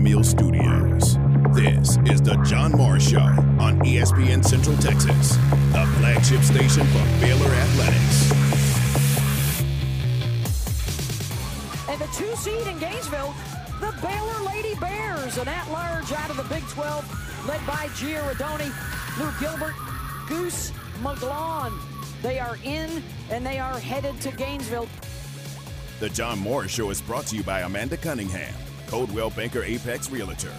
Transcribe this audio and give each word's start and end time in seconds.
Studios. 0.00 1.18
This 1.52 1.98
is 2.06 2.22
the 2.22 2.42
John 2.48 2.72
Morris 2.72 3.10
Show 3.10 3.18
on 3.18 3.78
ESPN 3.80 4.42
Central 4.42 4.74
Texas, 4.78 5.36
the 5.72 5.86
flagship 5.98 6.40
station 6.40 6.86
for 6.86 7.04
Baylor 7.20 7.52
Athletics. 7.52 8.32
And 11.86 12.00
the 12.00 12.06
two 12.16 12.34
seed 12.36 12.66
in 12.66 12.78
Gainesville, 12.78 13.34
the 13.78 13.94
Baylor 14.00 14.40
Lady 14.46 14.74
Bears, 14.80 15.36
an 15.36 15.48
at 15.48 15.70
large 15.70 16.10
out 16.12 16.30
of 16.30 16.38
the 16.38 16.44
Big 16.54 16.66
12, 16.68 17.46
led 17.46 17.66
by 17.66 17.88
Giardoni, 17.88 18.72
Lou 19.18 19.30
Gilbert, 19.38 19.74
Goose 20.28 20.72
McGlone. 21.02 21.78
They 22.22 22.38
are 22.38 22.56
in 22.64 23.02
and 23.30 23.44
they 23.44 23.58
are 23.58 23.78
headed 23.78 24.18
to 24.22 24.32
Gainesville. 24.32 24.88
The 26.00 26.08
John 26.08 26.38
Morris 26.38 26.72
Show 26.72 26.88
is 26.88 27.02
brought 27.02 27.26
to 27.26 27.36
you 27.36 27.42
by 27.42 27.60
Amanda 27.60 27.98
Cunningham, 27.98 28.54
Coldwell 28.90 29.30
Banker 29.30 29.62
Apex 29.62 30.10
Realtor, 30.10 30.52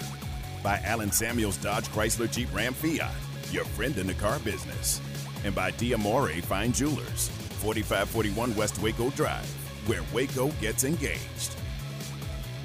by 0.63 0.80
Allen 0.85 1.12
Samuels 1.12 1.58
Dodge 1.58 1.90
Chrysler 1.90 2.31
Jeep 2.31 2.48
Ram 2.55 2.73
Fiat, 2.73 3.12
your 3.52 3.66
friend 3.66 3.98
in 3.98 4.07
the 4.07 4.13
car 4.13 4.40
business, 4.40 5.02
and 5.44 5.54
by 5.54 5.71
Diamore 5.71 6.41
Fine 6.44 6.71
Jewelers, 6.71 7.27
4541 7.59 8.55
West 8.55 8.81
Waco 8.81 9.09
Drive, 9.09 9.45
where 9.85 9.99
Waco 10.13 10.48
gets 10.62 10.85
engaged. 10.85 11.57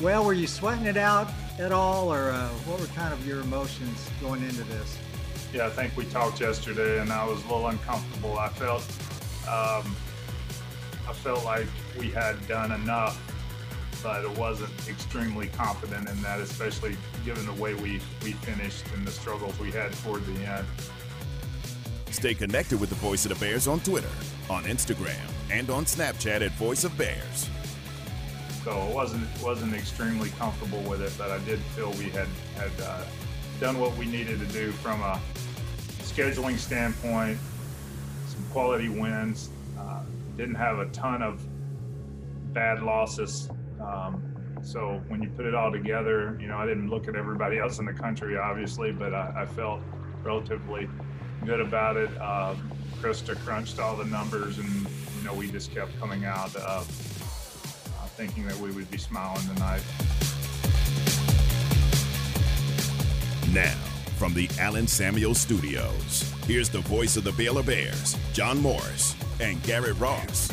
Well, 0.00 0.24
were 0.24 0.34
you 0.34 0.46
sweating 0.46 0.86
it 0.86 0.96
out 0.96 1.28
at 1.58 1.72
all, 1.72 2.12
or 2.12 2.30
uh, 2.30 2.48
what 2.66 2.78
were 2.78 2.86
kind 2.86 3.12
of 3.12 3.26
your 3.26 3.40
emotions 3.40 4.08
going 4.20 4.44
into 4.44 4.62
this? 4.62 4.96
Yeah, 5.52 5.66
I 5.66 5.70
think 5.70 5.96
we 5.96 6.04
talked 6.04 6.40
yesterday, 6.40 7.00
and 7.00 7.12
I 7.12 7.26
was 7.26 7.40
a 7.40 7.48
little 7.48 7.66
uncomfortable. 7.66 8.38
I 8.38 8.50
felt, 8.50 8.82
um, 9.48 9.96
I 11.08 11.12
felt 11.12 11.44
like 11.44 11.66
we 11.98 12.12
had 12.12 12.46
done 12.46 12.70
enough, 12.70 13.20
but 14.02 14.24
it 14.24 14.38
wasn't 14.38 14.70
extremely 14.88 15.48
confident 15.48 16.08
in 16.08 16.20
that, 16.22 16.40
especially 16.40 16.96
given 17.24 17.46
the 17.46 17.52
way 17.54 17.74
we 17.74 18.00
we 18.22 18.32
finished 18.32 18.84
and 18.94 19.06
the 19.06 19.10
struggles 19.10 19.58
we 19.58 19.70
had 19.70 19.92
toward 20.04 20.24
the 20.26 20.44
end. 20.44 20.66
Stay 22.10 22.34
connected 22.34 22.80
with 22.80 22.88
the 22.88 22.96
Voice 22.96 23.26
of 23.26 23.38
the 23.38 23.44
Bears 23.44 23.66
on 23.66 23.80
Twitter, 23.80 24.08
on 24.48 24.64
Instagram, 24.64 25.28
and 25.50 25.70
on 25.70 25.84
Snapchat 25.84 26.40
at 26.40 26.52
Voice 26.52 26.84
of 26.84 26.96
Bears. 26.96 27.50
So 28.64 28.72
I 28.72 28.90
wasn't 28.92 29.26
wasn't 29.42 29.74
extremely 29.74 30.30
comfortable 30.30 30.80
with 30.82 31.02
it, 31.02 31.12
but 31.18 31.30
I 31.30 31.38
did 31.44 31.58
feel 31.76 31.90
we 31.92 32.10
had 32.10 32.28
had 32.56 32.72
uh, 32.82 33.02
done 33.60 33.78
what 33.78 33.96
we 33.96 34.06
needed 34.06 34.40
to 34.40 34.46
do 34.46 34.72
from 34.72 35.02
a 35.02 35.20
scheduling 36.00 36.58
standpoint. 36.58 37.38
Some 38.26 38.44
quality 38.50 38.88
wins. 38.88 39.50
Uh, 39.78 40.00
didn't 40.36 40.54
have 40.54 40.78
a 40.78 40.86
ton 40.86 41.22
of 41.22 41.40
bad 42.52 42.82
losses. 42.82 43.50
Um, 43.80 44.22
so 44.62 45.00
when 45.08 45.22
you 45.22 45.28
put 45.30 45.46
it 45.46 45.54
all 45.54 45.70
together, 45.70 46.36
you 46.40 46.48
know, 46.48 46.56
I 46.56 46.66
didn't 46.66 46.90
look 46.90 47.08
at 47.08 47.14
everybody 47.14 47.58
else 47.58 47.78
in 47.78 47.86
the 47.86 47.92
country, 47.92 48.36
obviously, 48.36 48.92
but 48.92 49.14
I, 49.14 49.32
I 49.42 49.46
felt 49.46 49.80
relatively 50.22 50.88
good 51.44 51.60
about 51.60 51.96
it. 51.96 52.10
Uh, 52.20 52.54
Krista 53.00 53.36
crunched 53.44 53.78
all 53.78 53.96
the 53.96 54.04
numbers, 54.04 54.58
and 54.58 54.68
you 54.68 55.24
know, 55.24 55.34
we 55.34 55.50
just 55.50 55.72
kept 55.72 55.98
coming 56.00 56.24
out 56.24 56.54
uh, 56.56 56.60
uh, 56.60 56.82
thinking 58.16 58.46
that 58.46 58.56
we 58.56 58.70
would 58.72 58.90
be 58.90 58.98
smiling 58.98 59.46
tonight. 59.54 59.82
Now, 63.52 63.76
from 64.16 64.34
the 64.34 64.50
Allen 64.58 64.86
Samuel 64.86 65.34
Studios, 65.34 66.32
here's 66.46 66.68
the 66.68 66.80
voice 66.80 67.16
of 67.16 67.24
the 67.24 67.32
Baylor 67.32 67.62
Bears, 67.62 68.16
John 68.32 68.58
Morris 68.60 69.14
and 69.40 69.62
Garrett 69.62 69.98
Ross. 69.98 70.50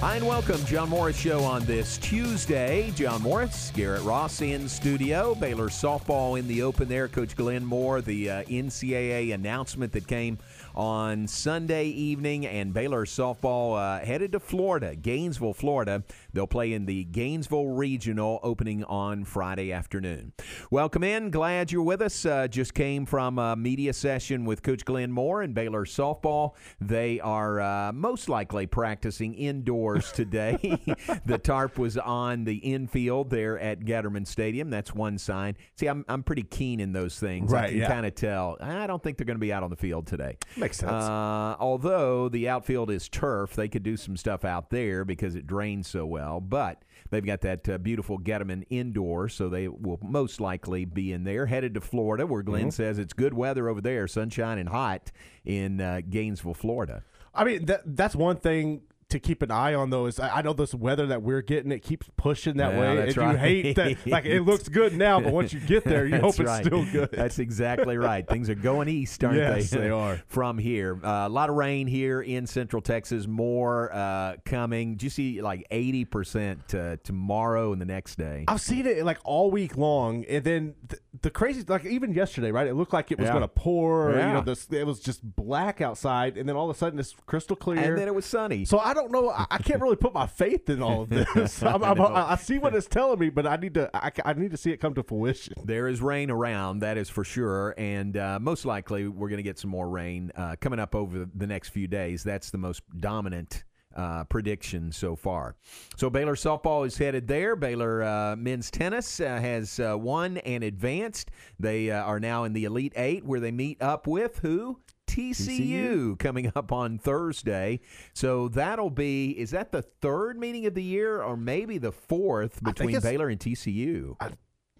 Hi 0.00 0.14
and 0.14 0.28
welcome, 0.28 0.64
John 0.64 0.90
Morris 0.90 1.18
Show 1.18 1.42
on 1.42 1.64
this 1.64 1.98
Tuesday. 1.98 2.92
John 2.94 3.20
Morris, 3.20 3.72
Garrett 3.74 4.04
Ross 4.04 4.42
in 4.42 4.68
studio. 4.68 5.34
Baylor 5.34 5.66
softball 5.66 6.38
in 6.38 6.46
the 6.46 6.62
open 6.62 6.86
there. 6.86 7.08
Coach 7.08 7.34
Glenn 7.34 7.64
Moore, 7.64 8.00
the 8.00 8.30
uh, 8.30 8.42
NCAA 8.44 9.34
announcement 9.34 9.92
that 9.94 10.06
came 10.06 10.38
on 10.76 11.26
Sunday 11.26 11.86
evening, 11.86 12.46
and 12.46 12.72
Baylor 12.72 13.06
softball 13.06 13.76
uh, 13.76 14.04
headed 14.04 14.30
to 14.32 14.40
Florida, 14.40 14.94
Gainesville, 14.94 15.52
Florida. 15.52 16.04
They'll 16.38 16.46
play 16.46 16.72
in 16.72 16.86
the 16.86 17.02
Gainesville 17.02 17.66
Regional 17.66 18.38
opening 18.44 18.84
on 18.84 19.24
Friday 19.24 19.72
afternoon. 19.72 20.32
Welcome 20.70 21.02
in. 21.02 21.32
Glad 21.32 21.72
you're 21.72 21.82
with 21.82 22.00
us. 22.00 22.24
Uh, 22.24 22.46
just 22.46 22.74
came 22.74 23.06
from 23.06 23.40
a 23.40 23.56
media 23.56 23.92
session 23.92 24.44
with 24.44 24.62
Coach 24.62 24.84
Glenn 24.84 25.10
Moore 25.10 25.42
and 25.42 25.52
Baylor 25.52 25.84
softball. 25.84 26.52
They 26.80 27.18
are 27.18 27.60
uh, 27.60 27.90
most 27.92 28.28
likely 28.28 28.68
practicing 28.68 29.34
indoors 29.34 30.12
today. 30.14 30.58
the 31.26 31.38
tarp 31.38 31.76
was 31.76 31.98
on 31.98 32.44
the 32.44 32.58
infield 32.58 33.30
there 33.30 33.58
at 33.58 33.80
Getterman 33.80 34.24
Stadium. 34.24 34.70
That's 34.70 34.94
one 34.94 35.18
sign. 35.18 35.56
See, 35.74 35.88
I'm, 35.88 36.04
I'm 36.08 36.22
pretty 36.22 36.44
keen 36.44 36.78
in 36.78 36.92
those 36.92 37.18
things. 37.18 37.52
I 37.52 37.62
Right, 37.62 37.70
can 37.70 37.78
yeah. 37.78 37.88
kind 37.88 38.06
of 38.06 38.14
tell. 38.14 38.58
I 38.60 38.86
don't 38.86 39.02
think 39.02 39.18
they're 39.18 39.26
going 39.26 39.38
to 39.38 39.40
be 39.40 39.52
out 39.52 39.64
on 39.64 39.70
the 39.70 39.76
field 39.76 40.06
today. 40.06 40.36
Makes 40.56 40.76
sense. 40.76 40.92
Uh, 40.92 41.56
although 41.58 42.28
the 42.28 42.48
outfield 42.48 42.92
is 42.92 43.08
turf, 43.08 43.56
they 43.56 43.66
could 43.66 43.82
do 43.82 43.96
some 43.96 44.16
stuff 44.16 44.44
out 44.44 44.70
there 44.70 45.04
because 45.04 45.34
it 45.34 45.44
drains 45.44 45.88
so 45.88 46.06
well. 46.06 46.27
But 46.40 46.82
they've 47.10 47.24
got 47.24 47.40
that 47.42 47.68
uh, 47.68 47.78
beautiful 47.78 48.18
Getterman 48.18 48.64
indoor, 48.70 49.28
so 49.28 49.48
they 49.48 49.68
will 49.68 49.98
most 50.02 50.40
likely 50.40 50.84
be 50.84 51.12
in 51.12 51.24
there. 51.24 51.46
Headed 51.46 51.74
to 51.74 51.80
Florida, 51.80 52.26
where 52.26 52.42
Glenn 52.42 52.62
Mm-hmm. 52.64 52.70
says 52.70 52.98
it's 52.98 53.12
good 53.12 53.34
weather 53.34 53.68
over 53.68 53.80
there, 53.80 54.06
sunshine 54.06 54.58
and 54.58 54.68
hot 54.68 55.10
in 55.44 55.80
uh, 55.80 56.02
Gainesville, 56.08 56.54
Florida. 56.54 57.04
I 57.34 57.44
mean, 57.44 57.66
that 57.66 57.82
that's 57.96 58.14
one 58.16 58.36
thing 58.36 58.82
to 59.10 59.18
keep 59.18 59.40
an 59.42 59.50
eye 59.50 59.72
on, 59.74 59.90
though. 59.90 60.06
Is 60.06 60.20
I 60.20 60.38
I 60.38 60.42
know 60.42 60.52
this 60.52 60.74
weather 60.74 61.06
that 61.06 61.22
we're 61.22 61.40
getting, 61.42 61.72
it 61.72 61.80
keeps 61.80 62.08
pushing 62.16 62.58
that 62.58 62.72
Yeah, 62.72 62.80
way, 62.80 62.96
that's 62.96 63.16
and 63.16 63.32
you 63.32 63.38
hate 63.38 63.76
that. 63.76 63.96
Like 64.06 64.24
it 64.26 64.42
looks 64.42 64.68
good 64.68 64.94
now, 64.94 65.20
but 65.20 65.32
once 65.32 65.52
you 65.52 65.60
get 65.60 65.84
there, 65.84 66.06
you 66.06 66.16
hope 66.18 66.36
That's 66.36 66.58
it's 66.58 66.66
still 66.66 66.84
good. 66.92 67.10
That's 67.12 67.38
exactly 67.38 67.96
right. 67.96 68.26
Things 68.26 68.50
are 68.50 68.54
going 68.54 68.88
east, 68.88 69.22
aren't 69.24 69.38
Yes, 69.38 69.70
they? 69.70 69.78
they 69.80 69.90
are. 69.90 70.20
From 70.26 70.58
here, 70.58 70.98
uh, 71.02 71.24
a 71.26 71.28
lot 71.28 71.48
of 71.48 71.56
rain 71.56 71.86
here 71.86 72.20
in 72.20 72.46
Central 72.46 72.82
Texas. 72.82 73.26
More 73.26 73.92
uh, 73.94 74.36
coming. 74.44 74.96
Do 74.96 75.06
you 75.06 75.10
see 75.10 75.40
like 75.42 75.66
eighty 75.70 76.04
percent 76.04 76.68
tomorrow 76.68 77.72
and 77.72 77.80
the 77.80 77.86
next 77.86 78.16
day? 78.16 78.44
I've 78.46 78.60
seen 78.60 78.86
it 78.86 79.04
like 79.04 79.18
all 79.24 79.50
week 79.50 79.76
long, 79.76 80.24
and 80.26 80.44
then 80.44 80.74
the, 80.86 80.98
the 81.22 81.30
crazy, 81.30 81.64
like 81.66 81.84
even 81.84 82.12
yesterday, 82.12 82.50
right? 82.50 82.66
It 82.66 82.74
looked 82.74 82.92
like 82.92 83.10
it 83.10 83.18
was 83.18 83.26
Yeah. 83.26 83.32
going 83.32 83.42
to 83.42 83.48
pour. 83.48 84.10
or, 84.12 84.18
You 84.20 84.32
know, 84.34 84.40
this 84.40 84.66
it 84.70 84.86
was 84.86 85.00
just 85.00 85.20
black 85.22 85.80
outside, 85.80 86.36
and 86.36 86.48
then 86.48 86.54
all 86.56 86.68
of 86.70 86.76
a 86.76 86.78
sudden 86.78 86.98
it's 86.98 87.14
crystal 87.26 87.56
clear. 87.56 87.78
And 87.80 87.98
then 87.98 88.06
it 88.08 88.14
was 88.14 88.24
sunny. 88.26 88.64
So 88.64 88.78
I 88.78 88.94
don't 88.94 89.10
know. 89.10 89.30
I, 89.30 89.46
I 89.50 89.58
can't 89.58 89.80
really 89.80 89.96
put 89.96 90.14
my 90.14 90.26
faith 90.26 90.68
in 90.70 90.82
all 90.82 91.02
of 91.02 91.08
this. 91.34 91.62
I'm, 91.62 91.82
I'm, 91.82 92.00
I, 92.00 92.32
I 92.32 92.36
see 92.36 92.58
what 92.58 92.74
it's 92.74 92.86
telling 92.86 93.18
me, 93.18 93.30
but 93.30 93.46
I 93.46 93.56
need 93.56 93.74
to. 93.74 93.90
I, 93.94 94.10
I 94.24 94.32
need 94.34 94.50
to 94.52 94.56
see 94.56 94.70
it 94.70 94.78
come 94.78 94.94
to 94.94 95.02
fruition. 95.02 95.54
There 95.64 95.88
is 95.88 96.00
rain 96.00 96.30
around, 96.30 96.80
that 96.80 96.96
is 96.96 97.08
for 97.08 97.24
sure, 97.24 97.74
and 97.78 98.16
uh, 98.16 98.38
most 98.40 98.64
likely 98.64 99.08
we're 99.08 99.28
going 99.28 99.38
to 99.38 99.42
get 99.42 99.58
some 99.58 99.70
more 99.70 99.88
rain 99.88 100.30
uh, 100.36 100.56
coming 100.60 100.78
up 100.78 100.94
over 100.94 101.26
the 101.34 101.46
next 101.46 101.70
few 101.70 101.86
days. 101.88 102.22
That's 102.22 102.50
the 102.50 102.58
most 102.58 102.82
dominant 103.00 103.64
uh, 103.98 104.24
prediction 104.24 104.92
so 104.92 105.16
far. 105.16 105.56
So 105.96 106.08
Baylor 106.08 106.36
softball 106.36 106.86
is 106.86 106.96
headed 106.96 107.26
there. 107.26 107.56
Baylor 107.56 108.02
uh, 108.02 108.36
men's 108.36 108.70
tennis 108.70 109.18
uh, 109.20 109.24
has 109.40 109.80
uh, 109.80 109.98
won 109.98 110.38
and 110.38 110.62
advanced. 110.64 111.30
They 111.58 111.90
uh, 111.90 112.02
are 112.04 112.20
now 112.20 112.44
in 112.44 112.52
the 112.52 112.64
Elite 112.64 112.92
Eight, 112.96 113.24
where 113.24 113.40
they 113.40 113.50
meet 113.50 113.82
up 113.82 114.06
with 114.06 114.38
who? 114.38 114.78
TCU, 115.08 116.18
coming 116.18 116.52
up 116.54 116.70
on 116.70 116.98
Thursday. 116.98 117.80
So 118.12 118.48
that'll 118.48 118.90
be 118.90 119.30
is 119.30 119.50
that 119.50 119.72
the 119.72 119.82
third 119.82 120.38
meeting 120.38 120.66
of 120.66 120.74
the 120.74 120.82
year 120.82 121.22
or 121.22 121.36
maybe 121.36 121.78
the 121.78 121.92
fourth 121.92 122.62
between 122.62 123.00
Baylor 123.00 123.28
and 123.28 123.40
TCU? 123.40 124.16
Mm, 124.20 124.32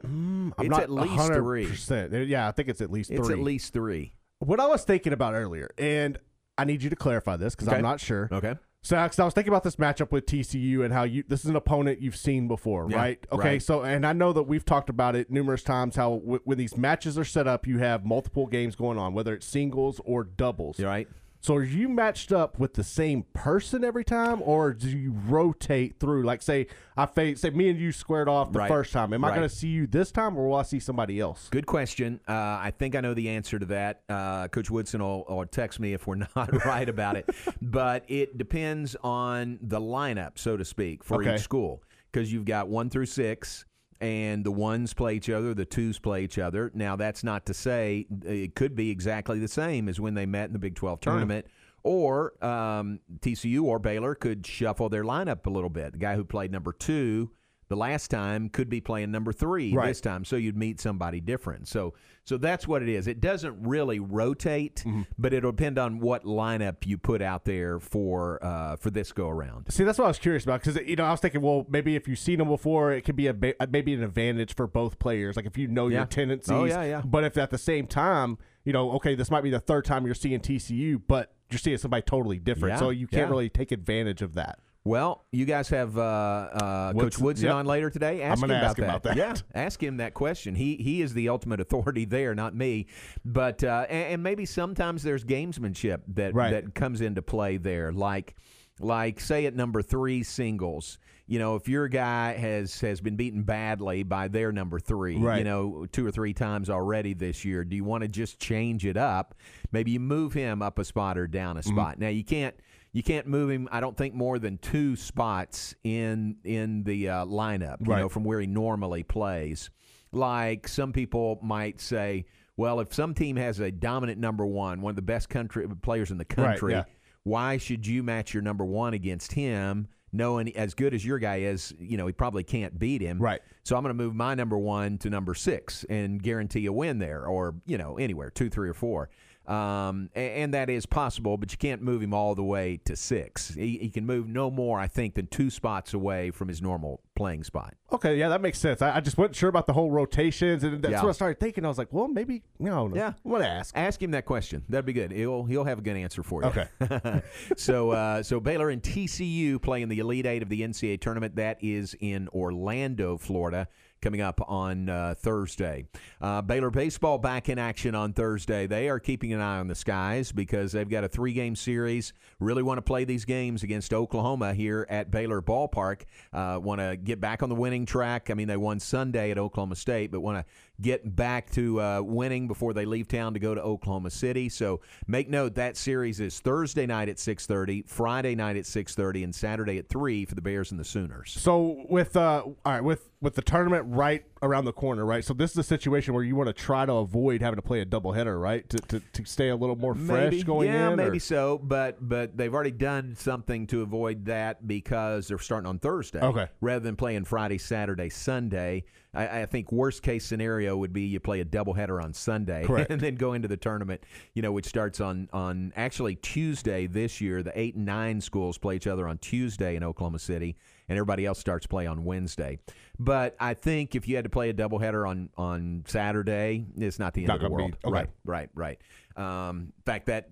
I'm 0.06 0.52
It's 0.58 0.68
not 0.68 0.82
at 0.82 0.90
least 0.90 1.26
three. 1.32 1.66
100%. 1.66 2.28
Yeah, 2.28 2.46
I 2.46 2.52
think 2.52 2.68
it's 2.68 2.80
at 2.80 2.90
least 2.90 3.10
It's 3.10 3.26
three. 3.26 3.34
at 3.38 3.42
least 3.42 3.72
three. 3.72 4.12
what 4.38 4.60
I 4.60 4.66
was 4.66 4.84
thinking 4.84 5.12
about 5.12 5.34
earlier, 5.34 5.70
and 5.78 6.18
I 6.56 6.64
need 6.64 6.82
you 6.82 6.90
to 6.90 6.96
clarify 6.96 7.36
this 7.36 7.54
because 7.54 7.68
Okay. 7.68 7.76
I'm 7.78 7.82
not 7.82 7.98
sure. 8.00 8.28
Okay. 8.30 8.54
So, 8.82 8.96
I 8.96 9.04
was 9.06 9.16
thinking 9.34 9.48
about 9.48 9.64
this 9.64 9.76
matchup 9.76 10.12
with 10.12 10.24
TCU 10.26 10.84
and 10.84 10.94
how 10.94 11.02
you 11.02 11.24
this 11.26 11.40
is 11.44 11.50
an 11.50 11.56
opponent 11.56 12.00
you've 12.00 12.16
seen 12.16 12.46
before, 12.48 12.86
Yeah, 12.88 12.96
right? 12.96 13.26
Okay, 13.32 13.48
right. 13.48 13.62
so 13.62 13.82
and 13.82 14.06
I 14.06 14.12
know 14.12 14.32
that 14.32 14.44
we've 14.44 14.64
talked 14.64 14.88
about 14.88 15.16
it 15.16 15.30
numerous 15.30 15.62
times 15.62 15.96
how 15.96 16.18
w- 16.18 16.40
when 16.44 16.58
these 16.58 16.76
matches 16.76 17.18
are 17.18 17.24
set 17.24 17.46
up, 17.48 17.66
you 17.66 17.78
have 17.78 18.04
multiple 18.04 18.46
games 18.46 18.76
going 18.76 18.96
on, 18.96 19.14
whether 19.14 19.34
it's 19.34 19.46
singles 19.46 20.00
or 20.04 20.22
doubles. 20.24 20.78
You 20.78 20.86
right? 20.86 21.08
So 21.40 21.54
are 21.54 21.62
you 21.62 21.88
matched 21.88 22.32
up 22.32 22.58
with 22.58 22.74
the 22.74 22.82
same 22.82 23.22
person 23.32 23.84
every 23.84 24.04
time, 24.04 24.42
or 24.42 24.72
do 24.74 24.88
you 24.88 25.12
rotate 25.26 26.00
through? 26.00 26.24
Like, 26.24 26.42
say 26.42 26.66
I 26.96 27.06
face, 27.06 27.40
say 27.42 27.50
me 27.50 27.68
and 27.70 27.78
you 27.78 27.92
squared 27.92 28.28
off 28.28 28.52
the 28.52 28.58
Right. 28.58 28.68
first 28.68 28.92
time. 28.92 29.12
Am 29.12 29.24
I 29.24 29.28
going 29.30 29.42
to 29.42 29.48
see 29.48 29.68
you 29.68 29.86
this 29.86 30.10
time, 30.10 30.36
or 30.36 30.48
will 30.48 30.56
I 30.56 30.62
see 30.62 30.80
somebody 30.80 31.20
else? 31.20 31.48
Good 31.50 31.66
question. 31.66 32.20
Uh, 32.28 32.32
I 32.32 32.72
think 32.76 32.96
I 32.96 33.00
know 33.00 33.14
the 33.14 33.28
answer 33.28 33.58
to 33.58 33.66
that. 33.66 34.02
Uh, 34.08 34.48
Coach 34.48 34.68
Woodson 34.68 35.00
will, 35.00 35.24
will 35.28 35.46
text 35.46 35.78
me 35.78 35.92
if 35.94 36.06
we're 36.08 36.16
not 36.36 36.64
right 36.64 36.88
about 36.88 37.16
it. 37.16 37.30
But 37.62 38.04
it 38.08 38.36
depends 38.36 38.96
on 39.04 39.58
the 39.62 39.80
lineup, 39.80 40.38
so 40.38 40.56
to 40.56 40.64
speak, 40.64 41.04
for 41.04 41.20
Okay. 41.22 41.36
each 41.36 41.42
school. 41.42 41.82
Because 42.10 42.32
you've 42.32 42.46
got 42.46 42.68
one 42.68 42.90
through 42.90 43.06
six, 43.06 43.64
and 44.00 44.44
the 44.44 44.50
ones 44.50 44.94
play 44.94 45.14
each 45.14 45.28
other, 45.30 45.54
the 45.54 45.64
twos 45.64 45.98
play 45.98 46.22
each 46.22 46.38
other. 46.38 46.70
Now, 46.74 46.96
that's 46.96 47.24
not 47.24 47.46
to 47.46 47.54
say 47.54 48.06
it 48.24 48.54
could 48.54 48.74
be 48.74 48.90
exactly 48.90 49.38
the 49.38 49.48
same 49.48 49.88
as 49.88 50.00
when 50.00 50.14
they 50.14 50.26
met 50.26 50.46
in 50.46 50.52
the 50.52 50.58
Big 50.58 50.74
12 50.74 51.00
tournament. 51.00 51.46
Or 51.82 52.32
um, 52.44 53.00
TCU 53.20 53.62
or 53.62 53.78
Baylor 53.78 54.14
could 54.14 54.46
shuffle 54.46 54.88
their 54.88 55.04
lineup 55.04 55.46
a 55.46 55.50
little 55.50 55.70
bit. 55.70 55.92
The 55.92 55.98
guy 55.98 56.16
who 56.16 56.24
played 56.24 56.52
number 56.52 56.72
two 56.72 57.30
the 57.68 57.76
last 57.76 58.10
time 58.10 58.48
could 58.48 58.68
be 58.68 58.80
playing 58.80 59.10
number 59.10 59.32
three 59.32 59.72
Right. 59.74 59.88
this 59.88 60.00
time, 60.00 60.24
so 60.24 60.36
you'd 60.36 60.56
meet 60.56 60.80
somebody 60.80 61.20
different. 61.20 61.68
So, 61.68 61.94
so 62.24 62.36
that's 62.38 62.66
what 62.66 62.82
it 62.82 62.88
is. 62.88 63.06
It 63.06 63.20
doesn't 63.20 63.56
really 63.66 64.00
rotate, 64.00 64.76
Mm-hmm. 64.86 65.02
but 65.18 65.32
it'll 65.32 65.52
depend 65.52 65.78
on 65.78 65.98
what 66.00 66.24
lineup 66.24 66.86
you 66.86 66.96
put 66.98 67.20
out 67.22 67.44
there 67.44 67.78
for 67.80 68.42
uh, 68.44 68.76
for 68.76 68.90
this 68.90 69.12
go 69.12 69.28
around. 69.28 69.70
See, 69.72 69.84
that's 69.84 69.98
what 69.98 70.06
I 70.06 70.08
was 70.08 70.18
curious 70.18 70.44
about 70.44 70.62
because 70.62 70.76
you 70.86 70.96
know 70.96 71.04
I 71.04 71.10
was 71.10 71.20
thinking, 71.20 71.40
well, 71.42 71.66
maybe 71.68 71.94
if 71.96 72.08
you've 72.08 72.18
seen 72.18 72.38
them 72.38 72.48
before, 72.48 72.92
it 72.92 73.02
could 73.02 73.16
be 73.16 73.26
a 73.26 73.34
ba- 73.34 73.54
maybe 73.70 73.92
an 73.94 74.02
advantage 74.02 74.54
for 74.54 74.66
both 74.66 74.98
players. 74.98 75.36
Like 75.36 75.46
if 75.46 75.56
you 75.58 75.68
know 75.68 75.88
Yeah. 75.88 75.98
your 75.98 76.06
tendencies. 76.06 76.50
Oh, 76.52 76.64
yeah, 76.64 76.82
yeah. 76.84 77.02
But 77.04 77.24
if 77.24 77.36
at 77.38 77.50
the 77.50 77.58
same 77.58 77.86
time, 77.86 78.38
you 78.64 78.72
know, 78.72 78.92
okay, 78.92 79.14
this 79.14 79.30
might 79.30 79.42
be 79.42 79.50
the 79.50 79.60
third 79.60 79.84
time 79.84 80.04
you're 80.06 80.14
seeing 80.14 80.40
TCU, 80.40 81.00
but 81.06 81.32
you're 81.50 81.58
seeing 81.58 81.78
somebody 81.78 82.02
totally 82.02 82.38
different, 82.38 82.74
Yeah, 82.74 82.78
so 82.78 82.90
you 82.90 83.06
can't 83.06 83.26
yeah. 83.26 83.30
really 83.30 83.48
take 83.48 83.72
advantage 83.72 84.20
of 84.22 84.34
that. 84.34 84.58
Well, 84.88 85.24
you 85.32 85.44
guys 85.44 85.68
have 85.68 85.98
uh, 85.98 86.00
uh, 86.00 86.92
Coach 86.94 87.18
Woodson 87.18 87.46
yep. 87.46 87.54
on 87.56 87.66
later 87.66 87.90
today. 87.90 88.22
Ask 88.22 88.40
gonna 88.40 88.54
him 88.54 88.58
about 88.60 88.70
ask 88.70 88.78
him 88.78 88.82
that. 88.86 88.90
about 88.90 89.02
that. 89.02 89.16
Yeah, 89.16 89.34
ask 89.54 89.82
him 89.82 89.98
that 89.98 90.14
question. 90.14 90.54
He 90.54 90.76
he 90.76 91.02
is 91.02 91.12
the 91.12 91.28
ultimate 91.28 91.60
authority 91.60 92.04
there, 92.06 92.34
not 92.34 92.54
me. 92.54 92.86
But 93.24 93.62
uh, 93.62 93.86
and, 93.90 94.14
and 94.14 94.22
maybe 94.22 94.46
sometimes 94.46 95.02
there's 95.02 95.24
gamesmanship 95.24 96.00
that 96.14 96.34
Right. 96.34 96.50
that 96.52 96.74
comes 96.74 97.00
into 97.02 97.20
play 97.20 97.58
there, 97.58 97.92
like 97.92 98.34
like 98.80 99.20
say 99.20 99.44
at 99.46 99.54
number 99.54 99.82
three 99.82 100.22
singles. 100.22 100.98
You 101.26 101.38
know, 101.38 101.56
if 101.56 101.68
your 101.68 101.88
guy 101.88 102.32
has 102.32 102.80
has 102.80 103.02
been 103.02 103.16
beaten 103.16 103.42
badly 103.42 104.02
by 104.04 104.28
their 104.28 104.50
number 104.52 104.78
three, 104.80 105.18
you 105.18 105.44
know, 105.44 105.84
two 105.92 106.06
or 106.06 106.10
three 106.10 106.32
times 106.32 106.70
already 106.70 107.12
this 107.12 107.44
year, 107.44 107.64
do 107.64 107.76
you 107.76 107.84
want 107.84 108.00
to 108.02 108.08
just 108.08 108.38
change 108.38 108.86
it 108.86 108.96
up? 108.96 109.34
Maybe 109.70 109.90
you 109.90 110.00
move 110.00 110.32
him 110.32 110.62
up 110.62 110.78
a 110.78 110.84
spot 110.86 111.18
or 111.18 111.26
down 111.26 111.56
Mm-hmm. 111.56 111.70
a 111.70 111.72
spot. 111.74 111.98
Now 111.98 112.08
you 112.08 112.24
can't 112.24 112.54
you 112.92 113.02
can't 113.02 113.26
move 113.26 113.50
him. 113.50 113.68
I 113.70 113.80
don't 113.80 113.96
think 113.96 114.14
more 114.14 114.38
than 114.38 114.58
two 114.58 114.96
spots 114.96 115.74
in 115.84 116.36
in 116.44 116.84
the 116.84 117.08
uh, 117.08 117.24
lineup. 117.26 117.80
You 117.86 117.92
Right. 117.92 118.00
know, 118.00 118.08
from 118.08 118.24
where 118.24 118.40
he 118.40 118.46
normally 118.46 119.02
plays. 119.02 119.70
Like 120.12 120.66
some 120.68 120.92
people 120.92 121.38
might 121.42 121.80
say, 121.80 122.26
well, 122.56 122.80
if 122.80 122.94
some 122.94 123.12
team 123.14 123.36
has 123.36 123.60
a 123.60 123.70
dominant 123.70 124.18
number 124.18 124.46
one, 124.46 124.80
one 124.80 124.90
of 124.90 124.96
the 124.96 125.02
best 125.02 125.28
country 125.28 125.66
players 125.82 126.10
in 126.10 126.16
the 126.18 126.24
Right, 126.36 126.46
country, 126.58 126.72
yeah. 126.72 126.84
why 127.24 127.58
should 127.58 127.86
you 127.86 128.02
match 128.02 128.32
your 128.32 128.42
number 128.42 128.64
one 128.64 128.94
against 128.94 129.32
him? 129.32 129.88
Knowing 130.10 130.56
as 130.56 130.72
good 130.72 130.94
as 130.94 131.04
your 131.04 131.18
guy 131.18 131.40
is, 131.40 131.74
you 131.78 131.98
know 131.98 132.06
he 132.06 132.14
probably 132.14 132.42
can't 132.42 132.78
beat 132.78 133.02
him. 133.02 133.18
Right. 133.18 133.42
So 133.64 133.76
I'm 133.76 133.82
going 133.82 133.90
to 133.94 134.02
move 134.02 134.14
my 134.14 134.34
number 134.34 134.56
one 134.56 134.96
to 134.98 135.10
number 135.10 135.34
six 135.34 135.84
and 135.90 136.22
guarantee 136.22 136.64
a 136.64 136.72
win 136.72 136.98
there, 136.98 137.26
or 137.26 137.56
you 137.66 137.76
know 137.76 137.98
anywhere 137.98 138.30
two, 138.30 138.48
three, 138.48 138.70
or 138.70 138.74
four. 138.74 139.10
Um, 139.48 140.10
a- 140.14 140.42
and, 140.42 140.52
that 140.52 140.68
is 140.68 140.84
possible, 140.84 141.38
but 141.38 141.50
you 141.52 141.58
can't 141.58 141.80
move 141.80 142.02
him 142.02 142.12
all 142.12 142.34
the 142.34 142.44
way 142.44 142.78
to 142.84 142.94
six. 142.94 143.54
He, 143.54 143.78
he 143.78 143.88
can 143.88 144.04
move 144.04 144.28
no 144.28 144.50
more, 144.50 144.78
I 144.78 144.88
think, 144.88 145.14
than 145.14 145.26
two 145.26 145.48
spots 145.48 145.94
away 145.94 146.30
from 146.30 146.48
his 146.48 146.60
normal 146.60 147.00
playing 147.18 147.44
spot. 147.44 147.74
Okay, 147.92 148.16
yeah, 148.16 148.28
that 148.30 148.40
makes 148.40 148.58
sense. 148.58 148.80
I, 148.80 148.96
I 148.96 149.00
just 149.00 149.18
wasn't 149.18 149.36
sure 149.36 149.48
about 149.50 149.66
the 149.66 149.72
whole 149.74 149.90
rotations, 149.90 150.64
and 150.64 150.80
that's 150.80 150.92
Yeah. 150.92 151.02
what 151.02 151.08
I 151.10 151.12
started 151.12 151.40
thinking. 151.40 151.64
I 151.64 151.68
was 151.68 151.76
like, 151.76 151.92
well, 151.92 152.08
maybe 152.08 152.42
no, 152.58 152.86
no. 152.86 152.96
Yeah. 152.96 153.12
Gonna 153.28 153.44
ask. 153.44 153.76
Ask 153.76 154.02
him 154.02 154.12
that 154.12 154.24
question. 154.24 154.64
That'd 154.68 154.86
be 154.86 154.92
good. 154.94 155.10
He'll 155.12 155.44
he'll 155.44 155.64
have 155.64 155.78
a 155.80 155.82
good 155.82 155.96
answer 155.96 156.22
for 156.22 156.42
you. 156.42 156.48
Okay. 156.48 157.22
so 157.56 157.90
uh, 157.90 158.22
so 158.22 158.40
Baylor 158.40 158.70
and 158.70 158.82
TCU 158.82 159.60
play 159.60 159.82
in 159.82 159.88
the 159.88 159.98
Elite 159.98 160.26
Eight 160.26 160.42
of 160.42 160.48
the 160.48 160.62
NCAA 160.62 161.00
tournament. 161.00 161.36
That 161.36 161.58
is 161.62 161.94
in 162.00 162.28
Orlando, 162.28 163.18
Florida. 163.18 163.68
Coming 164.00 164.20
up 164.20 164.40
on 164.48 164.88
uh, 164.88 165.16
Thursday. 165.18 165.84
Uh, 166.20 166.40
Baylor 166.40 166.70
baseball 166.70 167.18
back 167.18 167.48
in 167.48 167.58
action 167.58 167.96
on 167.96 168.12
Thursday. 168.12 168.68
They 168.68 168.88
are 168.88 169.00
keeping 169.00 169.32
an 169.32 169.40
eye 169.40 169.58
on 169.58 169.66
the 169.66 169.74
skies 169.74 170.30
because 170.30 170.70
they've 170.70 170.88
got 170.88 171.02
a 171.02 171.08
three 171.08 171.32
game 171.32 171.56
series. 171.56 172.12
Really 172.38 172.62
want 172.62 172.78
to 172.78 172.82
play 172.82 173.02
these 173.04 173.24
games 173.24 173.64
against 173.64 173.92
Oklahoma 173.92 174.54
here 174.54 174.86
at 174.88 175.10
Baylor 175.10 175.42
Ballpark. 175.42 176.02
Uh, 176.32 176.60
want 176.62 176.80
to 176.80 176.96
get 177.08 177.20
back 177.20 177.42
on 177.42 177.48
the 177.48 177.54
winning 177.54 177.86
track. 177.86 178.30
I 178.30 178.34
mean, 178.34 178.46
they 178.48 178.56
won 178.56 178.78
Sunday 178.78 179.30
at 179.30 179.38
Oklahoma 179.38 179.76
State, 179.76 180.12
but 180.12 180.20
want 180.20 180.38
to 180.38 180.52
get 180.80 181.16
back 181.16 181.50
to 181.50 181.80
uh, 181.80 182.00
winning 182.02 182.46
before 182.46 182.72
they 182.72 182.84
leave 182.84 183.08
town 183.08 183.34
to 183.34 183.40
go 183.40 183.54
to 183.54 183.60
Oklahoma 183.60 184.10
City. 184.10 184.48
So 184.48 184.80
make 185.06 185.28
note 185.28 185.54
that 185.56 185.76
series 185.76 186.20
is 186.20 186.38
Thursday 186.40 186.86
night 186.86 187.08
at 187.08 187.16
6:30, 187.16 187.88
Friday 187.88 188.34
night 188.34 188.56
at 188.56 188.64
6:30, 188.64 189.24
and 189.24 189.34
Saturday 189.34 189.78
at 189.78 189.88
three 189.88 190.24
for 190.24 190.34
the 190.34 190.40
Bears 190.42 190.70
and 190.70 190.78
the 190.78 190.84
Sooners. 190.84 191.32
So 191.38 191.84
with 191.88 192.16
uh, 192.16 192.42
all 192.44 192.56
right, 192.64 192.82
with 192.84 193.08
with 193.20 193.34
the 193.34 193.42
tournament 193.42 193.84
right 193.88 194.24
around 194.42 194.64
the 194.64 194.72
corner, 194.72 195.04
right? 195.04 195.24
So 195.24 195.34
this 195.34 195.50
is 195.50 195.58
a 195.58 195.62
situation 195.64 196.14
where 196.14 196.22
you 196.22 196.36
want 196.36 196.46
to 196.46 196.52
try 196.52 196.86
to 196.86 196.92
avoid 196.92 197.42
having 197.42 197.56
to 197.56 197.62
play 197.62 197.80
a 197.80 197.86
doubleheader, 197.86 198.40
right? 198.40 198.68
To, 198.70 198.78
to 198.78 199.00
to 199.00 199.24
stay 199.24 199.48
a 199.48 199.56
little 199.56 199.74
more 199.76 199.94
fresh 199.96 200.30
maybe, 200.32 200.42
going 200.44 200.68
yeah, 200.68 200.90
in. 200.90 200.96
maybe 200.96 201.16
or- 201.16 201.20
so, 201.20 201.58
but 201.62 201.96
but 202.00 202.36
they've 202.36 202.54
already 202.54 202.70
done 202.70 203.16
something 203.16 203.66
to 203.68 203.82
avoid 203.82 204.26
that 204.26 204.66
because 204.68 205.26
they're 205.28 205.38
starting 205.38 205.68
on 205.68 205.80
Thursday, 205.80 206.20
Okay. 206.20 206.46
rather 206.60 206.84
than 206.84 206.94
playing 206.94 207.24
Friday, 207.24 207.58
Saturday, 207.58 208.08
Sunday. 208.08 208.84
I, 209.18 209.40
I 209.42 209.46
think 209.46 209.72
worst 209.72 210.02
case 210.02 210.24
scenario 210.24 210.76
would 210.76 210.92
be 210.92 211.02
you 211.02 211.18
play 211.20 211.40
a 211.40 211.44
doubleheader 211.44 212.02
on 212.02 212.12
Sunday 212.14 212.64
Correct. 212.66 212.90
and 212.90 213.00
then 213.00 213.16
go 213.16 213.32
into 213.32 213.48
the 213.48 213.56
tournament, 213.56 214.02
you 214.34 214.42
know, 214.42 214.52
which 214.52 214.66
starts 214.66 215.00
on 215.00 215.28
on 215.32 215.72
actually 215.76 216.14
Tuesday 216.16 216.86
this 216.86 217.20
year. 217.20 217.42
The 217.42 217.58
eight 217.58 217.74
and 217.74 217.84
nine 217.84 218.20
schools 218.20 218.58
play 218.58 218.76
each 218.76 218.86
other 218.86 219.08
on 219.08 219.18
Tuesday 219.18 219.76
in 219.76 219.82
Oklahoma 219.82 220.18
City, 220.20 220.56
and 220.88 220.96
everybody 220.98 221.26
else 221.26 221.38
starts 221.38 221.66
play 221.66 221.86
on 221.86 222.04
Wednesday. 222.04 222.58
But 222.98 223.36
I 223.40 223.54
think 223.54 223.94
if 223.94 224.06
you 224.08 224.14
had 224.16 224.24
to 224.24 224.30
play 224.30 224.50
a 224.50 224.54
doubleheader 224.54 225.08
on 225.08 225.30
on 225.36 225.84
Saturday, 225.86 226.64
it's 226.76 226.98
not 226.98 227.14
the 227.14 227.22
end 227.22 227.28
Not 227.28 227.36
of 227.36 227.42
the 227.42 227.50
world. 227.50 227.72
be- 227.72 227.88
okay. 227.88 228.06
Right, 228.24 228.48
right, 228.54 228.78
right. 229.16 229.18
Um, 229.48 229.72
in 229.76 229.82
fact, 229.84 230.06
that 230.06 230.28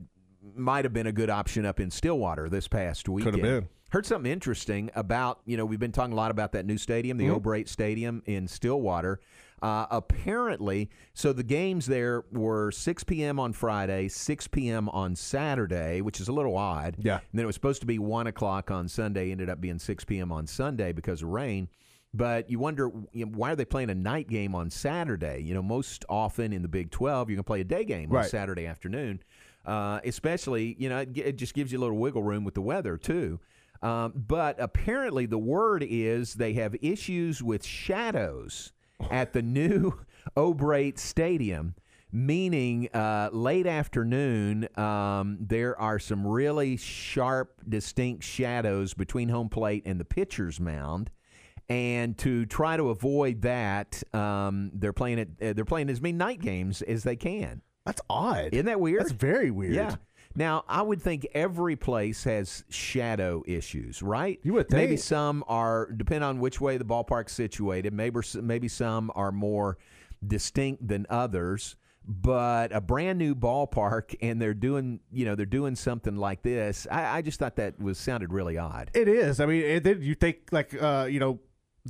might 0.55 0.85
have 0.85 0.93
been 0.93 1.09
a 1.09 1.13
good 1.13 1.29
option 1.31 1.67
up 1.67 1.81
in 1.81 1.91
Stillwater 1.91 2.49
this 2.49 2.69
past 2.69 3.09
weekend. 3.09 3.43
been. 3.43 3.69
Heard 3.91 4.05
something 4.05 4.31
interesting 4.31 4.91
about, 4.95 5.41
you 5.47 5.57
know, 5.57 5.65
we've 5.65 5.79
been 5.79 5.93
talking 5.93 6.13
a 6.13 6.17
lot 6.17 6.31
about 6.31 6.53
that 6.53 6.67
new 6.67 6.77
stadium, 6.79 7.19
the 7.19 7.27
Mm-hmm. 7.27 7.35
O'Brate 7.37 7.69
Stadium 7.69 8.23
in 8.27 8.49
Stillwater. 8.49 9.21
Uh, 9.63 9.87
apparently, 9.91 10.91
so 11.15 11.33
the 11.33 11.43
games 11.43 11.87
there 11.87 12.25
were 12.31 12.71
6 12.71 13.05
p.m. 13.05 13.41
on 13.41 13.53
Friday, 13.53 14.09
6 14.09 14.49
p.m. 14.49 14.89
on 14.91 15.17
Saturday, 15.17 16.01
which 16.03 16.21
is 16.21 16.29
a 16.29 16.33
little 16.33 16.57
odd. 16.59 16.97
Yeah. 16.99 17.15
And 17.15 17.23
then 17.33 17.45
it 17.45 17.47
was 17.47 17.55
supposed 17.55 17.81
to 17.81 17.87
be 17.87 17.99
1 17.99 18.27
o'clock 18.27 18.71
on 18.71 18.87
Sunday, 18.89 19.31
ended 19.31 19.49
up 19.49 19.61
being 19.61 19.79
6 19.79 20.05
p.m. 20.05 20.31
on 20.31 20.47
Sunday 20.47 20.93
because 20.93 21.23
of 21.23 21.29
rain. 21.31 21.69
But 22.13 22.51
you 22.51 22.59
wonder 22.59 22.91
you 23.13 23.25
know, 23.27 23.33
why 23.35 23.53
are 23.53 23.57
they 23.57 23.65
playing 23.65 23.91
a 23.91 23.95
night 23.95 24.29
game 24.29 24.55
on 24.55 24.69
Saturday? 24.69 25.41
You 25.41 25.55
know, 25.55 25.63
most 25.63 26.05
often 26.09 26.53
in 26.53 26.63
the 26.63 26.69
Big 26.69 26.91
12, 26.91 27.31
you 27.31 27.37
can 27.37 27.45
play 27.45 27.61
a 27.61 27.65
day 27.65 27.85
game 27.85 28.11
on 28.15 28.25
Saturday 28.29 28.67
afternoon. 28.67 29.23
Uh, 29.65 30.01
especially, 30.05 30.77
you 30.79 30.89
know, 30.89 30.99
it, 30.99 31.17
it 31.17 31.37
just 31.37 31.55
gives 31.55 31.73
you 31.73 31.79
a 31.79 31.81
little 31.81 31.97
wiggle 31.97 32.23
room 32.23 32.45
with 32.45 32.55
the 32.55 32.61
weather 32.63 32.97
too. 32.97 33.41
Um, 33.83 34.13
but 34.15 34.57
apparently, 34.59 35.27
the 35.27 35.39
word 35.39 35.85
is 35.87 36.35
they 36.35 36.55
have 36.55 36.75
issues 36.83 37.43
with 37.43 37.65
shadows 37.65 38.73
at 39.11 39.33
the 39.33 39.43
new 39.43 39.93
O'Brate 40.37 40.99
Stadium. 40.99 41.75
Meaning, 42.13 42.89
uh, 42.95 43.29
late 43.33 43.67
afternoon, 43.67 44.69
um, 44.79 45.37
there 45.41 45.79
are 45.79 45.99
some 45.99 46.27
really 46.27 46.77
sharp, 46.77 47.61
distinct 47.69 48.25
shadows 48.25 48.95
between 48.95 49.29
home 49.29 49.49
plate 49.49 49.83
and 49.85 50.01
the 50.01 50.05
pitcher's 50.05 50.59
mound. 50.61 51.11
And 51.69 52.17
to 52.19 52.47
try 52.47 52.77
to 52.77 52.91
avoid 52.91 53.43
that, 53.43 54.03
um, 54.15 54.71
they're 54.73 54.93
playing 54.93 55.19
it. 55.19 55.29
Uh, 55.43 55.53
they're 55.53 55.65
playing 55.65 55.91
as 55.91 56.01
many 56.01 56.13
night 56.13 56.41
games 56.41 56.81
as 56.81 57.03
they 57.03 57.17
can. 57.17 57.61
That's 57.85 58.01
odd. 58.09 58.51
Isn't 58.53 58.67
that 58.67 58.81
weird? 58.81 59.01
That's 59.01 59.13
very 59.13 59.51
weird. 59.51 59.75
Yeah. 59.75 59.97
Now, 60.37 60.65
I 60.69 60.83
would 60.83 61.01
think 61.01 61.27
every 61.33 61.77
place 61.77 62.25
has 62.25 62.63
shadow 62.69 63.43
issues, 63.47 64.03
right? 64.03 64.39
You 64.43 64.53
would 64.53 64.69
think. 64.69 64.83
Maybe 64.83 64.99
some 64.99 65.43
are, 65.49 65.91
depend 65.91 66.25
on 66.25 66.39
which 66.41 66.61
way 66.61 66.77
the 66.77 66.85
ballpark's 66.85 67.33
situated. 67.33 67.95
Maybe 67.95 68.21
maybe 68.43 68.69
some 68.69 69.11
are 69.15 69.33
more 69.33 69.79
distinct 70.25 70.87
than 70.87 71.07
others. 71.09 71.77
But 72.09 72.73
a 72.73 72.81
brand 72.81 73.19
new 73.19 73.35
ballpark, 73.35 74.15
and 74.23 74.41
they're 74.41 74.55
doing, 74.55 75.01
you 75.11 75.25
know, 75.25 75.35
they're 75.35 75.45
doing 75.45 75.75
something 75.75 76.15
like 76.15 76.43
this. 76.43 76.87
I, 76.89 77.19
I 77.19 77.23
just 77.23 77.41
thought 77.41 77.57
that 77.57 77.81
was 77.81 77.99
sounded 77.99 78.33
really 78.33 78.57
odd. 78.59 78.93
It 78.95 79.09
is. 79.09 79.41
I 79.41 79.47
mean, 79.47 79.83
then 79.83 80.03
you 80.03 80.15
think 80.15 80.51
like 80.53 80.81
uh, 80.81 81.09
you 81.11 81.19
know 81.19 81.41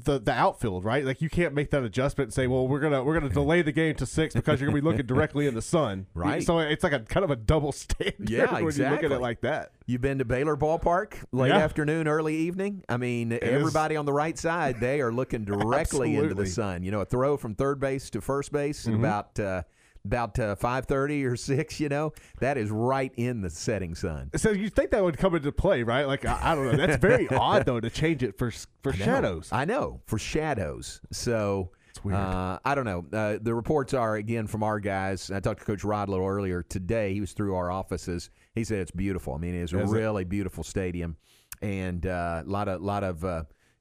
the 0.05 0.19
the 0.19 0.33
outfield, 0.33 0.85
right? 0.85 1.05
Like 1.05 1.21
you 1.23 1.31
can't 1.31 1.55
make 1.55 1.71
that 1.71 1.83
adjustment 1.83 2.26
and 2.29 2.35
say, 2.35 2.47
well, 2.47 2.69
we're 2.69 2.81
gonna 2.81 3.03
we're 3.03 3.15
gonna 3.19 3.33
delay 3.33 3.62
the 3.62 3.73
game 3.73 3.95
to 3.97 4.07
six 4.07 4.35
because 4.35 4.61
you're 4.61 4.69
gonna 4.69 4.81
be 4.81 4.85
looking 4.87 5.07
directly 5.15 5.47
in 5.47 5.55
the 5.55 5.62
sun, 5.62 6.07
Right. 6.15 6.43
So 6.43 6.59
it's 6.59 6.85
like 6.85 6.93
a 6.93 7.00
kind 7.00 7.25
of 7.25 7.31
a 7.31 7.37
double 7.37 7.73
standard 7.73 8.29
Yeah, 8.31 8.53
when 8.61 8.75
you 8.75 8.88
look 8.88 9.03
at 9.03 9.12
it 9.12 9.21
like 9.21 9.41
that. 9.41 9.73
You've 9.87 10.00
been 10.00 10.19
to 10.19 10.25
Baylor 10.25 10.57
Ballpark 10.57 11.15
late 11.33 11.49
Yeah. 11.49 11.59
afternoon, 11.59 12.09
early 12.09 12.35
evening. 12.37 12.85
I 12.88 12.97
mean, 12.97 13.33
is- 13.33 13.38
everybody 13.43 13.97
on 13.97 14.05
the 14.05 14.12
right 14.12 14.37
side, 14.38 14.81
they 14.81 15.00
are 15.00 15.12
looking 15.12 15.45
directly 15.47 16.17
into 16.17 16.35
the 16.35 16.47
sun. 16.47 16.83
You 16.83 16.91
know, 16.91 17.00
a 17.00 17.05
throw 17.07 17.37
from 17.37 17.55
third 17.55 17.81
base 17.81 18.11
to 18.11 18.21
first 18.21 18.53
base 18.53 18.85
Mm-hmm. 18.85 18.95
at 18.95 18.99
about 18.99 19.41
uh, 19.41 19.62
about 20.07 20.39
uh, 20.39 20.55
five 20.55 20.87
thirty 20.87 21.25
or 21.25 21.37
six. 21.37 21.79
You 21.81 21.89
know, 21.89 22.13
that 22.41 22.57
is 22.57 22.71
right 22.71 23.13
in 23.17 23.41
the 23.43 23.51
setting 23.51 23.95
sun. 23.95 24.31
So 24.37 24.51
you 24.51 24.69
think 24.69 24.91
that 24.93 25.03
would 25.03 25.19
come 25.19 25.35
into 25.35 25.53
play, 25.53 25.83
right? 25.83 26.07
Like 26.07 26.25
I, 26.25 26.39
I 26.53 26.55
don't 26.55 26.67
know. 26.73 26.77
That's 26.87 27.01
very 27.01 27.29
odd 27.31 27.67
though 27.67 27.81
to 27.81 27.91
change 27.91 28.23
it 28.23 28.39
for 28.39 28.51
for 28.83 28.93
I 28.93 28.97
know. 28.99 29.05
shadows. 29.05 29.49
I 29.53 29.65
know 29.65 30.01
for 30.07 30.19
shadows. 30.19 31.01
So 31.13 31.71
It's 31.91 32.05
weird. 32.05 32.17
Uh, 32.19 32.59
I 32.65 32.75
don't 32.75 32.85
know. 32.85 33.05
Uh, 33.13 33.39
the 33.41 33.55
reports 33.55 33.95
are 33.95 34.17
again 34.17 34.47
from 34.47 34.63
our 34.63 34.79
guys. 34.81 35.31
I 35.31 35.41
talked 35.41 35.61
to 35.61 35.65
Coach 35.67 35.85
Rod 35.85 36.09
a 36.09 36.11
little 36.11 36.27
earlier 36.27 36.63
today. 36.63 37.13
He 37.13 37.21
was 37.21 37.33
through 37.33 37.55
our 37.55 37.71
offices. 37.71 38.31
He 38.55 38.65
said 38.65 38.79
it's 38.79 38.91
beautiful. 38.91 39.35
I 39.35 39.39
mean, 39.39 39.55
it's 39.55 39.73
a 39.73 39.81
Is 39.81 39.91
it? 39.91 39.95
really 39.95 40.25
beautiful 40.25 40.65
stadium, 40.65 41.17
and 41.63 42.07
uh, 42.07 42.43
a 42.47 42.49
lot 42.49 42.69
of 42.69 42.81
lot 42.81 43.05
of. 43.05 43.25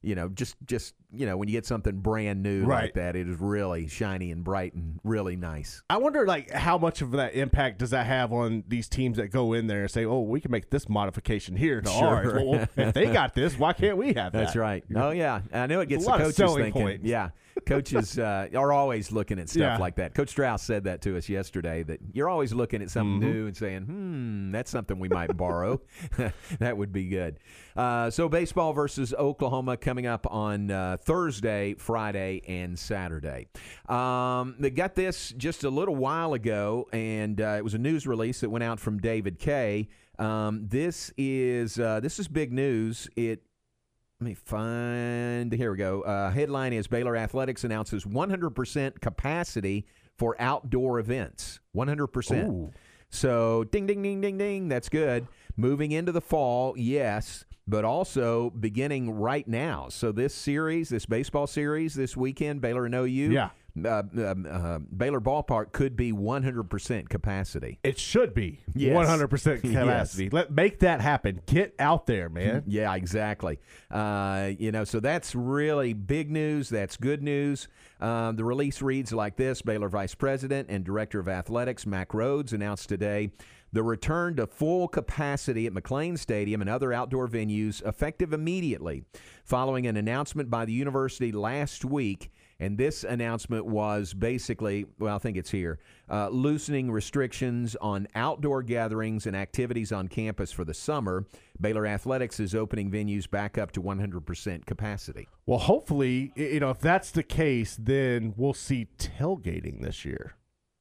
You 0.06 0.14
know, 0.14 0.28
just 0.28 0.54
just 0.64 0.94
you 1.12 1.26
know, 1.26 1.36
when 1.36 1.48
you 1.48 1.52
get 1.52 1.66
something 1.66 1.96
brand 1.98 2.40
new 2.42 2.64
like 2.64 2.94
that, 2.94 3.16
it 3.16 3.28
is 3.28 3.40
really 3.40 3.88
shiny 3.88 4.30
and 4.30 4.44
bright 4.44 4.72
and 4.74 5.00
really 5.02 5.34
nice. 5.34 5.82
I 5.90 5.96
wonder, 5.96 6.24
like, 6.26 6.50
how 6.52 6.78
much 6.78 7.02
of 7.02 7.10
that 7.12 7.34
impact 7.34 7.78
does 7.80 7.90
that 7.90 8.06
have 8.06 8.32
on 8.32 8.62
these 8.68 8.88
teams 8.88 9.16
that 9.16 9.32
go 9.32 9.52
in 9.52 9.66
there 9.66 9.82
and 9.82 9.90
say, 9.90 10.04
"Oh, 10.04 10.20
we 10.20 10.40
can 10.40 10.52
make 10.52 10.70
this 10.70 10.88
modification 10.88 11.56
here 11.56 11.80
to 11.80 11.90
Sure. 11.90 12.06
ours." 12.06 12.32
Well, 12.34 12.68
if 12.76 12.94
they 12.94 13.06
got 13.12 13.34
this, 13.34 13.58
why 13.58 13.72
can't 13.72 13.96
we 13.96 14.12
have 14.12 14.14
that? 14.32 14.32
That's 14.32 14.54
right. 14.56 14.84
Oh 14.94 15.10
yeah, 15.10 15.40
I 15.52 15.66
know 15.66 15.80
it 15.80 15.88
gets 15.88 16.04
a 16.04 16.06
the 16.06 16.14
of 16.14 16.20
coaches 16.36 16.54
thinking. 16.54 16.72
points. 16.82 17.04
Yeah, 17.04 17.30
coaches 17.66 18.18
uh, 18.18 18.48
are 18.56 18.72
always 18.72 19.12
looking 19.12 19.38
at 19.38 19.48
stuff 19.48 19.60
Yeah. 19.60 19.76
like 19.78 19.96
that. 19.96 20.14
Coach 20.14 20.30
Strauss 20.30 20.62
said 20.62 20.84
that 20.84 21.02
to 21.02 21.16
us 21.16 21.28
yesterday. 21.28 21.82
That 21.82 22.00
you're 22.12 22.28
always 22.28 22.52
looking 22.54 22.80
at 22.82 22.90
something 22.90 23.20
Mm-hmm. 23.20 23.32
new 23.32 23.46
and 23.46 23.56
saying, 23.56 23.82
"Hmm, 23.82 24.52
that's 24.52 24.70
something 24.70 24.98
we 24.98 25.08
might 25.08 25.36
borrow." 25.36 25.80
that 26.58 26.76
would 26.78 26.92
be 26.92 27.08
good. 27.08 27.38
Uh, 27.76 28.08
so 28.10 28.28
baseball 28.28 28.72
versus 28.72 29.12
Oklahoma 29.12 29.76
coming 29.76 30.06
up 30.06 30.26
on 30.30 30.70
uh, 30.70 30.96
Thursday, 31.02 31.74
Friday, 31.74 32.40
and 32.48 32.78
Saturday. 32.78 33.48
Um, 33.88 34.54
they 34.58 34.70
got 34.70 34.94
this 34.94 35.32
just 35.36 35.64
a 35.64 35.70
little 35.70 35.96
while 35.96 36.32
ago, 36.34 36.88
and 36.92 37.40
uh, 37.40 37.54
it 37.58 37.64
was 37.64 37.74
a 37.74 37.78
news 37.78 38.06
release 38.06 38.40
that 38.40 38.50
went 38.50 38.64
out 38.64 38.80
from 38.80 38.98
David 38.98 39.38
Kay. 39.38 39.88
Um, 40.18 40.66
this 40.68 41.12
is 41.18 41.78
uh, 41.78 42.00
this 42.00 42.18
is 42.18 42.28
big 42.28 42.52
news. 42.52 43.08
It 43.16 43.42
let 44.20 44.24
me 44.24 44.34
find. 44.34 45.52
Here 45.52 45.70
we 45.70 45.76
go. 45.76 46.00
Uh, 46.00 46.30
headline 46.30 46.72
is 46.72 46.86
Baylor 46.86 47.16
Athletics 47.16 47.64
announces 47.64 48.04
100% 48.04 49.00
capacity 49.00 49.86
for 50.16 50.34
outdoor 50.38 50.98
events. 50.98 51.60
100%. 51.76 52.48
Ooh. 52.48 52.70
So, 53.10 53.64
ding, 53.64 53.86
ding, 53.86 54.02
ding, 54.02 54.22
ding, 54.22 54.38
ding. 54.38 54.68
That's 54.68 54.88
good. 54.88 55.26
Moving 55.56 55.92
into 55.92 56.12
the 56.12 56.22
fall, 56.22 56.74
yes, 56.78 57.44
but 57.68 57.84
also 57.84 58.50
beginning 58.50 59.10
right 59.10 59.46
now. 59.46 59.88
So, 59.90 60.12
this 60.12 60.34
series, 60.34 60.88
this 60.88 61.04
baseball 61.04 61.46
series 61.46 61.94
this 61.94 62.16
weekend, 62.16 62.62
Baylor 62.62 62.86
and 62.86 62.94
OU, 62.94 63.06
Yeah. 63.32 63.50
Uh, 63.84 64.02
um, 64.16 64.46
uh, 64.50 64.78
Baylor 64.96 65.20
Ballpark 65.20 65.72
could 65.72 65.96
be 65.96 66.12
100% 66.12 67.08
capacity. 67.08 67.78
It 67.82 67.98
should 67.98 68.32
be 68.34 68.60
Yes. 68.74 68.96
100% 68.96 69.60
capacity. 69.72 70.30
Let 70.30 70.50
make 70.50 70.78
that 70.80 71.00
happen. 71.00 71.40
Get 71.46 71.74
out 71.78 72.06
there, 72.06 72.28
man. 72.28 72.64
Yeah, 72.76 72.94
exactly. 72.94 73.58
Uh, 73.90 74.50
you 74.58 74.72
know, 74.72 74.84
so 74.84 75.00
that's 75.00 75.34
really 75.34 75.92
big 75.92 76.30
news. 76.30 76.68
That's 76.68 76.96
good 76.96 77.22
news. 77.22 77.68
Um, 78.00 78.36
the 78.36 78.44
release 78.44 78.82
reads 78.82 79.12
like 79.12 79.36
this 79.36 79.62
Baylor 79.62 79.88
Vice 79.88 80.14
President 80.14 80.68
and 80.70 80.84
Director 80.84 81.18
of 81.20 81.28
Athletics, 81.28 81.86
Mack 81.86 82.10
Rhoades, 82.10 82.52
announced 82.52 82.88
today 82.88 83.30
the 83.72 83.82
return 83.82 84.36
to 84.36 84.46
full 84.46 84.88
capacity 84.88 85.66
at 85.66 85.72
McLane 85.74 86.18
Stadium 86.18 86.60
and 86.60 86.70
other 86.70 86.92
outdoor 86.92 87.28
venues 87.28 87.86
effective 87.86 88.32
immediately, 88.32 89.04
following 89.44 89.86
an 89.86 89.96
announcement 89.96 90.48
by 90.50 90.64
the 90.64 90.72
university 90.72 91.30
last 91.32 91.84
week. 91.84 92.30
And 92.58 92.78
this 92.78 93.04
announcement 93.04 93.66
was 93.66 94.14
basically, 94.14 94.86
well, 94.98 95.14
I 95.14 95.18
think 95.18 95.36
it's 95.36 95.50
here, 95.50 95.78
uh, 96.08 96.28
loosening 96.28 96.90
restrictions 96.90 97.76
on 97.80 98.08
outdoor 98.14 98.62
gatherings 98.62 99.26
and 99.26 99.36
activities 99.36 99.92
on 99.92 100.08
campus 100.08 100.52
for 100.52 100.64
the 100.64 100.72
summer. 100.72 101.26
Baylor 101.60 101.86
Athletics 101.86 102.40
is 102.40 102.54
opening 102.54 102.90
venues 102.90 103.28
back 103.28 103.58
up 103.58 103.72
to 103.72 103.82
100% 103.82 104.64
capacity. 104.64 105.28
Well, 105.44 105.58
hopefully, 105.58 106.32
you 106.34 106.60
know, 106.60 106.70
if 106.70 106.80
that's 106.80 107.10
the 107.10 107.22
case, 107.22 107.76
then 107.78 108.32
we'll 108.36 108.54
see 108.54 108.88
tailgating 108.98 109.82
this 109.82 110.04
year. 110.04 110.34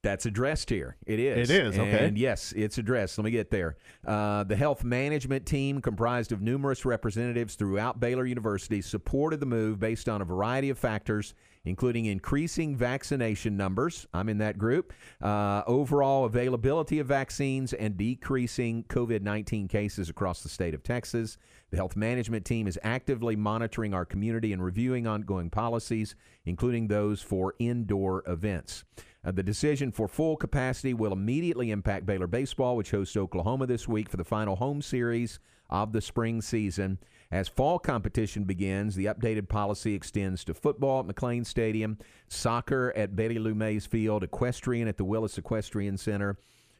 That's 0.05 0.27
addressed 0.27 0.70
here. 0.70 0.98
It 1.08 1.20
is. 1.20 1.50
It 1.50 1.65
is, 1.65 1.79
okay. 1.79 2.05
And 2.05 2.15
yes, 2.15 2.53
it's 2.55 2.77
addressed. 2.77 3.17
Let 3.17 3.25
me 3.25 3.32
get 3.32 3.50
there. 3.50 3.75
Uh, 4.05 4.44
the 4.44 4.55
health 4.55 4.84
management 4.84 5.48
team, 5.48 5.82
comprised 5.82 6.32
of 6.32 6.44
numerous 6.44 6.86
representatives 6.86 7.55
throughout 7.55 8.00
Baylor 8.00 8.27
University, 8.27 8.84
supported 8.84 9.39
the 9.39 9.48
move 9.48 9.79
based 9.79 10.08
on 10.08 10.22
a 10.22 10.25
variety 10.25 10.70
of 10.70 10.77
factors, 10.77 11.34
including 11.65 12.05
increasing 12.05 12.75
vaccination 12.75 13.57
numbers. 13.57 14.07
I'm 14.13 14.29
in 14.29 14.38
that 14.38 14.57
group. 14.57 14.93
Uh, 15.22 15.63
overall 15.67 16.25
availability 16.25 17.00
of 17.00 17.07
vaccines 17.07 17.74
and 17.74 17.98
decreasing 17.98 18.84
COVID 18.86 19.22
19 19.22 19.67
cases 19.67 20.10
across 20.10 20.41
the 20.41 20.50
state 20.50 20.74
of 20.74 20.84
Texas. 20.84 21.38
The 21.72 21.77
health 21.77 21.95
management 21.95 22.45
team 22.45 22.67
is 22.67 22.79
actively 22.84 23.36
monitoring 23.36 23.93
our 23.93 24.05
community 24.05 24.53
and 24.53 24.63
reviewing 24.63 25.07
ongoing 25.07 25.50
policies, 25.50 26.15
including 26.45 26.88
those 26.88 27.22
for 27.22 27.55
indoor 27.60 28.24
events. 28.27 28.84
Uh, 29.25 29.31
the 29.31 29.43
decision 29.43 29.91
for 29.91 30.07
full 30.07 30.38
capacity 30.38 30.93
will 30.93 31.12
immediately 31.12 31.72
impact 31.72 32.05
Baylor 32.05 32.27
baseball, 32.27 32.77
which 32.77 32.91
hosts 32.91 33.17
Oklahoma 33.17 33.65
this 33.65 33.88
week 33.88 34.07
for 34.07 34.17
the 34.17 34.24
final 34.24 34.55
home 34.55 34.81
series 34.81 35.39
of 35.69 35.93
the 35.93 36.01
spring 36.01 36.41
season. 36.41 37.00
As 37.32 37.48
fall 37.48 37.79
competition 37.79 38.44
begins, 38.44 38.96
the 38.96 39.05
updated 39.05 39.50
policy 39.50 39.94
extends 39.94 40.44
to 40.46 40.53
football 40.53 41.00
at 41.00 41.08
McLane 41.08 41.46
Stadium, 41.46 41.98
soccer 42.27 42.94
at 42.96 43.15
Betty 43.15 43.39
Lou 43.39 43.55
Mays 43.55 43.86
Field, 43.86 44.24
equestrian 44.24 44.88
at 44.88 44.98
the 44.98 45.05
Willis 45.05 45.38
Equestrian 45.38 45.98
Center, 45.98 46.38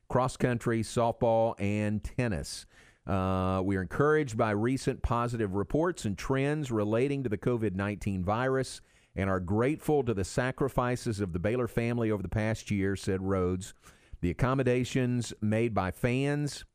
cross 0.07 0.37
country, 0.37 0.81
softball, 0.83 1.55
and 1.59 2.03
tennis. 2.03 2.65
Uh, 3.07 3.61
we 3.63 3.75
are 3.75 3.81
encouraged 3.81 4.37
by 4.37 4.51
recent 4.51 5.01
positive 5.01 5.53
reports 5.53 6.05
and 6.05 6.17
trends 6.17 6.71
relating 6.71 7.23
to 7.23 7.29
the 7.29 7.37
COVID 7.37 7.75
19 7.75 8.23
virus 8.23 8.81
and 9.15 9.29
are 9.29 9.39
grateful 9.39 10.03
to 10.03 10.13
the 10.13 10.23
sacrifices 10.23 11.21
of 11.21 11.31
the 11.31 11.39
Baylor 11.39 11.67
family 11.67 12.11
over 12.11 12.21
the 12.21 12.29
past 12.29 12.69
year, 12.69 12.95
said 12.95 13.21
Rhoades. 13.21 13.73
The 14.21 14.31
accommodations 14.31 15.33
made 15.41 15.73
by 15.73 15.91
fans, 15.91 16.65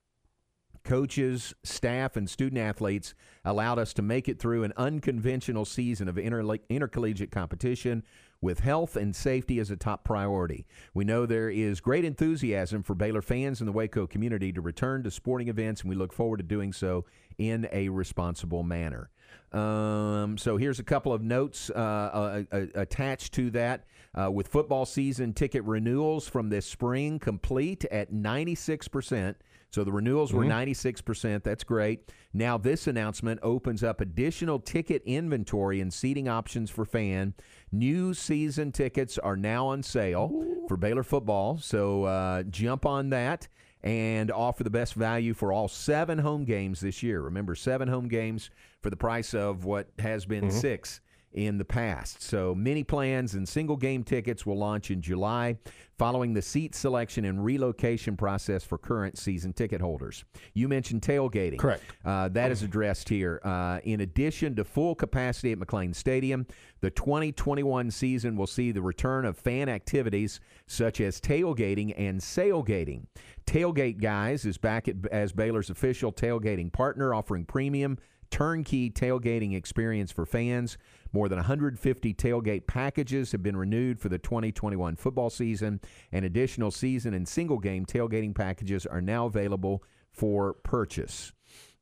coaches, 0.85 1.55
staff, 1.63 2.17
and 2.17 2.29
student 2.29 2.61
athletes 2.61 3.15
allowed 3.45 3.79
us 3.79 3.93
to 3.95 4.03
make 4.03 4.29
it 4.29 4.39
through 4.39 4.65
an 4.65 4.73
unconventional 4.77 5.65
season 5.65 6.09
of 6.09 6.19
inter- 6.19 6.59
intercollegiate 6.69 7.31
competition 7.31 8.03
with 8.41 8.61
health 8.61 8.97
and 8.97 9.15
safety 9.15 9.59
as 9.59 9.71
a 9.71 9.77
top 9.77 10.05
priority. 10.05 10.67
We 10.95 11.05
know 11.05 11.27
there 11.27 11.51
is 11.51 11.81
great 11.81 12.05
enthusiasm 12.05 12.83
for 12.83 12.95
Baylor 12.95 13.23
fans 13.23 13.61
in 13.61 13.67
the 13.67 13.73
Waco 13.73 14.07
community 14.07 14.53
to 14.53 14.61
return 14.61 15.03
to 15.03 15.11
sporting 15.11 15.49
events, 15.49 15.83
and 15.83 15.91
we 15.91 15.97
look 15.97 16.13
forward 16.13 16.39
to 16.39 16.43
doing 16.43 16.73
so 16.73 17.05
in 17.39 17.69
a 17.73 17.89
responsible 17.91 18.63
manner. 18.63 19.11
Um, 19.53 20.39
so 20.39 20.57
here's 20.57 20.79
a 20.79 20.85
couple 20.85 21.13
of 21.13 21.23
notes 21.23 21.71
uh, 21.71 21.75
uh, 21.79 22.43
uh, 22.53 22.67
attached 22.75 23.33
to 23.35 23.51
that. 23.51 23.85
Uh, 24.13 24.29
with 24.29 24.49
football 24.49 24.85
season 24.85 25.33
ticket 25.33 25.63
renewals 25.63 26.27
from 26.27 26.49
this 26.49 26.67
spring 26.67 27.21
complete 27.21 27.85
at 27.93 28.13
96%. 28.13 29.37
So 29.71 29.85
the 29.85 29.93
renewals 29.93 30.33
were 30.33 30.45
96%. 30.45 31.43
That's 31.45 31.63
great. 31.65 32.11
Now, 32.33 32.59
this 32.59 32.87
announcement 32.87 33.41
opens 33.43 33.85
up 33.85 34.01
additional 34.01 34.59
ticket 34.59 35.03
inventory 35.05 35.81
and 35.81 35.93
seating 35.93 36.29
options 36.29 36.71
for 36.71 36.85
fan. 36.85 37.35
New 37.71 38.13
season 38.15 38.73
tickets 38.73 39.17
are 39.19 39.37
now 39.37 39.67
on 39.69 39.83
sale 39.83 40.45
for 40.69 40.77
Baylor 40.77 41.05
football. 41.05 41.59
So 41.59 42.05
uh, 42.05 42.43
jump 42.45 42.85
on 42.85 43.11
that 43.11 43.47
and 43.83 44.31
offer 44.31 44.65
the 44.65 44.71
best 44.71 44.95
value 44.95 45.35
for 45.35 45.53
all 45.53 45.69
seven 45.69 46.19
home 46.19 46.45
games 46.45 46.81
this 46.81 47.03
year. 47.03 47.23
Remember, 47.23 47.55
seven 47.55 47.89
home 47.89 48.09
games 48.09 48.51
for 48.83 48.91
the 48.91 48.97
price 48.97 49.35
of 49.35 49.65
what 49.65 49.89
has 49.99 50.27
been 50.27 50.51
six 50.51 51.01
in 51.33 51.59
the 51.59 51.65
past. 51.65 52.23
So, 52.23 52.55
mini 52.55 52.83
plans 52.83 53.35
and 53.35 53.49
single 53.49 53.77
game 53.77 54.03
tickets 54.03 54.45
will 54.45 54.59
launch 54.59 54.91
in 54.91 55.01
July, 55.01 55.57
following 55.97 56.33
the 56.33 56.43
seat 56.43 56.75
selection 56.75 57.25
and 57.25 57.45
relocation 57.45 58.17
process 58.17 58.65
for 58.65 58.79
current 58.79 59.17
season 59.17 59.53
ticket 59.53 59.81
holders. 59.81 60.25
You 60.55 60.67
mentioned 60.67 61.03
tailgating. 61.03 61.59
Correct. 61.59 61.83
Uh, 62.05 62.29
that 62.31 62.51
is 62.51 62.63
addressed 62.63 63.09
here. 63.09 63.41
Uh, 63.45 63.79
in 63.85 64.01
addition 64.01 64.57
to 64.57 64.65
full 64.65 64.95
capacity 64.95 65.53
at 65.53 65.59
McLane 65.59 65.95
Stadium, 65.95 66.47
the 66.81 66.91
2021 66.91 67.91
season 67.91 68.37
will 68.37 68.47
see 68.47 68.73
the 68.73 68.83
return 68.83 69.25
of 69.25 69.37
fan 69.37 69.69
activities 69.69 70.41
such 70.67 71.01
as 71.01 71.21
tailgating 71.21 71.95
and 71.97 72.21
sailgating. 72.21 73.07
Tailgate 73.47 74.01
Guys 74.01 74.45
is 74.45 74.59
back 74.59 74.89
at, 74.89 74.97
as 75.13 75.33
Baylor's 75.33 75.71
official 75.71 76.13
tailgating 76.13 76.73
partner, 76.73 77.15
offering 77.15 77.45
premium 77.45 77.99
turnkey 78.31 78.91
tailgating 78.91 79.55
experience 79.55 80.11
for 80.13 80.25
fans. 80.25 80.79
More 81.13 81.29
than 81.29 81.39
150 81.39 82.15
tailgate 82.15 82.67
packages 82.67 83.33
have 83.33 83.43
been 83.43 83.57
renewed 83.57 84.01
for 84.01 84.09
the 84.09 84.19
2021 84.19 84.97
football 84.97 85.31
season, 85.31 85.81
and 86.13 86.25
additional 86.25 86.71
season 86.71 87.15
and 87.15 87.27
single 87.27 87.59
game 87.59 87.85
tailgating 87.85 88.35
packages 88.35 88.87
are 88.87 89.01
now 89.01 89.27
available 89.27 89.83
for 90.13 90.55
purchase. 90.55 91.33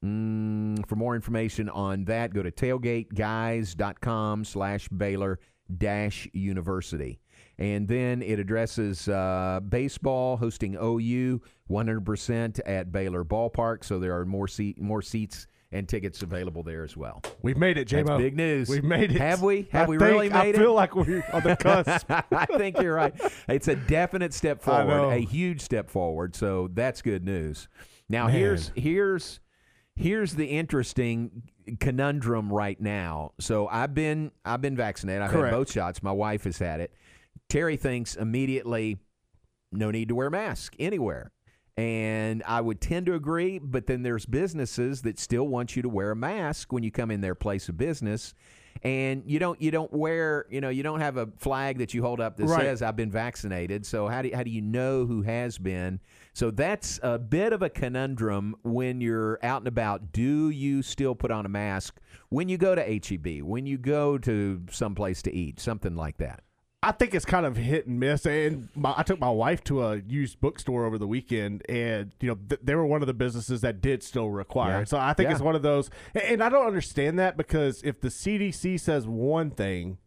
Mm, 0.04 0.86
for 0.86 0.96
more 0.96 1.14
information 1.14 1.68
on 1.68 2.04
that, 2.04 2.32
go 2.32 2.42
to 2.42 2.50
tailgateguys.com 2.50 4.44
slash 4.44 4.88
Baylor 4.88 5.40
dash 5.76 6.28
university. 6.32 7.20
And 7.58 7.88
then 7.88 8.22
it 8.22 8.38
addresses 8.38 9.08
uh, 9.08 9.60
baseball 9.68 10.36
hosting 10.36 10.76
OU 10.76 11.42
100% 11.68 12.60
at 12.64 12.92
Baylor 12.92 13.24
Ballpark. 13.24 13.84
So 13.84 13.98
there 13.98 14.16
are 14.16 14.24
more 14.24 14.46
seat, 14.46 14.80
more 14.80 15.02
seats 15.02 15.48
and 15.70 15.88
tickets 15.88 16.22
available 16.22 16.62
there 16.62 16.82
as 16.82 16.96
well. 16.96 17.22
We've 17.42 17.56
made 17.58 17.76
it, 17.76 17.88
That's 17.88 18.06
J-Mo. 18.06 18.18
big 18.18 18.36
news. 18.36 18.68
We've 18.68 18.82
made 18.84 19.10
it. 19.12 19.18
Have 19.20 19.42
we? 19.42 19.68
Have 19.72 19.86
I 19.88 19.90
we 19.90 19.98
think- 19.98 20.10
really 20.10 20.28
made 20.30 20.36
it? 20.36 20.40
I 20.40 20.46
it? 20.46 20.56
feel 20.56 20.74
like 20.74 20.94
we're 20.96 21.24
on 21.32 21.42
the 21.42 21.56
cusp. 21.60 22.10
I 22.10 22.46
think 22.56 22.80
you're 22.80 22.94
right. 22.94 23.14
It's 23.48 23.68
a 23.68 23.76
definite 23.76 24.32
step 24.32 24.62
forward, 24.62 25.12
a 25.12 25.18
huge 25.18 25.60
step 25.60 25.90
forward. 25.90 26.34
So 26.34 26.68
that's 26.72 27.02
good 27.02 27.24
news. 27.24 27.68
Now 28.08 28.26
Man. 28.26 28.34
here's 28.36 28.72
here's 28.74 29.40
Here's 30.00 30.36
the 30.36 30.46
interesting 30.46 31.42
conundrum 31.80 32.52
right 32.52 32.80
now. 32.80 33.32
So 33.40 33.66
I've 33.66 33.94
been 33.94 34.30
I've 34.44 34.60
been 34.60 34.76
vaccinated. 34.76 35.22
I've 35.22 35.30
Correct. 35.32 35.52
had 35.52 35.58
both 35.58 35.72
shots. 35.72 36.04
My 36.04 36.12
wife 36.12 36.44
has 36.44 36.56
had 36.56 36.80
it. 36.80 36.94
Terry 37.48 37.76
thinks 37.76 38.14
immediately 38.14 38.98
no 39.72 39.90
need 39.90 40.06
to 40.10 40.14
wear 40.14 40.28
a 40.28 40.30
mask 40.30 40.76
anywhere. 40.78 41.32
And 41.78 42.42
I 42.44 42.60
would 42.60 42.80
tend 42.80 43.06
to 43.06 43.14
agree, 43.14 43.60
but 43.60 43.86
then 43.86 44.02
there's 44.02 44.26
businesses 44.26 45.02
that 45.02 45.16
still 45.16 45.46
want 45.46 45.76
you 45.76 45.82
to 45.82 45.88
wear 45.88 46.10
a 46.10 46.16
mask 46.16 46.72
when 46.72 46.82
you 46.82 46.90
come 46.90 47.12
in 47.12 47.20
their 47.20 47.36
place 47.36 47.68
of 47.68 47.76
business. 47.78 48.34
And 48.82 49.22
you 49.26 49.38
don't 49.38 49.60
you 49.62 49.70
don't 49.70 49.92
wear, 49.92 50.46
you 50.50 50.60
know, 50.60 50.70
you 50.70 50.82
don't 50.82 50.98
have 50.98 51.16
a 51.16 51.28
flag 51.38 51.78
that 51.78 51.94
you 51.94 52.02
hold 52.02 52.20
up 52.20 52.36
that 52.36 52.46
Right. 52.46 52.62
says 52.62 52.82
I've 52.82 52.96
been 52.96 53.12
vaccinated. 53.12 53.86
So 53.86 54.08
how 54.08 54.22
do 54.22 54.30
how 54.34 54.42
do 54.42 54.50
you 54.50 54.60
know 54.60 55.06
who 55.06 55.22
has 55.22 55.56
been? 55.56 56.00
So 56.32 56.50
that's 56.50 56.98
a 57.02 57.16
bit 57.16 57.52
of 57.52 57.62
a 57.62 57.70
conundrum 57.70 58.56
when 58.62 59.00
you're 59.00 59.38
out 59.44 59.60
and 59.60 59.68
about. 59.68 60.10
Do 60.12 60.50
you 60.50 60.82
still 60.82 61.14
put 61.14 61.30
on 61.30 61.46
a 61.46 61.48
mask 61.48 62.00
when 62.28 62.48
you 62.48 62.58
go 62.58 62.74
to 62.74 62.82
HEB, 62.82 63.42
when 63.42 63.66
you 63.66 63.78
go 63.78 64.18
to 64.18 64.62
someplace 64.70 65.22
to 65.22 65.32
eat, 65.32 65.60
something 65.60 65.94
like 65.94 66.16
that? 66.18 66.42
I 66.82 66.92
think 66.92 67.12
it's 67.12 67.24
kind 67.24 67.44
of 67.44 67.56
hit 67.56 67.88
and 67.88 67.98
miss. 67.98 68.24
And 68.24 68.68
my, 68.76 68.94
I 68.96 69.02
took 69.02 69.18
my 69.18 69.30
wife 69.30 69.64
to 69.64 69.82
a 69.82 69.96
used 69.96 70.40
bookstore 70.40 70.84
over 70.86 70.96
the 70.96 71.08
weekend, 71.08 71.62
and 71.68 72.12
you 72.20 72.28
know 72.28 72.38
th- 72.48 72.60
they 72.62 72.76
were 72.76 72.86
one 72.86 73.02
of 73.02 73.08
the 73.08 73.14
businesses 73.14 73.62
that 73.62 73.80
did 73.80 74.02
still 74.04 74.30
require 74.30 74.78
Yeah. 74.80 74.84
So 74.84 74.96
I 74.98 75.12
think 75.12 75.28
Yeah. 75.28 75.32
it's 75.34 75.42
one 75.42 75.56
of 75.56 75.62
those. 75.62 75.90
And, 76.14 76.22
and 76.24 76.42
I 76.42 76.48
don't 76.48 76.66
understand 76.66 77.18
that 77.18 77.36
because 77.36 77.82
if 77.82 78.00
the 78.00 78.08
CDC 78.08 78.78
says 78.78 79.08
one 79.08 79.50
thing, 79.50 79.98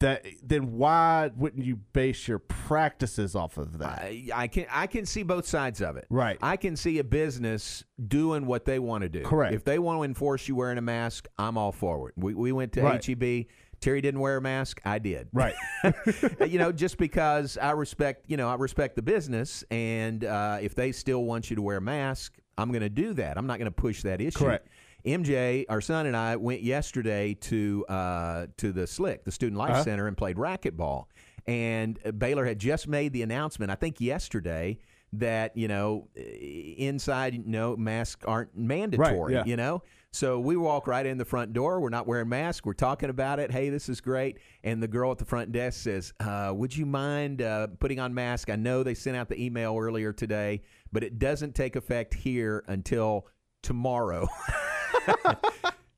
that 0.00 0.24
then 0.42 0.72
why 0.72 1.30
wouldn't 1.36 1.64
you 1.64 1.76
base 1.76 2.26
your 2.28 2.38
practices 2.38 3.36
off 3.36 3.58
of 3.58 3.78
that? 3.78 4.00
I, 4.00 4.24
I 4.34 4.48
can 4.48 4.64
I 4.70 4.86
can 4.86 5.04
see 5.04 5.22
both 5.22 5.46
sides 5.46 5.82
of 5.82 5.98
it. 5.98 6.06
Right. 6.08 6.38
I 6.42 6.56
can 6.56 6.76
see 6.76 6.98
a 6.98 7.04
business 7.04 7.84
doing 8.08 8.46
what 8.46 8.64
they 8.64 8.78
want 8.78 9.02
to 9.02 9.08
do. 9.10 9.22
Correct. 9.22 9.52
If 9.54 9.64
they 9.64 9.78
want 9.78 10.00
to 10.00 10.04
enforce 10.04 10.48
you 10.48 10.56
wearing 10.56 10.78
a 10.78 10.82
mask, 10.82 11.28
I'm 11.38 11.58
all 11.58 11.72
for 11.72 12.08
it. 12.08 12.14
We 12.16 12.34
we 12.34 12.52
went 12.52 12.72
to 12.72 12.82
Right. 12.82 13.04
HEB. 13.04 13.46
Terry 13.84 14.00
didn't 14.00 14.20
wear 14.20 14.38
a 14.38 14.40
mask. 14.40 14.80
I 14.84 14.98
did. 14.98 15.28
right. 15.32 15.54
you 16.48 16.58
know, 16.58 16.72
just 16.72 16.96
because 16.96 17.58
I 17.58 17.72
respect, 17.72 18.24
you 18.28 18.36
know, 18.38 18.48
I 18.48 18.54
respect 18.54 18.96
the 18.96 19.02
business, 19.02 19.62
and 19.70 20.24
uh, 20.24 20.58
if 20.60 20.74
they 20.74 20.90
still 20.92 21.24
want 21.24 21.50
you 21.50 21.56
to 21.56 21.62
wear 21.62 21.76
a 21.76 21.80
mask, 21.82 22.38
I'm 22.56 22.70
going 22.70 22.80
to 22.82 22.88
do 22.88 23.12
that. 23.14 23.36
I'm 23.36 23.46
not 23.46 23.58
going 23.58 23.66
to 23.66 23.70
push 23.70 24.02
that 24.02 24.20
issue. 24.20 24.38
Correct. 24.38 24.68
MJ, 25.04 25.66
our 25.68 25.82
son 25.82 26.06
and 26.06 26.16
I 26.16 26.36
went 26.36 26.62
yesterday 26.62 27.34
to 27.34 27.84
uh, 27.90 28.46
to 28.56 28.72
the 28.72 28.86
Slick, 28.86 29.24
the 29.24 29.32
Student 29.32 29.58
Life 29.58 29.72
Uh-huh. 29.72 29.84
Center, 29.84 30.06
and 30.06 30.16
played 30.16 30.36
racquetball. 30.36 31.04
And 31.46 31.98
uh, 32.06 32.12
Baylor 32.12 32.46
had 32.46 32.58
just 32.58 32.88
made 32.88 33.12
the 33.12 33.20
announcement, 33.20 33.70
I 33.70 33.74
think 33.74 34.00
yesterday, 34.00 34.78
that 35.12 35.54
you 35.58 35.68
know, 35.68 36.08
inside, 36.16 37.34
you 37.34 37.42
know, 37.44 37.76
masks 37.76 38.24
aren't 38.24 38.56
mandatory. 38.56 39.34
yeah. 39.34 39.44
You 39.44 39.56
know, 39.56 39.82
so 40.14 40.38
we 40.38 40.56
walk 40.56 40.86
right 40.86 41.04
in 41.04 41.18
the 41.18 41.24
front 41.24 41.52
door. 41.52 41.80
We're 41.80 41.88
not 41.88 42.06
wearing 42.06 42.28
masks. 42.28 42.64
We're 42.64 42.72
talking 42.72 43.10
about 43.10 43.40
it. 43.40 43.50
Hey, 43.50 43.68
this 43.68 43.88
is 43.88 44.00
great. 44.00 44.38
And 44.62 44.82
the 44.82 44.88
girl 44.88 45.10
at 45.10 45.18
the 45.18 45.24
front 45.24 45.52
desk 45.52 45.82
says, 45.82 46.12
uh, 46.20 46.52
"Would 46.54 46.76
you 46.76 46.86
mind 46.86 47.42
uh, 47.42 47.68
putting 47.78 47.98
on 47.98 48.14
mask? 48.14 48.48
I 48.50 48.56
know 48.56 48.82
they 48.82 48.94
sent 48.94 49.16
out 49.16 49.28
the 49.28 49.42
email 49.42 49.76
earlier 49.78 50.12
today, 50.12 50.62
but 50.92 51.02
it 51.02 51.18
doesn't 51.18 51.54
take 51.54 51.76
effect 51.76 52.14
here 52.14 52.64
until 52.68 53.26
tomorrow." 53.62 54.28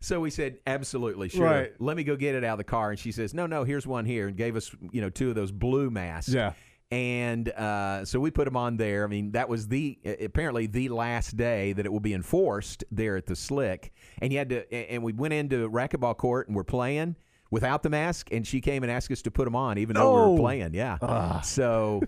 So 0.07 0.21
we 0.21 0.31
said, 0.31 0.59
absolutely, 0.69 1.29
sure. 1.29 1.45
Right. 1.45 1.73
Let 1.81 1.97
me 1.97 2.05
go 2.05 2.15
get 2.15 2.37
it 2.37 2.45
out 2.45 2.53
of 2.53 2.59
the 2.59 2.65
car. 2.65 2.91
And 2.91 2.99
she 2.99 3.11
says, 3.11 3.35
no, 3.35 3.47
no, 3.47 3.65
here's 3.65 3.89
one 3.89 4.05
here, 4.05 4.29
and 4.29 4.37
gave 4.37 4.55
us, 4.55 4.71
you 4.93 5.01
know, 5.01 5.11
two 5.11 5.31
of 5.31 5.35
those 5.35 5.51
blue 5.51 5.91
masks. 5.91 6.33
Yeah. 6.33 6.53
And 6.91 7.49
uh, 7.49 8.05
so 8.05 8.21
we 8.21 8.31
put 8.31 8.45
them 8.45 8.57
on 8.57 8.77
there. 8.77 9.05
I 9.05 9.09
mean, 9.09 9.33
that 9.33 9.49
was 9.49 9.69
the 9.69 9.99
apparently 10.21 10.67
the 10.67 10.89
last 10.89 11.37
day 11.37 11.73
that 11.73 11.85
it 11.85 11.93
will 11.93 12.01
be 12.01 12.15
enforced 12.15 12.85
there 12.93 13.17
at 13.17 13.27
the 13.27 13.35
Slick. 13.35 13.93
And 14.23 14.33
you 14.33 14.39
had 14.39 14.51
to, 14.51 14.73
and 14.73 15.03
we 15.03 15.13
went 15.13 15.35
into 15.35 15.69
racquetball 15.69 16.17
court 16.17 16.47
and 16.47 16.57
we're 16.57 16.65
playing 16.65 17.17
without 17.51 17.83
the 17.83 17.91
mask, 17.91 18.29
and 18.33 18.47
she 18.47 18.61
came 18.61 18.83
and 18.83 18.91
asked 18.91 19.11
us 19.11 19.23
to 19.23 19.31
put 19.31 19.45
them 19.45 19.57
on, 19.57 19.79
even 19.79 19.95
though 19.95 20.27
we 20.27 20.33
were 20.33 20.39
playing. 20.39 20.75
Yeah. 20.75 20.99
So. 21.43 22.03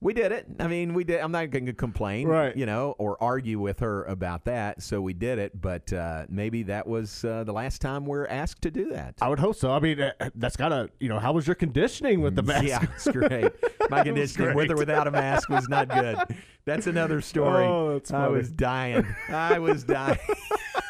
We 0.00 0.14
did 0.14 0.30
it. 0.30 0.46
I 0.60 0.68
mean, 0.68 0.94
we 0.94 1.02
did. 1.02 1.20
I'm 1.20 1.32
not 1.32 1.50
going 1.50 1.66
to 1.66 1.72
complain, 1.72 2.28
Right. 2.28 2.56
You 2.56 2.66
know, 2.66 2.94
or 2.98 3.20
argue 3.20 3.58
with 3.58 3.80
her 3.80 4.04
about 4.04 4.44
that. 4.44 4.80
So 4.82 5.00
we 5.00 5.12
did 5.12 5.38
it, 5.38 5.60
but 5.60 5.92
uh, 5.92 6.26
maybe 6.28 6.62
that 6.64 6.86
was 6.86 7.24
uh, 7.24 7.42
the 7.44 7.52
last 7.52 7.80
time 7.80 8.06
we're 8.06 8.26
asked 8.26 8.62
to 8.62 8.70
do 8.70 8.90
that. 8.90 9.16
I 9.20 9.28
would 9.28 9.40
hope 9.40 9.56
so. 9.56 9.72
I 9.72 9.80
mean, 9.80 10.00
uh, 10.00 10.12
that's 10.36 10.56
gotta, 10.56 10.90
you 11.00 11.08
know, 11.08 11.18
how 11.18 11.32
was 11.32 11.46
your 11.48 11.56
conditioning 11.56 12.20
with 12.20 12.36
the 12.36 12.42
mask? 12.44 12.66
Yeah, 12.66 12.82
it's 12.94 13.08
great. 13.08 13.52
My 13.90 14.02
conditioning, 14.04 14.54
with 14.54 14.70
or 14.70 14.76
without 14.76 15.08
a 15.08 15.10
mask, 15.10 15.48
was 15.48 15.68
not 15.68 15.88
good. 15.88 16.18
That's 16.64 16.86
another 16.86 17.20
story. 17.20 17.64
Oh, 17.64 17.94
that's 17.94 18.12
I 18.12 18.28
was 18.28 18.50
dying. 18.50 19.06
I 19.30 19.58
was 19.58 19.84
dying. 19.84 20.18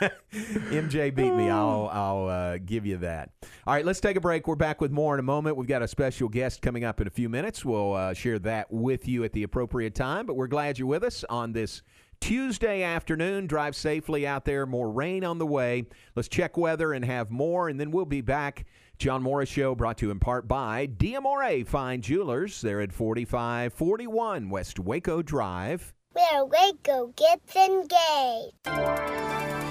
MJ 0.32 1.14
beat 1.14 1.34
me. 1.34 1.48
I'll 1.48 1.88
I'll 1.92 2.28
uh, 2.28 2.58
give 2.58 2.84
you 2.84 2.98
that. 2.98 3.30
All 3.66 3.74
right, 3.74 3.84
let's 3.84 4.00
take 4.00 4.16
a 4.16 4.20
break. 4.20 4.46
We're 4.46 4.54
back 4.56 4.80
with 4.80 4.90
more 4.90 5.14
in 5.14 5.20
a 5.20 5.24
moment. 5.24 5.56
We've 5.56 5.68
got 5.68 5.82
a 5.82 5.88
special 5.88 6.28
guest 6.28 6.62
coming 6.62 6.84
up 6.84 7.00
in 7.00 7.06
a 7.06 7.10
few 7.10 7.28
minutes. 7.28 7.64
We'll 7.64 7.94
uh, 7.94 8.14
share 8.14 8.38
that 8.40 8.70
with 8.72 8.97
you 9.06 9.22
at 9.22 9.32
the 9.32 9.42
appropriate 9.42 9.94
time. 9.94 10.26
But 10.26 10.34
we're 10.34 10.48
glad 10.48 10.78
you're 10.78 10.88
with 10.88 11.04
us 11.04 11.24
on 11.30 11.52
this 11.52 11.82
Tuesday 12.20 12.82
afternoon. 12.82 13.46
Drive 13.46 13.76
safely 13.76 14.26
out 14.26 14.44
there. 14.44 14.66
More 14.66 14.90
rain 14.90 15.24
on 15.24 15.38
the 15.38 15.46
way. 15.46 15.84
Let's 16.16 16.28
check 16.28 16.56
weather 16.56 16.92
and 16.92 17.04
have 17.04 17.30
more, 17.30 17.68
and 17.68 17.78
then 17.78 17.90
we'll 17.90 18.06
be 18.06 18.22
back. 18.22 18.64
John 18.98 19.22
Morris 19.22 19.48
Show 19.48 19.76
brought 19.76 19.98
to 19.98 20.06
you 20.06 20.10
in 20.10 20.18
part 20.18 20.48
by 20.48 20.88
Diamore 20.88 21.64
Fine 21.66 22.02
Jewelers. 22.02 22.60
They're 22.60 22.80
at 22.80 22.92
4541 22.92 24.50
West 24.50 24.80
Waco 24.80 25.22
Drive. 25.22 25.94
Where 26.18 26.44
Waco 26.46 27.14
gets 27.14 27.54
engaged. 27.54 28.52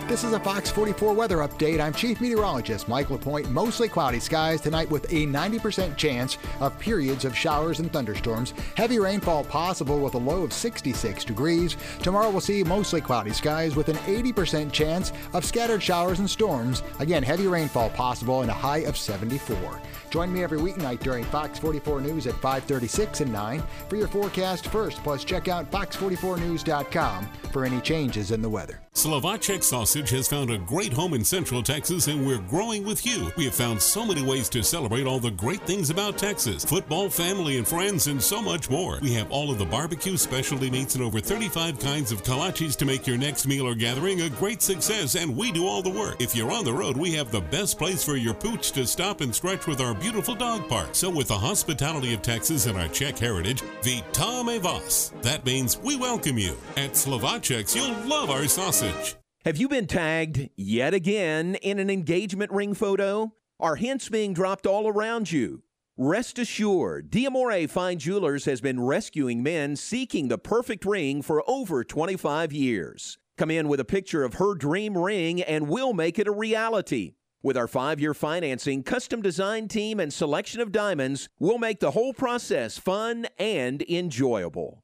This 0.07 0.23
is 0.23 0.31
a 0.31 0.39
Fox 0.39 0.71
44 0.71 1.13
weather 1.13 1.39
update. 1.39 1.81
I'm 1.81 1.93
Chief 1.93 2.21
Meteorologist 2.21 2.87
Mike 2.87 3.09
LaPointe. 3.09 3.49
Mostly 3.49 3.89
cloudy 3.89 4.21
skies 4.21 4.61
tonight 4.61 4.89
with 4.89 5.11
a 5.11 5.25
90% 5.25 5.97
chance 5.97 6.37
of 6.61 6.79
periods 6.79 7.25
of 7.25 7.37
showers 7.37 7.79
and 7.79 7.91
thunderstorms. 7.91 8.53
Heavy 8.77 8.97
rainfall 8.97 9.43
possible 9.43 9.99
with 9.99 10.15
a 10.15 10.17
low 10.17 10.43
of 10.43 10.53
66 10.53 11.25
degrees. 11.25 11.75
Tomorrow 12.01 12.29
we'll 12.29 12.39
see 12.39 12.63
mostly 12.63 13.01
cloudy 13.01 13.33
skies 13.33 13.75
with 13.75 13.89
an 13.89 13.97
80% 13.97 14.71
chance 14.71 15.11
of 15.33 15.43
scattered 15.43 15.83
showers 15.83 16.19
and 16.19 16.29
storms. 16.29 16.81
Again, 16.99 17.23
heavy 17.23 17.47
rainfall 17.47 17.89
possible 17.89 18.41
and 18.41 18.49
a 18.49 18.53
high 18.53 18.85
of 18.85 18.95
74. 18.95 19.81
Join 20.09 20.31
me 20.33 20.43
every 20.43 20.59
weeknight 20.59 20.99
during 20.99 21.23
Fox 21.25 21.59
44 21.59 22.01
News 22.01 22.27
at 22.27 22.33
536 22.35 23.21
and 23.21 23.31
9 23.31 23.63
for 23.89 23.95
your 23.95 24.07
forecast 24.07 24.67
first. 24.67 25.03
Plus, 25.03 25.23
check 25.23 25.47
out 25.47 25.69
fox44news.com 25.71 27.27
for 27.51 27.65
any 27.65 27.81
changes 27.81 28.31
in 28.31 28.41
the 28.41 28.49
weather. 28.49 28.81
Slovacek 28.93 29.63
Sausage 29.63 30.09
has 30.09 30.27
found 30.27 30.49
a 30.49 30.57
great 30.57 30.91
home 30.91 31.13
in 31.13 31.23
Central 31.23 31.61
Texas, 31.61 32.07
and 32.07 32.25
we're 32.25 32.39
growing 32.39 32.83
with 32.83 33.05
you. 33.05 33.31
We 33.37 33.45
have 33.45 33.53
found 33.53 33.79
so 33.79 34.03
many 34.03 34.23
ways 34.23 34.49
to 34.49 34.63
celebrate 34.63 35.05
all 35.05 35.19
the 35.19 35.29
great 35.29 35.61
things 35.61 35.91
about 35.91 36.17
Texas 36.17 36.65
football, 36.65 37.07
family, 37.07 37.57
and 37.57 37.67
friends, 37.67 38.07
and 38.07 38.19
so 38.19 38.41
much 38.41 38.71
more. 38.71 38.97
We 38.99 39.13
have 39.13 39.31
all 39.31 39.51
of 39.51 39.59
the 39.59 39.65
barbecue 39.65 40.17
specialty 40.17 40.71
meats 40.71 40.95
and 40.95 41.03
over 41.03 41.19
35 41.19 41.79
kinds 41.79 42.11
of 42.11 42.23
kolaches 42.23 42.75
to 42.77 42.85
make 42.85 43.05
your 43.05 43.19
next 43.19 43.45
meal 43.45 43.67
or 43.67 43.75
gathering 43.75 44.21
a 44.21 44.31
great 44.31 44.63
success, 44.63 45.15
and 45.15 45.37
we 45.37 45.51
do 45.51 45.67
all 45.67 45.83
the 45.83 45.91
work. 45.91 46.19
If 46.19 46.35
you're 46.35 46.51
on 46.51 46.65
the 46.65 46.73
road, 46.73 46.97
we 46.97 47.13
have 47.13 47.29
the 47.29 47.41
best 47.41 47.77
place 47.77 48.03
for 48.03 48.15
your 48.15 48.33
pooch 48.33 48.71
to 48.71 48.87
stop 48.87 49.21
and 49.21 49.33
stretch 49.33 49.67
with 49.67 49.79
our 49.79 49.93
beautiful 49.99 50.35
dog 50.35 50.67
park. 50.67 50.89
So, 50.93 51.09
with 51.09 51.27
the 51.27 51.37
hospitality 51.37 52.13
of 52.13 52.21
Texas 52.21 52.65
and 52.65 52.77
our 52.77 52.87
Czech 52.87 53.17
heritage, 53.17 53.61
Vitame 53.81 54.59
Vas. 54.59 55.13
That 55.21 55.45
means 55.45 55.79
we 55.79 55.95
welcome 55.95 56.37
you. 56.37 56.55
At 56.75 56.91
Slovacek's, 56.91 57.75
you'll 57.75 57.95
love 58.07 58.29
our 58.29 58.47
sausage. 58.47 59.15
Have 59.45 59.57
you 59.57 59.69
been 59.69 59.87
tagged 59.87 60.49
yet 60.57 60.93
again 60.93 61.55
in 61.55 61.79
an 61.79 61.89
engagement 61.89 62.51
ring 62.51 62.73
photo? 62.73 63.33
Are 63.59 63.75
hints 63.75 64.09
being 64.09 64.33
dropped 64.33 64.67
all 64.67 64.87
around 64.87 65.31
you? 65.31 65.63
Rest 65.95 66.37
assured, 66.37 67.09
Diamore 67.09 67.67
Fine 67.67 67.97
Jewelers 67.97 68.45
has 68.45 68.61
been 68.61 68.79
rescuing 68.79 69.41
men 69.41 69.75
seeking 69.75 70.27
the 70.27 70.37
perfect 70.37 70.85
ring 70.85 71.23
for 71.23 71.43
over 71.49 71.83
25 71.83 72.53
years. 72.53 73.17
Come 73.35 73.49
in 73.49 73.67
with 73.67 73.79
a 73.79 73.85
picture 73.85 74.23
of 74.23 74.35
her 74.35 74.53
dream 74.53 74.95
ring 74.95 75.41
and 75.41 75.67
we'll 75.67 75.93
make 75.93 76.19
it 76.19 76.27
a 76.27 76.31
reality. 76.31 77.13
With 77.43 77.55
our 77.55 77.67
five 77.67 77.99
year 77.99 78.15
financing, 78.15 78.81
custom 78.81 79.21
design 79.21 79.67
team, 79.67 79.99
and 79.99 80.11
selection 80.11 80.59
of 80.59 80.71
diamonds, 80.71 81.29
we'll 81.39 81.59
make 81.59 81.79
the 81.79 81.91
whole 81.91 82.13
process 82.13 82.79
fun 82.79 83.27
and 83.37 83.83
enjoyable. 83.83 84.83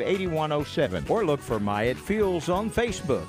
8107 0.00 1.04
or 1.08 1.24
look 1.24 1.40
for 1.40 1.58
Myatt 1.60 1.96
Fuels 1.96 2.48
on 2.48 2.70
Facebook. 2.70 3.26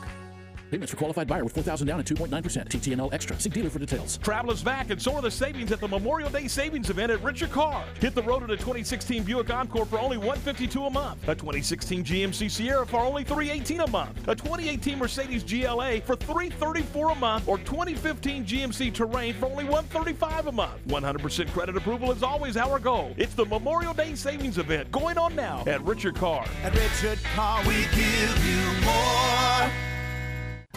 Payments 0.71 0.91
for 0.91 0.97
qualified 0.97 1.27
buyer 1.27 1.43
with 1.43 1.53
4000 1.53 1.87
down 1.87 1.99
and 1.99 2.07
2.9% 2.07 2.29
TTNL 2.29 3.13
extra. 3.13 3.39
See 3.39 3.49
dealer 3.49 3.69
for 3.69 3.79
details. 3.79 4.17
Travel 4.17 4.51
is 4.51 4.61
back 4.61 4.89
and 4.89 5.01
so 5.01 5.15
are 5.15 5.21
the 5.21 5.31
savings 5.31 5.71
at 5.71 5.79
the 5.79 5.87
Memorial 5.87 6.29
Day 6.29 6.47
Savings 6.47 6.89
Event 6.89 7.11
at 7.11 7.23
Richard 7.23 7.51
Carr. 7.51 7.83
Hit 7.99 8.15
the 8.15 8.23
road 8.23 8.43
in 8.43 8.49
a 8.49 8.57
2016 8.57 9.23
Buick 9.23 9.49
Encore 9.53 9.85
for 9.85 9.99
only 9.99 10.17
152 10.17 10.85
a 10.85 10.89
month. 10.89 11.23
A 11.23 11.35
2016 11.35 12.03
GMC 12.03 12.51
Sierra 12.51 12.85
for 12.85 12.99
only 12.99 13.23
318 13.23 13.81
a 13.81 13.87
month. 13.87 14.17
A 14.27 14.35
2018 14.35 14.99
Mercedes 14.99 15.43
GLA 15.43 16.01
for 16.01 16.15
334 16.15 17.11
a 17.11 17.15
month 17.15 17.47
or 17.47 17.57
2015 17.59 18.45
GMC 18.45 18.93
Terrain 18.93 19.33
for 19.35 19.45
only 19.45 19.63
135 19.63 20.47
a 20.47 20.51
month. 20.51 20.85
100% 20.87 21.51
credit 21.53 21.77
approval 21.77 22.11
is 22.11 22.23
always 22.23 22.57
our 22.57 22.79
goal. 22.79 23.13
It's 23.17 23.35
the 23.35 23.45
Memorial 23.45 23.93
Day 23.93 24.15
Savings 24.15 24.57
Event 24.57 24.91
going 24.91 25.17
on 25.17 25.35
now 25.35 25.63
at 25.65 25.83
Richard 25.83 26.15
Carr. 26.15 26.45
At 26.63 26.73
Richard 26.75 27.19
Carr, 27.35 27.61
we 27.65 27.83
give 27.93 28.45
you 28.45 28.85
more. 28.85 29.36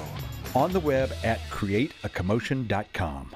on 0.55 0.71
the 0.71 0.79
web 0.79 1.11
at 1.23 1.39
createacommotion.com. 1.49 3.35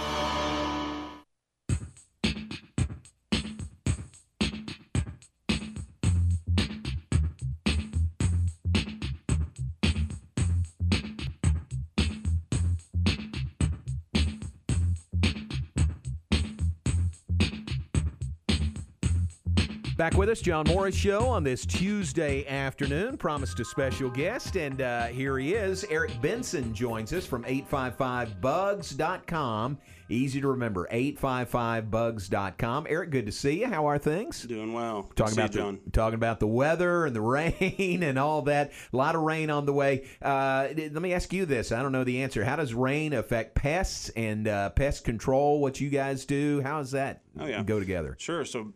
Back 20.01 20.17
with 20.17 20.29
us, 20.29 20.41
John 20.41 20.65
Morris 20.67 20.95
Show 20.95 21.27
on 21.27 21.43
this 21.43 21.63
Tuesday 21.63 22.43
afternoon. 22.47 23.17
Promised 23.17 23.59
a 23.59 23.65
special 23.65 24.09
guest, 24.09 24.55
and 24.55 24.81
uh, 24.81 25.05
here 25.05 25.37
he 25.37 25.53
is. 25.53 25.85
Eric 25.91 26.19
Benson 26.23 26.73
joins 26.73 27.13
us 27.13 27.27
from 27.27 27.43
855bugs.com. 27.43 29.77
Easy 30.09 30.41
to 30.41 30.47
remember, 30.47 30.87
855bugs.com. 30.91 32.87
Eric, 32.89 33.11
good 33.11 33.27
to 33.27 33.31
see 33.31 33.59
you. 33.59 33.67
How 33.67 33.85
are 33.85 33.99
things? 33.99 34.41
Doing 34.41 34.73
well. 34.73 35.03
Talking 35.15 35.37
about 35.37 35.53
you, 35.53 35.79
the, 35.85 35.91
talking 35.91 36.15
about 36.15 36.39
the 36.39 36.47
weather 36.47 37.05
and 37.05 37.15
the 37.15 37.21
rain 37.61 38.01
and 38.01 38.17
all 38.17 38.41
that. 38.41 38.71
A 38.91 38.97
lot 38.97 39.15
of 39.15 39.21
rain 39.21 39.51
on 39.51 39.67
the 39.67 39.73
way. 39.73 40.07
Uh, 40.19 40.69
let 40.75 40.93
me 40.93 41.13
ask 41.13 41.31
you 41.31 41.45
this. 41.45 41.71
I 41.71 41.83
don't 41.83 41.91
know 41.91 42.03
the 42.03 42.23
answer. 42.23 42.43
How 42.43 42.55
does 42.55 42.73
rain 42.73 43.13
affect 43.13 43.53
pests 43.53 44.09
and 44.15 44.47
uh, 44.47 44.71
pest 44.71 45.03
control? 45.03 45.61
What 45.61 45.79
you 45.79 45.91
guys 45.91 46.25
do? 46.25 46.59
How 46.61 46.79
does 46.79 46.89
that 46.91 47.21
Oh, 47.39 47.45
yeah. 47.45 47.61
go 47.61 47.79
together? 47.79 48.15
Sure. 48.19 48.43
So 48.45 48.73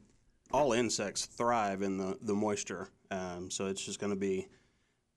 all 0.51 0.73
insects 0.73 1.25
thrive 1.25 1.81
in 1.81 1.97
the, 1.97 2.17
the 2.21 2.33
moisture. 2.33 2.89
Um, 3.11 3.49
so 3.49 3.67
it's 3.67 3.83
just 3.83 3.99
going 3.99 4.13
to 4.13 4.19
be 4.19 4.47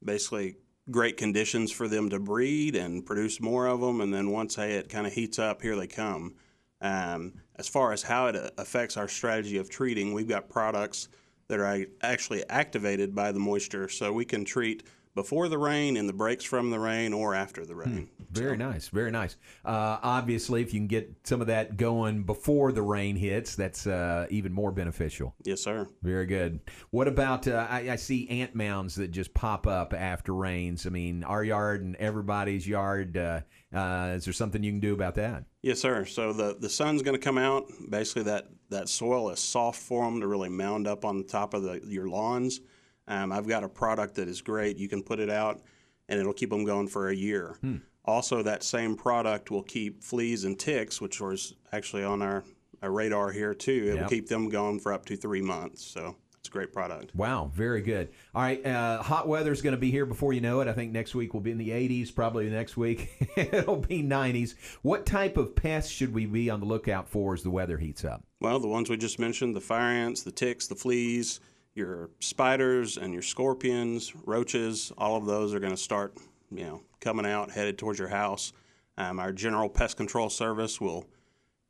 basically 0.05 0.57
great 0.91 1.17
conditions 1.17 1.71
for 1.71 1.87
them 1.87 2.09
to 2.11 2.19
breed 2.19 2.75
and 2.75 3.05
produce 3.05 3.41
more 3.41 3.67
of 3.67 3.81
them. 3.81 4.01
And 4.01 4.13
then 4.13 4.31
once 4.31 4.55
hey, 4.57 4.75
it 4.75 4.89
kind 4.89 5.07
of 5.07 5.13
heats 5.13 5.39
up, 5.39 5.63
here 5.63 5.77
they 5.77 5.87
come. 5.87 6.35
Um, 6.81 7.35
as 7.57 7.69
far 7.69 7.93
as 7.93 8.03
how 8.03 8.29
it 8.29 8.37
uh, 8.37 8.51
affects 8.57 8.97
our 8.97 9.09
strategy 9.09 9.59
of 9.59 9.69
treating, 9.69 10.15
we've 10.15 10.29
got 10.29 10.49
products 10.49 11.09
that 11.49 11.59
are 11.59 11.87
actually 12.03 12.49
activated 12.49 13.15
by 13.15 13.33
the 13.33 13.41
moisture. 13.41 13.89
So 13.89 14.13
we 14.13 14.25
can 14.25 14.45
treat 14.45 14.85
before 15.15 15.49
the 15.49 15.59
rain, 15.59 15.97
and 15.97 16.09
the 16.09 16.13
breaks 16.13 16.45
from 16.45 16.71
the 16.71 16.79
rain, 16.79 17.13
or 17.13 17.35
after 17.35 17.65
the 17.65 17.75
rain. 17.75 18.09
Very 18.31 18.57
nice, 18.57 18.89
very 18.89 19.11
nice. 19.11 19.37
Uh, 19.65 19.99
obviously, 20.03 20.63
if 20.63 20.73
you 20.75 20.81
can 20.81 20.87
get 20.87 21.13
some 21.25 21.41
of 21.41 21.47
that 21.47 21.77
going 21.77 22.25
before 22.25 22.73
the 22.73 22.83
rain 22.83 23.17
hits, 23.17 23.57
that's 23.57 23.87
uh, 23.87 24.27
even 24.31 24.53
more 24.53 24.71
beneficial. 24.71 25.35
Yes, 25.45 25.63
sir. 25.63 25.87
Very 26.03 26.27
good. 26.27 26.61
What 26.91 27.09
about? 27.09 27.49
Uh, 27.49 27.67
I, 27.69 27.91
I 27.91 27.97
see 27.97 28.29
ant 28.29 28.55
mounds 28.55 28.95
that 28.97 29.11
just 29.11 29.35
pop 29.35 29.67
up 29.67 29.95
after 29.95 30.35
rains. 30.35 30.87
I 30.87 30.91
mean, 30.91 31.25
our 31.25 31.43
yard 31.43 31.83
and 31.83 31.97
everybody's 31.97 32.67
yard. 32.67 33.17
Uh, 33.17 33.41
uh, 33.75 34.15
is 34.17 34.25
there 34.25 34.33
something 34.33 34.63
you 34.63 34.73
can 34.73 34.81
do 34.81 34.95
about 34.95 35.15
that? 35.17 35.45
Yes, 35.63 35.81
sir. 35.81 36.05
So 36.05 36.33
the, 36.33 36.57
the 36.59 36.69
sun's 36.69 37.03
going 37.03 37.17
to 37.17 37.23
come 37.23 37.39
out. 37.39 37.67
Basically, 37.91 38.23
that, 38.25 38.49
that 38.71 38.89
soil 38.89 39.31
is 39.31 39.41
soft 39.41 39.81
for 39.81 40.05
them 40.05 40.21
to 40.21 40.27
really 40.27 40.49
mound 40.49 40.87
up 40.87 41.05
on 41.05 41.19
the 41.19 41.25
top 41.25 41.53
of 41.55 41.63
the, 41.63 41.81
your 41.85 42.09
lawns. 42.09 42.61
Um, 43.09 43.33
I've 43.33 43.49
got 43.49 43.65
a 43.65 43.69
product 43.69 44.15
that 44.17 44.29
is 44.29 44.41
great. 44.43 44.77
You 44.77 44.89
can 44.89 45.03
put 45.03 45.19
it 45.19 45.31
out, 45.31 45.61
and 46.09 46.21
it'll 46.21 46.33
keep 46.33 46.51
them 46.51 46.65
going 46.65 46.87
for 46.89 47.09
a 47.09 47.15
year. 47.15 47.57
Hmm. 47.61 47.77
Also, 48.05 48.43
that 48.43 48.63
same 48.63 48.97
product 48.97 49.51
will 49.51 49.63
keep 49.63 50.03
fleas 50.03 50.45
and 50.45 50.59
ticks, 50.59 51.01
which 51.01 51.21
was 51.21 51.55
actually 51.73 52.05
on 52.05 52.23
our, 52.23 52.45
our 52.83 52.91
radar 52.91 53.31
here 53.33 53.53
too. 53.55 53.89
It 53.89 53.95
Yep. 53.95 54.01
will 54.03 54.09
keep 54.09 54.29
them 54.29 54.49
going 54.49 54.79
for 54.79 54.93
up 54.93 55.05
to 55.07 55.17
three 55.17 55.43
months. 55.43 55.85
So 55.85 56.17
it's 56.39 56.49
a 56.49 56.53
great 56.53 56.73
product. 56.73 57.15
Wow, 57.15 57.51
very 57.55 57.83
good. 57.83 58.09
All 58.35 58.41
right, 58.41 58.65
uh, 58.65 59.03
hot 59.03 59.29
weather's 59.29 59.61
going 59.61 59.73
to 59.75 59.81
be 59.81 59.91
here 59.91 60.07
before 60.07 60.33
you 60.33 60.41
know 60.41 60.61
it. 60.61 60.69
I 60.69 60.73
think 60.73 60.93
next 60.93 61.15
week 61.15 61.35
will 61.35 61.43
be 61.43 61.51
in 61.51 61.59
the 61.59 61.69
80s. 61.69 62.15
Probably 62.15 62.49
next 62.49 62.79
week 62.79 63.11
it'll 63.37 63.77
be 63.77 64.03
90s. 64.03 64.55
What 64.81 65.05
type 65.05 65.37
of 65.37 65.55
pests 65.55 65.91
should 65.93 66.15
we 66.15 66.25
be 66.25 66.49
on 66.49 66.61
the 66.61 66.67
lookout 66.67 67.11
for 67.11 67.35
as 67.35 67.43
the 67.43 67.51
weather 67.51 67.77
heats 67.77 68.05
up? 68.07 68.23
Well, 68.41 68.59
the 68.59 68.69
ones 68.69 68.89
we 68.89 68.97
just 68.97 69.19
mentioned 69.19 69.55
the 69.55 69.61
fire 69.61 69.91
ants, 69.91 70.23
the 70.23 70.33
ticks, 70.33 70.67
the 70.67 70.77
fleas, 70.77 71.41
your 71.79 72.11
spiders, 72.21 72.99
and 72.99 73.13
your 73.13 73.23
scorpions, 73.23 74.13
roaches, 74.27 74.93
all 74.99 75.17
of 75.17 75.25
those 75.25 75.55
are 75.55 75.61
going 75.61 75.73
to 75.73 75.79
start, 75.79 76.15
you 76.51 76.65
know, 76.65 76.83
coming 77.01 77.25
out 77.25 77.51
headed 77.51 77.79
towards 77.79 77.99
your 77.99 78.09
house. 78.09 78.53
Um, 78.99 79.19
our 79.19 79.33
general 79.33 79.69
pest 79.69 79.97
control 79.97 80.29
service 80.29 80.81
will 80.81 81.07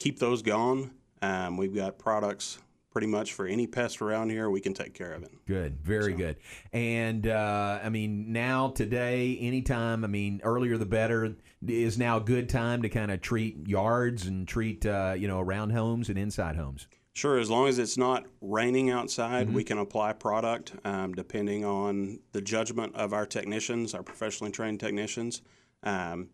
keep 0.01 0.19
those 0.19 0.43
gone. 0.43 0.91
Um, 1.23 1.57
we've 1.57 1.75
got 1.75 1.99
products 1.99 2.59
pretty 2.91 3.07
much 3.07 3.33
for 3.33 3.47
any 3.47 3.67
pest 3.67 4.03
around 4.03 4.31
here, 4.31 4.51
we 4.51 4.61
can 4.61 4.75
take 4.75 4.95
care 4.95 5.13
of 5.13 5.23
it. 5.23 5.31
Good, 5.47 5.79
very 5.85 6.15
good. 6.15 6.37
And 6.73 7.27
uh, 7.27 7.79
I 7.81 7.91
mean, 7.91 8.33
now 8.33 8.71
today, 8.71 9.39
anytime. 9.41 10.05
I 10.05 10.09
mean, 10.09 10.41
earlier 10.43 10.77
the 10.77 10.87
better. 10.87 11.37
Is 11.67 11.99
now 11.99 12.19
a 12.19 12.21
good 12.21 12.49
time 12.49 12.83
to 12.83 12.89
kind 12.89 13.11
of 13.11 13.21
treat 13.21 13.67
yards 13.67 14.27
and 14.27 14.47
treat 14.47 14.87
uh, 14.87 15.15
you 15.17 15.27
know 15.27 15.41
around 15.41 15.71
homes 15.71 16.09
and 16.09 16.17
inside 16.17 16.55
homes. 16.57 16.87
Sure, 17.19 17.37
as 17.37 17.51
long 17.51 17.67
as 17.67 17.81
it's 17.81 17.99
not 17.99 18.27
raining 18.41 18.91
outside, 18.91 19.49
Mhm. 19.49 19.53
we 19.53 19.65
can 19.65 19.77
apply 19.79 20.13
product 20.13 20.75
um, 20.85 21.15
depending 21.15 21.65
on 21.65 22.21
the 22.31 22.41
judgment 22.41 22.95
of 22.95 23.13
our 23.13 23.27
technicians, 23.27 23.93
our 23.93 24.05
professionally 24.05 24.53
trained 24.53 24.79
technicians. 24.79 25.43
Um, 25.83 26.29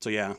so, 0.00 0.08
yeah, 0.08 0.34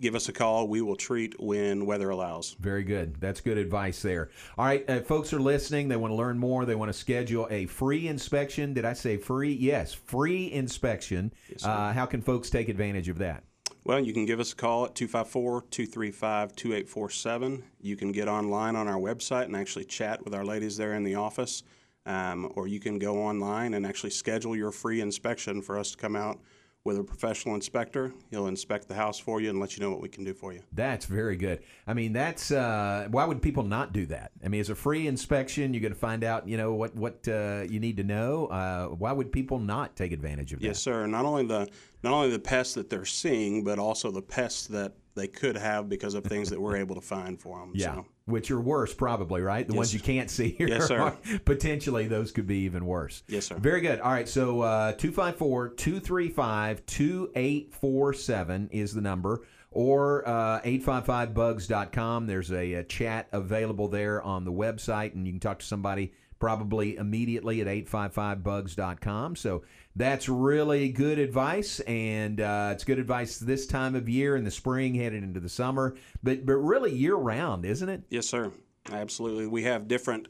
give 0.00 0.14
us 0.14 0.30
a 0.30 0.32
call. 0.32 0.66
We 0.66 0.80
will 0.80 0.96
treat 0.96 1.38
when 1.38 1.84
weather 1.84 2.08
allows. 2.08 2.56
Very 2.58 2.84
good. 2.84 3.20
That's 3.20 3.42
good 3.42 3.58
advice 3.58 4.00
there. 4.00 4.30
All 4.56 4.64
right, 4.64 4.88
uh, 4.88 5.02
folks 5.02 5.30
are 5.34 5.40
listening. 5.40 5.88
They 5.88 5.96
want 5.96 6.12
to 6.12 6.16
learn 6.16 6.38
more. 6.38 6.64
They 6.64 6.74
want 6.74 6.88
to 6.88 6.98
schedule 6.98 7.46
a 7.50 7.66
free 7.66 8.08
inspection. 8.08 8.72
Did 8.72 8.86
I 8.86 8.94
say 8.94 9.18
free? 9.18 9.52
Yes, 9.52 9.92
free 9.92 10.50
inspection. 10.50 11.34
uh, 11.62 11.92
how 11.92 12.06
can 12.06 12.22
folks 12.22 12.48
take 12.48 12.70
advantage 12.70 13.10
of 13.10 13.18
that? 13.18 13.44
Well, 13.86 14.00
you 14.00 14.14
can 14.14 14.24
give 14.24 14.40
us 14.40 14.54
a 14.54 14.56
call 14.56 14.86
at 14.86 14.94
254 14.94 15.60
235 15.70 16.56
2847. 16.56 17.62
You 17.82 17.96
can 17.96 18.12
get 18.12 18.28
online 18.28 18.76
on 18.76 18.88
our 18.88 18.96
website 18.96 19.44
and 19.44 19.54
actually 19.54 19.84
chat 19.84 20.24
with 20.24 20.34
our 20.34 20.44
ladies 20.44 20.78
there 20.78 20.94
in 20.94 21.04
the 21.04 21.16
office. 21.16 21.62
Um, 22.06 22.50
or 22.56 22.66
you 22.66 22.80
can 22.80 22.98
go 22.98 23.18
online 23.18 23.74
and 23.74 23.86
actually 23.86 24.10
schedule 24.10 24.56
your 24.56 24.70
free 24.70 25.02
inspection 25.02 25.60
for 25.60 25.78
us 25.78 25.90
to 25.90 25.96
come 25.98 26.16
out 26.16 26.40
with 26.84 26.98
a 26.98 27.02
professional 27.02 27.54
inspector. 27.54 28.12
He'll 28.30 28.46
inspect 28.46 28.88
the 28.88 28.94
house 28.94 29.18
for 29.18 29.40
you 29.40 29.48
and 29.48 29.58
let 29.58 29.74
you 29.74 29.82
know 29.82 29.90
what 29.90 30.02
we 30.02 30.08
can 30.10 30.22
do 30.22 30.34
for 30.34 30.52
you. 30.52 30.60
That's 30.72 31.06
very 31.06 31.34
good. 31.34 31.60
I 31.86 31.94
mean, 31.94 32.12
that's 32.12 32.50
uh, 32.50 33.08
why 33.10 33.24
would 33.24 33.40
people 33.40 33.62
not 33.62 33.94
do 33.94 34.04
that? 34.06 34.32
I 34.44 34.48
mean, 34.48 34.60
it's 34.60 34.68
a 34.68 34.74
free 34.74 35.06
inspection. 35.06 35.72
You're 35.72 35.80
going 35.80 35.94
to 35.94 35.98
find 35.98 36.22
out, 36.22 36.46
you 36.46 36.58
know, 36.58 36.74
what 36.74 36.94
what 36.94 37.26
uh, 37.26 37.62
you 37.68 37.80
need 37.80 37.96
to 37.96 38.04
know. 38.04 38.46
Uh, 38.46 38.88
why 38.88 39.12
would 39.12 39.32
people 39.32 39.58
not 39.58 39.96
take 39.96 40.12
advantage 40.12 40.52
of 40.52 40.60
that? 40.60 40.66
Yes, 40.66 40.78
sir. 40.78 41.06
Not 41.06 41.24
only 41.24 41.46
the 41.46 41.68
not 42.02 42.12
only 42.12 42.30
the 42.30 42.38
pests 42.38 42.74
that 42.74 42.90
they're 42.90 43.06
seeing, 43.06 43.64
but 43.64 43.78
also 43.78 44.10
the 44.10 44.22
pests 44.22 44.66
that 44.66 44.92
they 45.14 45.28
could 45.28 45.56
have 45.56 45.88
because 45.88 46.14
of 46.14 46.24
things 46.24 46.50
that 46.50 46.60
we're 46.60 46.76
able 46.76 46.94
to 46.96 47.00
find 47.00 47.40
for 47.40 47.58
them. 47.60 47.70
Yeah, 47.74 47.94
So, 47.94 48.06
which 48.26 48.50
are 48.50 48.60
worse, 48.60 48.92
probably, 48.92 49.42
right? 49.42 49.66
The 49.66 49.74
Yes. 49.74 49.78
ones 49.78 49.94
you 49.94 50.00
can't 50.00 50.28
see. 50.30 50.56
Yes, 50.58 50.86
sir. 50.88 50.98
are- 50.98 51.16
Potentially, 51.44 52.06
those 52.08 52.32
could 52.32 52.46
be 52.46 52.58
even 52.60 52.84
worse. 52.86 53.22
Yes, 53.28 53.46
sir. 53.46 53.56
Very 53.56 53.80
good. 53.80 54.00
All 54.00 54.10
right, 54.10 54.28
so 54.28 54.60
uh, 54.62 54.92
254 54.92 55.68
235 55.70 56.84
2847 56.86 58.68
is 58.72 58.92
the 58.94 59.00
number, 59.00 59.42
or 59.70 60.26
uh, 60.28 60.60
855bugs.com. 60.62 62.26
There's 62.26 62.50
a, 62.50 62.74
a 62.74 62.84
chat 62.84 63.28
available 63.32 63.88
there 63.88 64.22
on 64.22 64.44
the 64.44 64.52
website, 64.52 65.14
and 65.14 65.26
you 65.26 65.32
can 65.32 65.40
talk 65.40 65.60
to 65.60 65.66
somebody 65.66 66.12
probably 66.40 66.96
immediately 66.96 67.60
at 67.60 67.68
855bugs.com. 67.68 69.36
So 69.36 69.62
that's 69.96 70.28
really 70.28 70.88
good 70.88 71.18
advice, 71.18 71.80
and 71.80 72.40
uh, 72.40 72.70
it's 72.72 72.84
good 72.84 72.98
advice 72.98 73.38
this 73.38 73.66
time 73.66 73.94
of 73.94 74.08
year 74.08 74.36
in 74.36 74.44
the 74.44 74.50
spring, 74.50 74.94
headed 74.94 75.22
into 75.22 75.40
the 75.40 75.48
summer, 75.48 75.96
but 76.22 76.44
but 76.44 76.54
really 76.54 76.92
year 76.92 77.14
round, 77.14 77.64
isn't 77.64 77.88
it? 77.88 78.02
yes, 78.10 78.26
sir. 78.26 78.50
Absolutely. 78.92 79.46
We 79.46 79.62
have 79.62 79.88
different, 79.88 80.28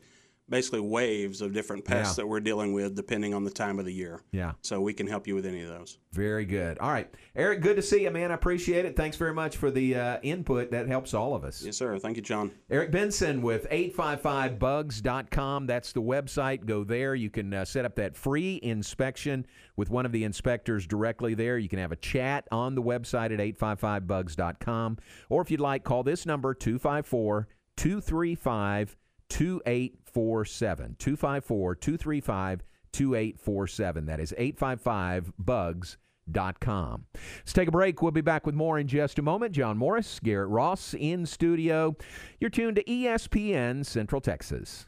basically 0.49 0.81
waves 0.81 1.41
of 1.41 1.53
different 1.53 1.85
pests 1.85 2.19
Yeah. 2.19 2.23
that 2.23 2.29
we're 2.29 2.41
dealing 2.41 2.73
with 2.75 2.95
depending 2.95 3.33
on 3.33 3.45
the 3.45 3.51
time 3.51 3.79
of 3.79 3.85
the 3.87 3.93
year. 3.93 4.21
Yeah. 4.31 4.53
So 4.61 4.81
we 4.81 4.93
can 4.93 5.07
help 5.07 5.27
you 5.27 5.35
with 5.35 5.47
any 5.47 5.63
of 5.63 5.69
those. 5.69 5.99
Very 6.13 6.45
good. 6.45 6.79
All 6.79 6.91
right, 6.91 7.09
Eric, 7.35 7.61
good 7.63 7.77
to 7.77 7.83
see 7.83 8.03
you, 8.05 8.11
man. 8.11 8.31
I 8.31 8.35
appreciate 8.35 8.85
it. 8.85 8.95
Thanks 8.95 9.17
very 9.17 9.33
much 9.35 9.57
for 9.57 9.71
the 9.71 9.97
uh, 9.97 10.19
input. 10.23 10.71
That 10.71 10.87
helps 10.87 11.15
all 11.15 11.35
of 11.35 11.45
us. 11.45 11.63
Yes, 11.63 11.77
sir. 11.77 11.99
Thank 11.99 12.17
you, 12.17 12.23
John. 12.23 12.51
Eric 12.71 12.91
Benson 12.93 13.41
with 13.43 13.67
855bugs.com. 13.71 15.67
That's 15.67 15.93
the 15.93 16.03
website. 16.03 16.67
Go 16.67 16.85
there. 16.85 17.15
You 17.15 17.31
can 17.31 17.53
uh, 17.53 17.65
set 17.65 17.85
up 17.85 17.97
that 17.97 18.17
free 18.17 18.61
inspection 18.63 19.47
with 19.77 19.91
one 19.91 20.07
of 20.07 20.13
the 20.13 20.25
inspectors 20.25 20.87
directly 20.87 21.35
there. 21.35 21.59
You 21.59 21.69
can 21.69 21.79
have 21.79 21.93
a 21.93 21.97
chat 21.97 22.47
on 22.53 22.75
the 22.75 22.83
website 22.83 23.33
at 23.33 23.41
855bugs.com. 23.59 24.99
Or 25.29 25.43
if 25.43 25.51
you'd 25.51 25.61
like, 25.61 25.85
call 25.85 26.03
this 26.03 26.27
number 26.27 26.55
254 26.55 27.49
235 27.77 28.97
2847. 29.35 30.95
254 30.97 31.75
235 31.75 32.63
2847. 32.93 34.07
That 34.07 34.21
is 34.21 34.33
855bugs.com. 34.39 37.05
Let's 37.39 37.53
take 37.53 37.67
a 37.67 37.73
break. 37.73 38.01
We'll 38.01 38.13
be 38.13 38.21
back 38.21 38.47
with 38.47 38.55
more 38.55 38.79
in 38.79 38.87
just 38.87 39.19
a 39.19 39.23
moment. 39.23 39.51
John 39.51 39.77
Morris, 39.77 40.21
Garrett 40.23 40.51
Ross 40.51 40.95
in 40.97 41.27
studio. 41.27 41.97
You're 42.39 42.51
tuned 42.51 42.77
to 42.77 42.85
ESPN 42.85 43.85
Central 43.85 44.21
Texas. 44.21 44.87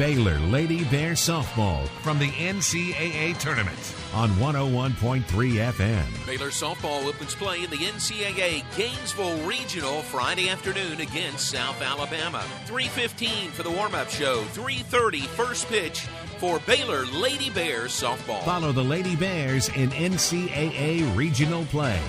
Baylor 0.00 0.38
Lady 0.38 0.84
Bear 0.84 1.12
Softball 1.12 1.86
from 2.00 2.18
the 2.18 2.30
NCAA 2.30 3.36
Tournament 3.38 3.94
on 4.14 4.30
101.3 4.30 5.24
FM. 5.26 6.26
Baylor 6.26 6.48
softball 6.48 7.04
opens 7.04 7.34
play 7.34 7.64
in 7.64 7.68
the 7.68 7.76
NCAA 7.76 8.64
Gainesville 8.78 9.36
Regional 9.46 10.00
Friday 10.00 10.48
afternoon 10.48 11.02
against 11.02 11.50
South 11.50 11.82
Alabama. 11.82 12.42
3:15 12.64 13.50
for 13.50 13.62
the 13.62 13.70
warm-up 13.70 14.08
show. 14.08 14.42
3:30 14.54 15.26
first 15.36 15.68
pitch 15.68 15.98
for 16.38 16.60
Baylor 16.60 17.04
Lady 17.04 17.50
Bears 17.50 17.92
softball. 17.92 18.42
Follow 18.46 18.72
the 18.72 18.82
Lady 18.82 19.16
Bears 19.16 19.68
in 19.76 19.90
NCAA 19.90 21.14
regional 21.14 21.66
play 21.66 22.00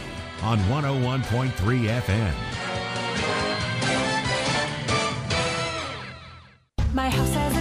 on 0.41 0.59
101.3 0.69 1.89
FM. 1.89 2.33
My 6.93 7.09
house 7.09 7.33
has 7.33 7.60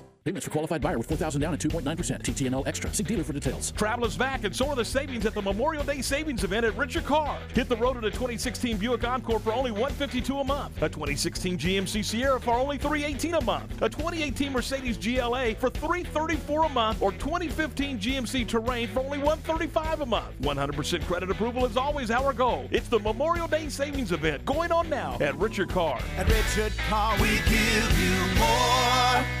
Payments 0.23 0.45
for 0.45 0.51
qualified 0.51 0.83
buyer 0.83 0.99
with 0.99 1.07
4000 1.07 1.41
down 1.41 1.51
and 1.51 1.59
2.9% 1.59 1.83
TTNL 1.83 2.67
Extra. 2.67 2.93
See 2.93 3.01
dealer 3.01 3.23
for 3.23 3.33
details. 3.33 3.71
Travelers 3.71 4.15
back 4.15 4.43
and 4.43 4.55
so 4.55 4.69
are 4.69 4.75
the 4.75 4.85
savings 4.85 5.25
at 5.25 5.33
the 5.33 5.41
Memorial 5.41 5.83
Day 5.83 6.03
Savings 6.03 6.43
Event 6.43 6.63
at 6.63 6.77
Richard 6.77 7.05
Carr. 7.05 7.39
Hit 7.55 7.67
the 7.67 7.75
road 7.75 7.97
in 7.97 8.03
a 8.03 8.11
2016 8.11 8.77
Buick 8.77 9.03
Encore 9.03 9.39
for 9.39 9.51
only 9.51 9.71
152 9.71 10.37
a 10.37 10.43
month. 10.43 10.77
A 10.77 10.89
2016 10.89 11.57
GMC 11.57 12.05
Sierra 12.05 12.39
for 12.39 12.53
only 12.53 12.77
318 12.77 13.33
a 13.33 13.41
month. 13.41 13.71
A 13.81 13.89
2018 13.89 14.53
Mercedes 14.53 14.95
GLA 14.95 15.55
for 15.55 15.71
334 15.71 16.65
a 16.65 16.69
month 16.69 17.01
or 17.01 17.11
2015 17.13 17.97
GMC 17.97 18.47
Terrain 18.47 18.89
for 18.89 18.99
only 18.99 19.17
135 19.17 20.01
a 20.01 20.05
month. 20.05 20.39
100% 20.41 21.07
credit 21.07 21.31
approval 21.31 21.65
is 21.65 21.77
always 21.77 22.11
our 22.11 22.31
goal. 22.31 22.67
It's 22.69 22.89
the 22.89 22.99
Memorial 22.99 23.47
Day 23.47 23.69
Savings 23.69 24.11
Event 24.11 24.45
going 24.45 24.71
on 24.71 24.87
now 24.87 25.17
at 25.19 25.35
Richard 25.39 25.69
Carr. 25.69 25.99
At 26.17 26.29
Richard 26.29 26.77
Car, 26.89 27.15
we 27.19 27.37
give 27.49 27.99
you 27.99 28.39
more. 28.39 29.40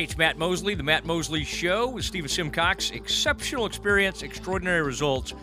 Hey, 0.00 0.04
it's 0.04 0.16
Matt 0.16 0.38
Mosley, 0.38 0.74
The 0.74 0.82
Matt 0.82 1.04
Mosley 1.04 1.44
Show 1.44 1.90
with 1.90 2.06
Stephen 2.06 2.30
Simcox. 2.30 2.90
Exceptional 2.90 3.66
experience, 3.66 4.22
extraordinary 4.22 4.80
results. 4.80 5.34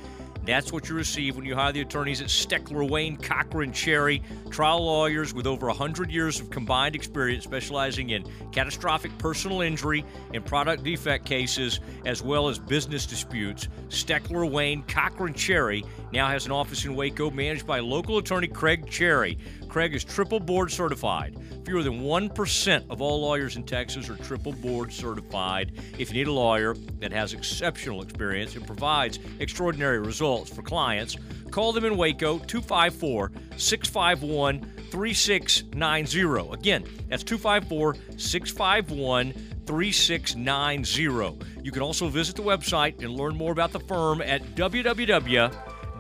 That's 0.48 0.72
what 0.72 0.90
you 0.90 0.96
receive 0.96 1.36
when 1.36 1.46
you 1.46 1.54
hire 1.54 1.72
the 1.72 1.82
attorneys 1.82 2.22
at 2.22 2.30
Steckler, 2.30 2.90
Wayne, 2.90 3.18
Cochran, 3.18 3.72
Cherry, 3.72 4.24
trial 4.50 4.84
lawyers 4.84 5.32
with 5.32 5.46
over 5.46 5.68
100 5.68 6.10
years 6.10 6.40
of 6.40 6.50
combined 6.50 6.96
experience 6.96 7.44
specializing 7.44 8.10
in 8.10 8.26
catastrophic 8.52 9.16
personal 9.20 9.62
injury 9.62 10.04
and 10.34 10.44
product 10.44 10.84
defect 10.84 11.26
cases, 11.26 11.80
as 12.06 12.24
well 12.24 12.48
as 12.48 12.58
business 12.58 13.06
disputes. 13.06 13.68
Steckler, 13.90 14.50
Wayne, 14.50 14.82
Cochran, 14.88 15.36
Cherry 15.36 15.84
now 16.12 16.28
has 16.28 16.46
an 16.46 16.52
office 16.52 16.86
in 16.86 16.96
Waco 16.96 17.30
managed 17.30 17.68
by 17.68 17.80
local 17.80 18.18
attorney 18.18 18.48
Craig 18.48 18.90
Cherry. 18.90 19.38
Craig 19.68 19.94
is 19.94 20.04
triple 20.04 20.40
board 20.40 20.72
certified. 20.72 21.38
Fewer 21.66 21.84
than 21.84 22.02
1% 22.02 22.90
of 22.90 23.02
all 23.02 23.22
lawyers 23.22 23.58
in 23.58 23.64
Texas 23.64 24.10
are 24.10 24.16
triple 24.16 24.54
board 24.54 24.94
certified. 24.94 25.74
If 25.98 26.10
you 26.10 26.16
need 26.16 26.28
a 26.28 26.32
lawyer 26.32 26.76
that 27.00 27.12
has 27.12 27.34
exceptional 27.34 28.02
experience 28.02 28.56
and 28.56 28.66
provides 28.66 29.20
extraordinary 29.40 30.00
results 30.00 30.50
for 30.50 30.62
clients, 30.62 31.18
call 31.52 31.74
them 31.74 31.84
in 31.84 31.98
Waco 31.98 32.40
254 32.40 33.32
651 33.58 34.62
3690. 34.90 36.54
Again, 36.54 36.86
that's 37.10 37.24
254 37.24 37.96
651 38.18 39.34
3690. 39.66 41.46
You 41.62 41.72
can 41.72 41.82
also 41.82 42.08
visit 42.08 42.38
the 42.38 42.42
website 42.42 43.04
and 43.04 43.14
learn 43.14 43.36
more 43.36 43.52
about 43.52 43.74
the 43.74 43.82
firm 43.82 44.22
at 44.22 44.56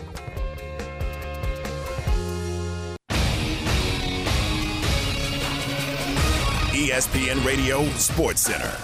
ESPN 6.81 7.45
Radio 7.45 7.85
Sports 7.89 8.41
Center. 8.41 8.75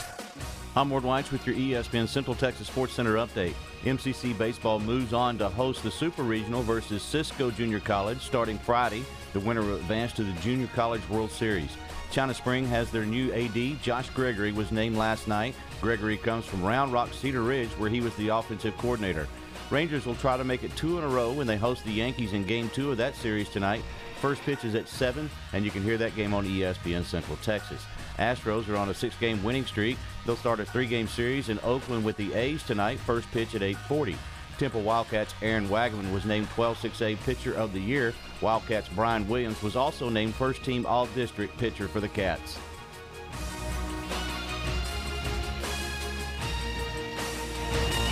I'm 0.76 0.92
Ward 0.92 1.02
Weitz 1.02 1.32
with 1.32 1.48
your 1.48 1.56
ESPN 1.56 2.08
Central 2.08 2.36
Texas 2.36 2.68
Sports 2.68 2.94
Center 2.94 3.16
update. 3.16 3.56
MCC 3.86 4.38
Baseball 4.38 4.80
moves 4.80 5.14
on 5.14 5.40
to 5.40 5.50
host 5.50 5.82
the 5.82 5.90
Super 5.90 6.22
Regional 6.22 6.62
versus 6.62 7.02
Cisco 7.02 7.50
Junior 7.50 7.80
College 7.80 8.20
starting 8.20 8.60
Friday. 8.60 9.04
The 9.34 9.40
winner 9.40 9.64
will 9.64 9.78
advance 9.78 10.14
to 10.14 10.24
the 10.24 10.32
Junior 10.42 10.70
College 10.76 11.02
World 11.10 11.32
Series. 11.32 11.72
China 12.12 12.36
Spring 12.36 12.68
has 12.68 12.92
their 12.92 13.04
new 13.04 13.34
AD. 13.34 13.82
Josh 13.82 14.12
Gregory 14.12 14.52
was 14.52 14.72
named 14.72 14.96
last 14.96 15.28
night. 15.28 15.56
Gregory 15.82 16.18
comes 16.18 16.46
from 16.46 16.64
Round 16.64 16.94
Rock 16.94 17.12
Cedar 17.14 17.42
Ridge, 17.42 17.72
where 17.80 17.90
he 17.90 18.00
was 18.00 18.16
the 18.18 18.28
offensive 18.28 18.78
coordinator. 18.78 19.28
Rangers 19.72 20.06
will 20.06 20.14
try 20.14 20.38
to 20.38 20.44
make 20.44 20.64
it 20.64 20.76
two 20.76 21.00
in 21.00 21.04
a 21.04 21.08
row 21.08 21.34
when 21.34 21.48
they 21.48 21.58
host 21.58 21.84
the 21.84 21.92
Yankees 21.92 22.34
in 22.34 22.46
Game 22.46 22.70
2 22.70 22.92
of 22.92 22.98
that 22.98 23.16
series 23.16 23.50
tonight. 23.50 23.82
First 24.22 24.42
pitch 24.42 24.66
is 24.66 24.74
at 24.74 24.88
7, 24.88 25.30
and 25.54 25.64
you 25.64 25.70
can 25.70 25.84
hear 25.84 25.98
that 25.98 26.16
game 26.16 26.34
on 26.34 26.46
ESPN 26.46 27.04
Central 27.04 27.38
Texas. 27.38 27.86
Astros 28.18 28.68
are 28.68 28.76
on 28.76 28.90
a 28.90 28.94
six-game 28.94 29.44
winning 29.44 29.66
streak. 29.66 29.98
They'll 30.26 30.36
start 30.36 30.60
a 30.60 30.66
three-game 30.66 31.08
series 31.08 31.50
in 31.50 31.60
Oakland 31.64 32.04
with 32.04 32.18
the 32.18 32.34
A's 32.34 32.64
tonight. 32.64 33.00
First 33.00 33.30
pitch 33.32 33.54
at 33.54 33.62
8:40. 33.62 34.16
Temple 34.58 34.82
Wildcats 34.82 35.36
Aaron 35.44 35.70
Wagman 35.70 36.12
was 36.12 36.26
named 36.26 36.48
12-6A 36.56 37.16
Pitcher 37.24 37.54
of 37.54 37.74
the 37.74 37.80
Year. 37.80 38.14
Wildcats 38.42 38.90
Brian 38.90 39.28
Williams 39.28 39.62
was 39.62 39.76
also 39.76 40.10
named 40.10 40.34
first-team 40.34 40.88
All-District 40.88 41.56
Pitcher 41.60 41.88
for 41.88 42.00
the 42.00 42.10
Cats. 42.10 42.58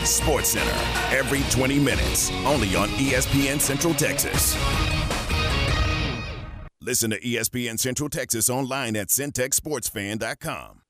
Sports 0.03 0.49
Center 0.49 1.17
every 1.17 1.41
20 1.49 1.79
minutes, 1.79 2.29
only 2.45 2.75
on 2.75 2.89
ESPN 2.89 3.59
Central 3.59 3.95
Texas. 3.95 4.55
Listen 6.85 7.09
to 7.09 7.19
ESPN 7.19 7.79
Central 7.79 8.09
Texas 8.09 8.47
online 8.47 8.95
at 8.95 9.07
centexsportsfan.com. 9.07 10.81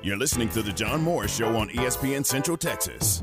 You're 0.00 0.16
listening 0.16 0.48
to 0.50 0.62
the 0.62 0.72
John 0.74 1.02
Morris 1.02 1.36
Show 1.36 1.54
on 1.54 1.68
ESPN 1.68 2.24
Central 2.24 2.56
Texas. 2.56 3.22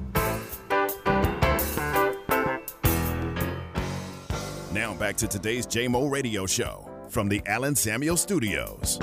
Now 4.72 4.94
back 4.94 5.18
to 5.18 5.28
today's 5.28 5.66
JMO 5.66 6.12
Radio 6.12 6.46
Show 6.46 6.88
from 7.10 7.28
the 7.28 7.42
Allen 7.48 7.76
Samuel 7.76 8.18
Studios. 8.18 9.00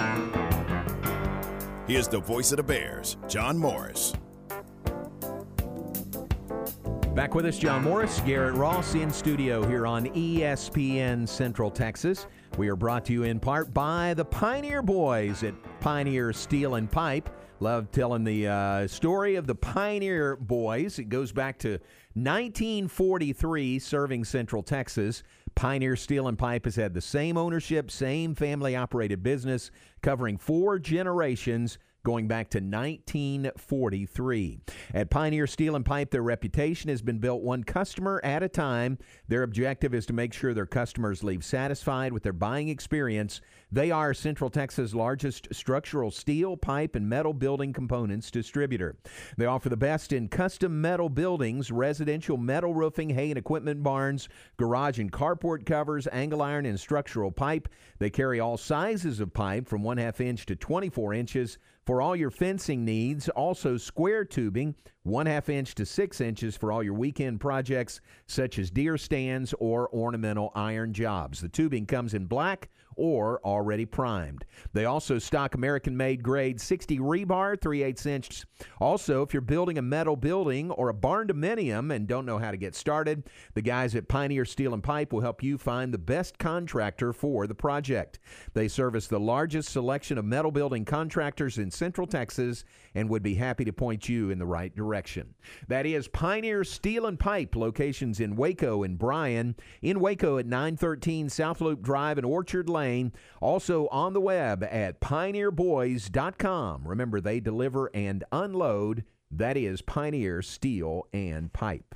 Here's 1.89 2.07
the 2.07 2.21
voice 2.21 2.53
of 2.53 2.59
the 2.59 2.63
Bears, 2.63 3.17
John 3.27 3.59
Morris. 3.59 4.13
Back 7.13 7.35
with 7.35 7.45
us, 7.45 7.59
John 7.59 7.83
Morris, 7.83 8.21
Garrett 8.21 8.55
Ross 8.55 8.95
in 8.95 9.11
studio 9.11 9.67
here 9.67 9.85
on 9.85 10.07
ESPN 10.07 11.29
Central 11.29 11.73
Texas. 11.73 12.29
We 12.57 12.69
are 12.69 12.77
brought 12.77 13.05
to 13.07 13.13
you 13.13 13.25
in 13.25 13.41
part 13.41 13.75
by 13.75 14.15
the 14.15 14.25
Pioneer 14.25 14.81
Boys 14.81 15.43
at 15.43 15.55
Pioneer 15.81 16.33
Steel 16.33 16.77
and 16.77 16.89
Pipe. 16.89 17.29
Love 17.59 17.91
telling 17.91 18.23
the 18.23 18.47
uh, 18.47 18.87
story 18.87 19.35
of 19.35 19.49
the 19.49 19.55
Pioneer 19.57 20.37
Boys. 20.37 21.01
It 21.01 21.09
goes 21.09 21.33
back 21.33 21.59
to 21.61 21.81
1943, 22.15 23.81
serving 23.81 24.25
Central 24.25 24.63
Texas. 24.63 25.25
Pioneer 25.55 25.97
Steel 25.97 26.29
and 26.29 26.39
Pipe 26.39 26.65
has 26.65 26.77
had 26.77 26.95
the 26.95 27.01
same 27.01 27.37
ownership, 27.37 27.91
same 27.91 28.35
family 28.35 28.75
operated 28.75 29.23
business, 29.23 29.71
covering 30.03 30.37
four 30.37 30.79
generations 30.79 31.79
going 32.05 32.29
back 32.29 32.51
to 32.51 32.59
1943. 32.59 34.61
At 34.95 35.11
Pioneer 35.11 35.47
Steel 35.47 35.77
and 35.77 35.85
Pipe, 35.85 36.11
their 36.11 36.23
reputation 36.23 36.91
has 36.91 37.03
been 37.03 37.19
built 37.19 37.43
one 37.43 37.65
customer 37.65 38.21
at 38.25 38.43
a 38.43 38.49
time. 38.49 38.99
Their 39.29 39.43
objective 39.43 39.95
is 39.95 40.07
to 40.07 40.13
make 40.13 40.33
sure 40.33 40.55
their 40.55 40.67
customers 40.67 41.23
leave 41.23 41.45
satisfied 41.45 42.13
with 42.13 42.23
their 42.23 42.33
buying 42.33 42.69
experience. 42.69 43.41
They 43.71 43.91
are 43.91 44.13
Central 44.13 44.51
Texas' 44.51 44.95
largest 44.95 45.49
structural 45.53 46.11
steel, 46.11 46.57
pipe, 46.57 46.95
and 46.95 47.09
metal 47.09 47.33
building 47.33 47.73
components 47.73 48.31
distributor. 48.31 48.97
They 49.39 49.47
offer 49.47 49.69
the 49.69 49.77
best 49.77 50.13
in 50.13 50.29
custom 50.29 50.81
metal 50.81 51.09
buildings, 51.09 51.71
residential 51.71 52.37
metal 52.37 52.75
roofing, 52.75 53.11
hay 53.11 53.31
and 53.31 53.39
equipment 53.39 53.83
barns, 53.83 54.29
garage 54.57 54.99
and 54.99 55.11
carport 55.11 55.65
covers, 55.65 56.09
angle 56.13 56.43
iron, 56.43 56.67
and 56.67 56.79
structural 56.79 57.31
pipe. 57.31 57.69
They 57.99 58.11
carry 58.11 58.41
all 58.41 58.57
sizes 58.57 59.21
of 59.21 59.33
pipe 59.33 59.69
from 59.69 59.83
one 59.83 59.99
half 59.99 60.21
inch 60.21 60.47
to 60.47 60.57
24 60.57 61.15
inches. 61.15 61.59
For 61.85 62.01
all 62.01 62.15
your 62.15 62.31
fencing 62.31 62.85
needs, 62.85 63.29
also 63.31 63.77
square 63.77 64.25
tubing, 64.25 64.77
one 65.03 65.27
half 65.27 65.49
inch 65.49 65.75
to 65.75 65.85
six 65.85 66.21
inches 66.21 66.57
for 66.57 66.71
all 66.71 66.81
your 66.81 66.95
weekend 66.95 67.41
projects, 67.41 68.01
such 68.27 68.61
as 68.61 68.71
deer 68.71 68.97
stands 68.97 69.53
or 69.59 69.93
ornamental 69.93 70.53
iron 70.55 70.93
jobs. 70.93 71.41
The 71.41 71.49
tubing 71.49 71.87
comes 71.87 72.15
in 72.15 72.27
black 72.27 72.71
or 72.97 73.41
already 73.45 73.85
primed. 73.85 74.45
They 74.73 74.85
also 74.85 75.19
stock 75.19 75.55
American 75.55 75.97
made 75.97 76.23
grade 76.23 76.61
60 76.61 76.99
rebar, 76.99 77.61
3 77.61 77.83
8 77.83 78.07
inch. 78.07 78.45
Also, 78.81 79.23
if 79.23 79.33
you're 79.33 79.41
building 79.41 79.79
a 79.79 79.83
metal 79.83 80.17
building 80.17 80.71
or 80.71 80.89
a 80.89 80.95
barndominium 80.95 81.95
and 81.95 82.07
don't 82.07 82.27
know 82.27 82.39
how 82.39 82.51
to 82.51 82.57
get 82.57 82.75
started, 82.75 83.29
the 83.55 83.63
guys 83.63 83.95
at 83.95 84.09
Pioneer 84.09 84.45
Steel 84.45 84.75
and 84.75 84.83
Pipe 84.83 85.13
will 85.13 85.21
help 85.21 85.43
you 85.43 85.59
find 85.59 85.93
the 85.93 85.99
best 85.99 86.39
contractor 86.39 87.13
for 87.13 87.47
the 87.47 87.55
project. 87.55 88.19
They 88.55 88.69
service 88.69 89.07
the 89.07 89.21
largest 89.21 89.71
selection 89.71 90.19
of 90.19 90.25
metal 90.25 90.51
building 90.51 90.85
contractors 90.85 91.59
in 91.59 91.71
Central 91.71 92.07
Texas 92.07 92.65
and 92.95 93.09
would 93.09 93.23
be 93.23 93.35
happy 93.35 93.65
to 93.65 93.73
point 93.73 94.09
you 94.09 94.31
in 94.31 94.39
the 94.39 94.47
right 94.47 94.75
direction. 94.75 95.35
That 95.69 95.87
is 95.87 96.09
Pioneer 96.09 96.65
Steel 96.65 97.07
and 97.07 97.19
Pipe, 97.19 97.57
locations 97.57 98.21
in 98.21 98.37
Waco 98.37 98.83
and 98.83 98.99
Bryan, 98.99 99.57
in 99.81 100.01
Waco 100.01 100.39
at 100.39 100.47
913 100.47 101.29
South 101.29 101.61
Loop 101.61 101.83
Drive 101.83 102.19
and 102.19 102.27
Orchard 102.27 102.69
Lane, 102.69 102.82
also 103.41 103.87
on 103.89 104.13
the 104.13 104.21
web 104.21 104.63
at 104.65 105.01
pioneerboys.com. 105.01 106.89
Remember, 106.89 107.21
they 107.21 107.41
deliver 107.41 107.91
and 107.95 108.25
unload. 108.33 109.05
That 109.31 109.57
is 109.57 109.83
Pioneer 109.83 110.43
Steel 110.43 111.07
and 111.13 111.53
Pipe. 111.53 111.95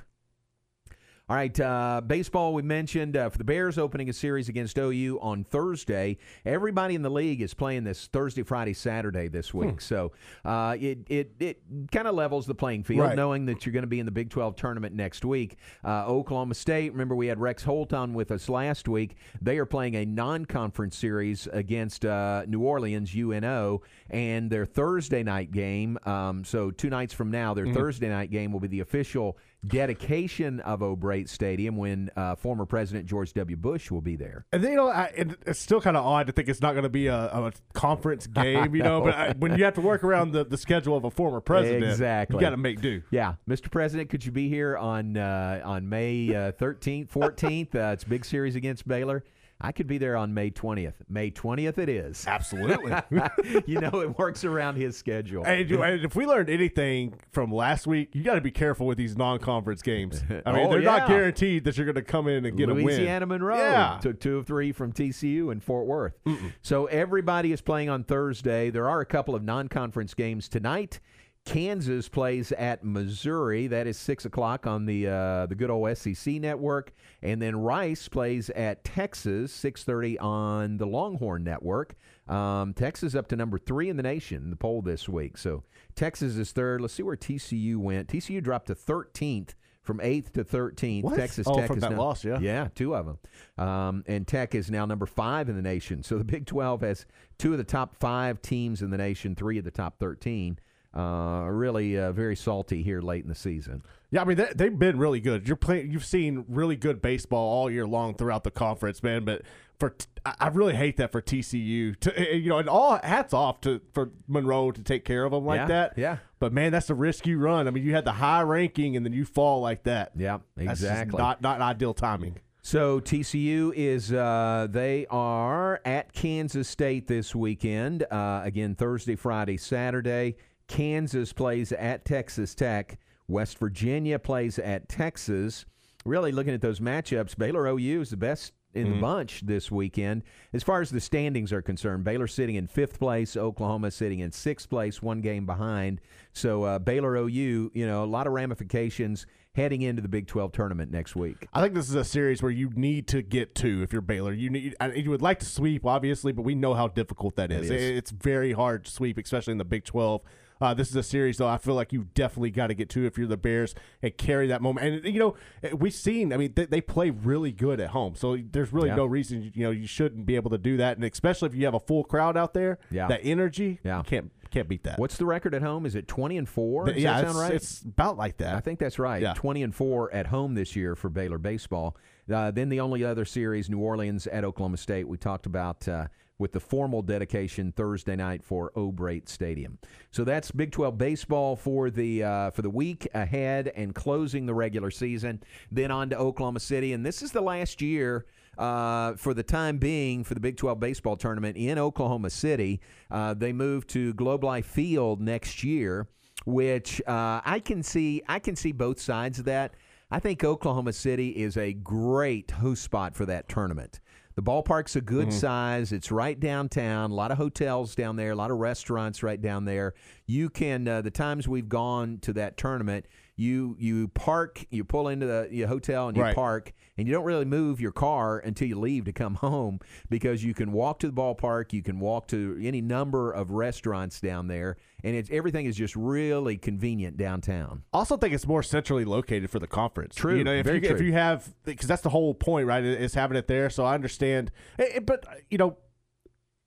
All 1.29 1.35
right, 1.35 1.59
uh, 1.59 1.99
baseball 2.07 2.53
we 2.53 2.61
mentioned 2.61 3.17
uh, 3.17 3.27
for 3.27 3.37
the 3.37 3.43
Bears 3.43 3.77
opening 3.77 4.07
a 4.07 4.13
series 4.13 4.47
against 4.47 4.77
OU 4.79 5.19
on 5.21 5.43
Thursday. 5.43 6.19
Everybody 6.45 6.95
in 6.95 7.01
the 7.01 7.09
league 7.09 7.41
is 7.41 7.53
playing 7.53 7.83
this 7.83 8.07
Thursday, 8.07 8.43
Friday, 8.43 8.71
Saturday 8.71 9.27
this 9.27 9.53
week, 9.53 9.71
Hmm. 9.71 9.77
so 9.79 10.11
uh, 10.45 10.77
it 10.79 10.99
it 11.09 11.33
it 11.41 11.61
kind 11.91 12.07
of 12.07 12.15
levels 12.15 12.45
the 12.45 12.55
playing 12.55 12.83
field, 12.83 13.01
Right. 13.01 13.15
knowing 13.17 13.45
that 13.47 13.65
you're 13.65 13.73
going 13.73 13.83
to 13.83 13.87
be 13.89 13.99
in 13.99 14.05
the 14.05 14.11
Big 14.13 14.29
12 14.29 14.55
tournament 14.55 14.95
next 14.95 15.25
week. 15.25 15.57
Uh, 15.83 16.05
Oklahoma 16.07 16.53
State, 16.53 16.93
remember 16.93 17.13
we 17.13 17.27
had 17.27 17.41
Rex 17.41 17.61
Holt 17.61 17.91
on 17.91 18.13
with 18.13 18.31
us 18.31 18.47
last 18.47 18.87
week. 18.87 19.17
They 19.41 19.57
are 19.57 19.65
playing 19.65 19.95
a 19.95 20.05
non-conference 20.05 20.95
series 20.95 21.45
against 21.51 22.05
uh, 22.05 22.45
New 22.47 22.61
Orleans 22.61 23.13
UNO, 23.13 23.81
and 24.09 24.49
their 24.49 24.65
Thursday 24.65 25.23
night 25.23 25.51
game. 25.51 25.97
Um, 26.05 26.45
so 26.45 26.71
two 26.71 26.89
nights 26.89 27.13
from 27.13 27.31
now, 27.31 27.53
their 27.53 27.65
Mhm. 27.65 27.73
Thursday 27.73 28.07
night 28.07 28.31
game 28.31 28.53
will 28.53 28.61
be 28.61 28.69
the 28.69 28.79
official 28.79 29.37
dedication 29.67 30.59
of 30.61 30.81
O'Brate 30.81 31.29
Stadium 31.29 31.77
when 31.77 32.09
uh, 32.15 32.35
former 32.35 32.65
President 32.65 33.05
George 33.05 33.33
W. 33.33 33.57
Bush 33.57 33.91
will 33.91 34.01
be 34.01 34.15
there. 34.15 34.45
And 34.51 34.63
then, 34.63 34.71
you 34.71 34.77
know, 34.77 34.89
I, 34.89 35.11
it, 35.15 35.37
it's 35.45 35.59
still 35.59 35.81
kind 35.81 35.97
of 35.97 36.05
odd 36.05 36.27
to 36.27 36.33
think 36.33 36.49
it's 36.49 36.61
not 36.61 36.73
going 36.73 36.83
to 36.83 36.89
be 36.89 37.07
a, 37.07 37.15
a 37.15 37.51
conference 37.73 38.27
game, 38.27 38.75
you 38.75 38.83
know. 38.83 39.01
But 39.01 39.15
I, 39.15 39.33
when 39.37 39.57
you 39.57 39.63
have 39.63 39.75
to 39.75 39.81
work 39.81 40.03
around 40.03 40.31
the, 40.31 40.43
the 40.43 40.57
schedule 40.57 40.97
of 40.97 41.03
a 41.03 41.11
former 41.11 41.41
president, 41.41 41.83
exactly, 41.83 42.35
you 42.35 42.41
got 42.41 42.51
to 42.51 42.57
make 42.57 42.81
do. 42.81 43.01
Yeah, 43.11 43.35
Mr. 43.49 43.69
President, 43.71 44.09
could 44.09 44.25
you 44.25 44.31
be 44.31 44.49
here 44.49 44.77
on 44.77 45.17
uh, 45.17 45.61
on 45.63 45.89
May 45.89 46.33
uh, 46.33 46.51
thirteenth, 46.51 47.11
fourteenth? 47.11 47.75
Uh, 47.75 47.91
it's 47.93 48.03
a 48.03 48.09
big 48.09 48.25
series 48.25 48.55
against 48.55 48.87
Baylor. 48.87 49.23
I 49.59 49.71
could 49.71 49.87
be 49.87 49.97
there 49.97 50.15
on 50.15 50.33
May 50.35 50.51
twentieth. 50.51 51.01
May 51.09 51.31
twentieth, 51.31 51.79
it 51.79 51.89
is. 51.89 52.27
Absolutely. 52.27 52.93
you 53.65 53.79
know, 53.81 54.01
it 54.01 54.17
works 54.19 54.43
around 54.43 54.75
his 54.75 54.95
schedule. 54.95 55.43
And, 55.45 55.69
and 55.71 56.05
if 56.05 56.15
we 56.15 56.27
learned 56.27 56.49
anything 56.49 57.15
from 57.31 57.51
last 57.51 57.87
week, 57.87 58.09
you 58.13 58.23
got 58.23 58.35
to 58.35 58.41
be 58.41 58.51
careful 58.51 58.85
with 58.85 58.99
these 58.99 59.17
non-conference 59.17 59.81
games. 59.81 60.21
I 60.45 60.51
mean, 60.51 60.67
Oh, 60.67 60.69
they're 60.69 60.81
not 60.81 61.07
guaranteed 61.07 61.63
that 61.63 61.75
you're 61.75 61.85
going 61.87 61.95
to 61.95 62.03
come 62.03 62.27
in 62.27 62.45
and 62.45 62.55
get 62.55 62.67
Louisiana 62.67 62.71
a 62.71 62.75
win. 62.75 62.85
Louisiana 62.97 63.25
Monroe 63.25 63.57
Yeah. 63.57 63.99
took 63.99 64.19
two 64.19 64.37
of 64.37 64.45
three 64.45 64.71
from 64.71 64.93
TCU 64.93 65.51
and 65.51 65.63
Fort 65.63 65.87
Worth. 65.87 66.13
So 66.61 66.85
everybody 66.85 67.51
is 67.51 67.61
playing 67.61 67.89
on 67.89 68.03
Thursday. 68.03 68.69
There 68.69 68.87
are 68.87 69.01
a 69.01 69.05
couple 69.07 69.33
of 69.33 69.43
non-conference 69.43 70.13
games 70.13 70.47
tonight. 70.47 70.99
Kansas 71.47 72.09
plays 72.09 72.51
at 72.51 72.83
Missouri. 72.83 73.67
That 73.67 73.87
is 73.87 73.97
six 73.97 74.25
o'clock 74.25 74.67
on 74.67 74.85
the 74.85 75.07
uh, 75.07 75.45
the 75.45 75.55
good 75.55 75.69
old 75.69 75.97
SEC 75.97 76.35
network, 76.35 76.91
and 77.21 77.41
then 77.41 77.55
Rice 77.55 78.09
plays 78.09 78.49
at 78.49 78.83
Texas 78.83 79.53
six 79.53 79.83
thirty 79.85 80.19
on 80.19 80.77
the 80.77 80.85
Longhorn 80.85 81.43
network. 81.45 81.95
Um, 82.27 82.73
Texas 82.73 83.15
up 83.15 83.27
to 83.29 83.37
number 83.37 83.57
three 83.57 83.87
in 83.89 83.95
the 83.95 84.03
nation 84.03 84.43
in 84.43 84.49
the 84.49 84.57
poll 84.57 84.81
this 84.81 85.07
week. 85.07 85.37
So 85.37 85.63
Texas 85.95 86.35
is 86.35 86.51
third. 86.51 86.81
Let's 86.81 86.93
see 86.93 87.03
where 87.03 87.15
TCU 87.15 87.77
went. 87.77 88.09
TCU 88.09 88.43
dropped 88.43 88.67
to 88.67 88.75
thirteenth 88.75 89.55
from 89.83 90.01
eighth 90.03 90.33
to 90.33 90.43
thirteenth. 90.43 91.15
Texas 91.15 91.47
Oh, 91.49 91.55
Tech 91.55 91.67
from 91.67 91.77
is 91.77 91.81
that 91.83 91.91
now, 91.91 91.97
loss, 91.97 92.25
yeah. 92.25 92.39
yeah, 92.41 92.67
two 92.75 92.93
of 92.93 93.05
them. 93.05 93.19
Um, 93.65 94.03
and 94.05 94.27
Tech 94.27 94.53
is 94.53 94.69
now 94.69 94.85
number 94.85 95.05
five 95.05 95.47
in 95.47 95.55
the 95.55 95.61
nation. 95.61 96.03
So 96.03 96.17
the 96.17 96.25
Big 96.25 96.45
12 96.45 96.81
has 96.81 97.05
two 97.37 97.53
of 97.53 97.57
the 97.57 97.63
top 97.63 97.95
five 97.95 98.41
teams 98.41 98.81
in 98.81 98.89
the 98.89 98.97
nation, 98.97 99.33
three 99.33 99.57
of 99.57 99.63
the 99.63 99.71
top 99.71 99.97
13. 99.97 100.59
Uh, 100.93 101.45
really 101.49 101.97
uh, 101.97 102.11
very 102.11 102.35
salty 102.35 102.81
here 102.81 103.01
late 103.01 103.23
in 103.23 103.29
the 103.29 103.35
season. 103.35 103.83
Yeah, 104.09 104.21
I 104.21 104.25
mean 104.25 104.37
they, 104.37 104.49
they've 104.55 104.79
been 104.79 104.97
really 104.97 105.19
good. 105.19 105.47
You're 105.47 105.57
playing. 105.57 105.91
You've 105.91 106.05
seen 106.05 106.45
really 106.47 106.75
good 106.75 107.01
baseball 107.01 107.47
all 107.49 107.69
year 107.69 107.85
long 107.85 108.15
throughout 108.15 108.43
the 108.43 108.51
conference, 108.51 109.03
man. 109.03 109.25
But 109.25 109.41
for 109.79 109.93
I 110.25 110.47
really 110.47 110.75
hate 110.75 110.97
that 110.97 111.11
for 111.11 111.21
TCU. 111.21 111.99
To, 111.99 112.19
eh, 112.19 112.35
you 112.35 112.49
know, 112.49 112.57
and 112.57 112.69
all 112.69 112.99
hats 113.03 113.33
off 113.33 113.61
to 113.61 113.81
for 113.93 114.11
Monroe 114.27 114.71
to 114.71 114.81
take 114.81 115.05
care 115.05 115.23
of 115.25 115.31
them 115.31 115.45
like 115.45 115.59
Yeah, 115.59 115.67
that. 115.67 115.93
yeah. 115.97 116.17
But 116.39 116.53
man, 116.53 116.71
that's 116.71 116.89
a 116.89 116.95
risk 116.95 117.27
you 117.27 117.37
run. 117.37 117.67
I 117.67 117.71
mean, 117.71 117.83
you 117.83 117.93
had 117.93 118.05
the 118.05 118.13
high 118.13 118.41
ranking 118.41 118.95
and 118.95 119.05
then 119.05 119.13
you 119.13 119.25
fall 119.25 119.61
like 119.61 119.83
that. 119.83 120.11
Yeah, 120.15 120.39
exactly. 120.57 121.17
not 121.17 121.41
not 121.41 121.61
ideal 121.61 121.93
timing. 121.93 122.37
So 122.61 122.99
TCU 122.99 123.71
is 123.75 124.11
uh, 124.11 124.67
they 124.69 125.05
are 125.09 125.79
at 125.85 126.11
Kansas 126.11 126.67
State 126.67 127.07
this 127.07 127.33
weekend. 127.33 128.03
Uh, 128.11 128.41
again, 128.43 128.75
Thursday, 128.75 129.15
Friday, 129.15 129.57
Saturday. 129.57 130.35
Kansas 130.67 131.33
plays 131.33 131.71
at 131.71 132.05
Texas 132.05 132.53
Tech. 132.55 132.99
West 133.27 133.57
Virginia 133.57 134.19
plays 134.19 134.57
at 134.59 134.87
Texas. 134.89 135.65
Really 136.05 136.31
looking 136.31 136.53
at 136.53 136.61
those 136.61 136.79
matchups, 136.79 137.37
Baylor 137.37 137.67
OU 137.67 138.01
is 138.01 138.09
the 138.09 138.17
best 138.17 138.53
in 138.73 138.91
the 138.91 138.95
Mhm. 138.97 139.01
bunch 139.01 139.41
this 139.41 139.71
weekend. 139.71 140.23
As 140.53 140.61
far 140.63 140.81
as 140.81 140.89
the 140.91 140.99
standings 141.01 141.51
are 141.51 141.61
concerned, 141.61 142.03
Baylor 142.03 142.27
sitting 142.27 142.55
in 142.55 142.67
fifth 142.67 142.99
place, 142.99 143.35
Oklahoma 143.35 143.91
sitting 143.91 144.19
in 144.19 144.31
sixth 144.31 144.69
place, 144.69 145.01
one 145.01 145.19
game 145.21 145.45
behind. 145.45 145.99
So 146.31 146.63
uh, 146.63 146.79
Baylor 146.79 147.15
OU, 147.17 147.71
you 147.73 147.85
know, 147.87 148.03
a 148.03 148.05
lot 148.05 148.27
of 148.27 148.33
ramifications 148.33 149.25
heading 149.55 149.81
into 149.81 150.01
the 150.01 150.07
Big 150.07 150.27
12 150.27 150.51
tournament 150.51 150.91
next 150.91 151.15
week. 151.15 151.47
I 151.51 151.61
think 151.61 151.73
this 151.73 151.89
is 151.89 151.95
a 151.95 152.03
series 152.05 152.43
where 152.43 152.51
you 152.51 152.69
need 152.75 153.07
to 153.07 153.23
get 153.23 153.55
to 153.55 153.81
if 153.81 153.91
you're 153.91 154.01
Baylor. 154.03 154.31
You 154.31 154.51
need 154.51 154.75
you 154.95 155.09
would 155.09 155.23
like 155.23 155.39
to 155.39 155.45
sweep, 155.45 155.85
obviously, 155.85 156.31
but 156.31 156.43
we 156.43 156.53
know 156.53 156.75
how 156.75 156.87
difficult 156.87 157.35
that 157.37 157.51
is. 157.51 157.69
It 157.71 157.75
is. 157.81 157.97
It's 157.97 158.11
very 158.11 158.51
hard 158.53 158.85
to 158.85 158.91
sweep, 158.91 159.17
especially 159.17 159.53
in 159.53 159.57
the 159.57 159.65
Big 159.65 159.83
12. 159.85 160.21
Uh, 160.59 160.73
this 160.73 160.89
is 160.89 160.95
a 160.95 161.03
series, 161.03 161.37
though. 161.37 161.47
I 161.47 161.57
feel 161.57 161.75
like 161.75 161.93
you 161.93 162.07
definitely 162.13 162.51
got 162.51 162.67
to 162.67 162.73
get 162.73 162.89
to 162.89 163.05
if 163.05 163.17
you're 163.17 163.27
the 163.27 163.37
Bears 163.37 163.75
and 164.01 164.15
carry 164.17 164.47
that 164.47 164.61
moment. 164.61 165.05
And 165.05 165.13
you 165.13 165.19
know, 165.19 165.35
we've 165.73 165.93
seen. 165.93 166.33
I 166.33 166.37
mean, 166.37 166.53
they, 166.55 166.65
they 166.65 166.81
play 166.81 167.09
really 167.09 167.51
good 167.51 167.79
at 167.79 167.89
home, 167.89 168.15
so 168.15 168.37
there's 168.51 168.73
really 168.73 168.89
Yeah. 168.89 168.95
no 168.95 169.05
reason 169.05 169.51
you 169.53 169.63
know 169.63 169.71
you 169.71 169.87
shouldn't 169.87 170.25
be 170.25 170.35
able 170.35 170.51
to 170.51 170.57
do 170.57 170.77
that. 170.77 170.97
And 170.97 171.05
especially 171.05 171.47
if 171.49 171.55
you 171.55 171.65
have 171.65 171.73
a 171.73 171.79
full 171.79 172.03
crowd 172.03 172.37
out 172.37 172.53
there, 172.53 172.79
Yeah. 172.91 173.07
that 173.07 173.21
energy, 173.23 173.79
Yeah. 173.83 174.01
can't 174.05 174.31
can't 174.49 174.69
beat 174.69 174.83
that. 174.83 174.97
What's 174.97 175.17
the 175.17 175.25
record 175.25 175.53
at 175.53 175.61
home? 175.61 175.85
Is 175.85 175.93
it 175.93 176.07
20 176.07 176.37
and 176.37 176.47
4? 176.47 176.85
Does 176.85 176.95
yeah, 176.97 177.21
that 177.21 177.27
it's, 177.29 177.35
right? 177.37 177.53
it's 177.53 177.81
about 177.81 178.15
like 178.17 178.37
that. 178.37 178.55
I 178.55 178.61
think 178.61 178.79
that's 178.79 178.97
right. 178.97 179.21
Yeah. 179.21 179.33
20 179.33 179.61
and 179.61 179.75
4 179.75 180.13
at 180.13 180.27
home 180.27 180.55
this 180.55 180.73
year 180.73 180.95
for 180.95 181.09
Baylor 181.09 181.37
baseball. 181.37 181.97
Uh, 182.33 182.49
then 182.51 182.69
the 182.69 182.79
only 182.79 183.03
other 183.03 183.25
series, 183.25 183.69
New 183.69 183.79
Orleans 183.79 184.25
at 184.27 184.45
Oklahoma 184.45 184.77
State, 184.77 185.07
we 185.07 185.17
talked 185.17 185.45
about 185.45 185.85
uh, 185.89 186.07
with 186.39 186.51
the 186.51 186.59
formal 186.59 187.01
dedication 187.01 187.71
Thursday 187.71 188.15
night 188.15 188.43
for 188.43 188.71
O'Brate 188.75 189.27
Stadium. 189.29 189.77
So 190.11 190.23
that's 190.23 190.51
Big 190.51 190.71
12 190.71 190.97
baseball 190.97 191.55
for 191.55 191.89
the 191.89 192.23
uh, 192.23 192.49
for 192.51 192.61
the 192.61 192.69
week 192.69 193.07
ahead 193.13 193.71
and 193.75 193.93
closing 193.95 194.45
the 194.45 194.53
regular 194.53 194.91
season. 194.91 195.41
Then 195.71 195.91
on 195.91 196.09
to 196.09 196.17
Oklahoma 196.17 196.59
City, 196.59 196.93
and 196.93 197.05
this 197.05 197.21
is 197.21 197.31
the 197.31 197.41
last 197.41 197.81
year. 197.81 198.25
Uh, 198.57 199.13
for 199.17 199.35
the 199.35 199.43
time 199.43 199.77
being, 199.77 200.23
for 200.23 200.33
the 200.33 200.39
Big 200.39 200.57
12 200.57 200.79
baseball 200.79 201.15
tournament 201.15 201.55
in 201.55 201.77
Oklahoma 201.77 202.31
City, 202.31 202.81
uh, 203.11 203.35
they 203.35 203.53
move 203.53 203.85
to 203.85 204.15
Globe 204.15 204.43
Life 204.43 204.65
Field 204.65 205.21
next 205.21 205.63
year 205.63 206.07
which 206.45 207.01
uh, 207.07 207.41
I 207.43 207.59
can 207.59 207.83
see. 207.83 208.23
I 208.27 208.39
can 208.39 208.55
see 208.55 208.71
both 208.71 208.99
sides 209.01 209.39
of 209.39 209.45
that. 209.45 209.73
I 210.09 210.19
think 210.19 210.43
Oklahoma 210.45 210.93
City 210.93 211.29
is 211.31 211.57
a 211.57 211.73
great 211.73 212.51
host 212.51 212.83
spot 212.83 213.13
for 213.13 213.25
that 213.25 213.49
tournament. 213.49 213.99
The 214.37 214.43
ballpark's 214.43 214.95
a 214.95 215.01
good 215.01 215.29
Mhm. 215.29 215.33
size. 215.33 215.91
It's 215.91 216.11
right 216.11 216.39
downtown. 216.39 217.09
A 217.09 217.13
lot 217.15 217.31
of 217.31 217.39
hotels 217.39 217.95
down 217.95 218.17
there. 218.17 218.29
A 218.31 218.35
lot 218.35 218.51
of 218.51 218.57
restaurants 218.57 219.23
right 219.23 219.41
down 219.41 219.65
there. 219.65 219.95
You 220.27 220.51
can. 220.51 220.87
Uh, 220.87 221.01
the 221.01 221.09
times 221.09 221.47
we've 221.47 221.67
gone 221.67 222.19
to 222.21 222.33
that 222.33 222.55
tournament, 222.55 223.07
you 223.37 223.75
you 223.79 224.07
park, 224.09 224.65
you 224.71 224.83
pull 224.83 225.07
into 225.07 225.25
the 225.27 225.47
your 225.51 225.67
hotel 225.67 226.07
and 226.07 226.17
you 226.17 226.23
Right. 226.23 226.35
park, 226.35 226.73
and 226.97 227.07
you 227.07 227.13
don't 227.13 227.23
really 227.23 227.45
move 227.45 227.79
your 227.79 227.91
car 227.91 228.39
until 228.39 228.67
you 228.67 228.77
leave 228.79 229.05
to 229.05 229.13
come 229.13 229.35
home 229.47 229.79
because 230.09 230.43
you 230.43 230.53
can 230.55 230.71
walk 230.71 230.99
to 230.99 231.07
the 231.07 231.13
ballpark. 231.13 231.71
You 231.71 231.83
can 231.83 231.99
walk 231.99 232.27
to 232.29 232.59
any 232.61 232.81
number 232.81 233.31
of 233.31 233.51
restaurants 233.51 234.19
down 234.19 234.47
there, 234.47 234.75
and 235.03 235.15
it's 235.15 235.29
everything 235.31 235.67
is 235.67 235.75
just 235.75 235.95
really 235.95 236.57
convenient 236.57 237.15
downtown. 237.15 237.83
also 237.93 238.17
think 238.17 238.33
it's 238.33 238.47
more 238.47 238.63
centrally 238.63 239.05
located 239.05 239.49
for 239.51 239.59
the 239.59 239.67
conference. 239.67 240.15
True, 240.15 240.35
You 240.35 240.43
know, 240.43 240.53
if 240.53 240.65
you 240.65 240.73
if 240.81 240.99
you 240.99 241.13
have 241.13 241.47
because 241.63 241.87
that's 241.87 242.01
the 242.01 242.09
whole 242.09 242.33
point, 242.33 242.65
right? 242.67 242.83
Is 242.83 243.13
having 243.13 243.37
it 243.37 243.47
there. 243.47 243.69
So 243.69 243.85
I 243.85 243.93
understand, 243.93 244.51
Eh, 244.79 244.85
eh, 244.95 244.99
but 244.99 245.25
you 245.51 245.59
know, 245.59 245.77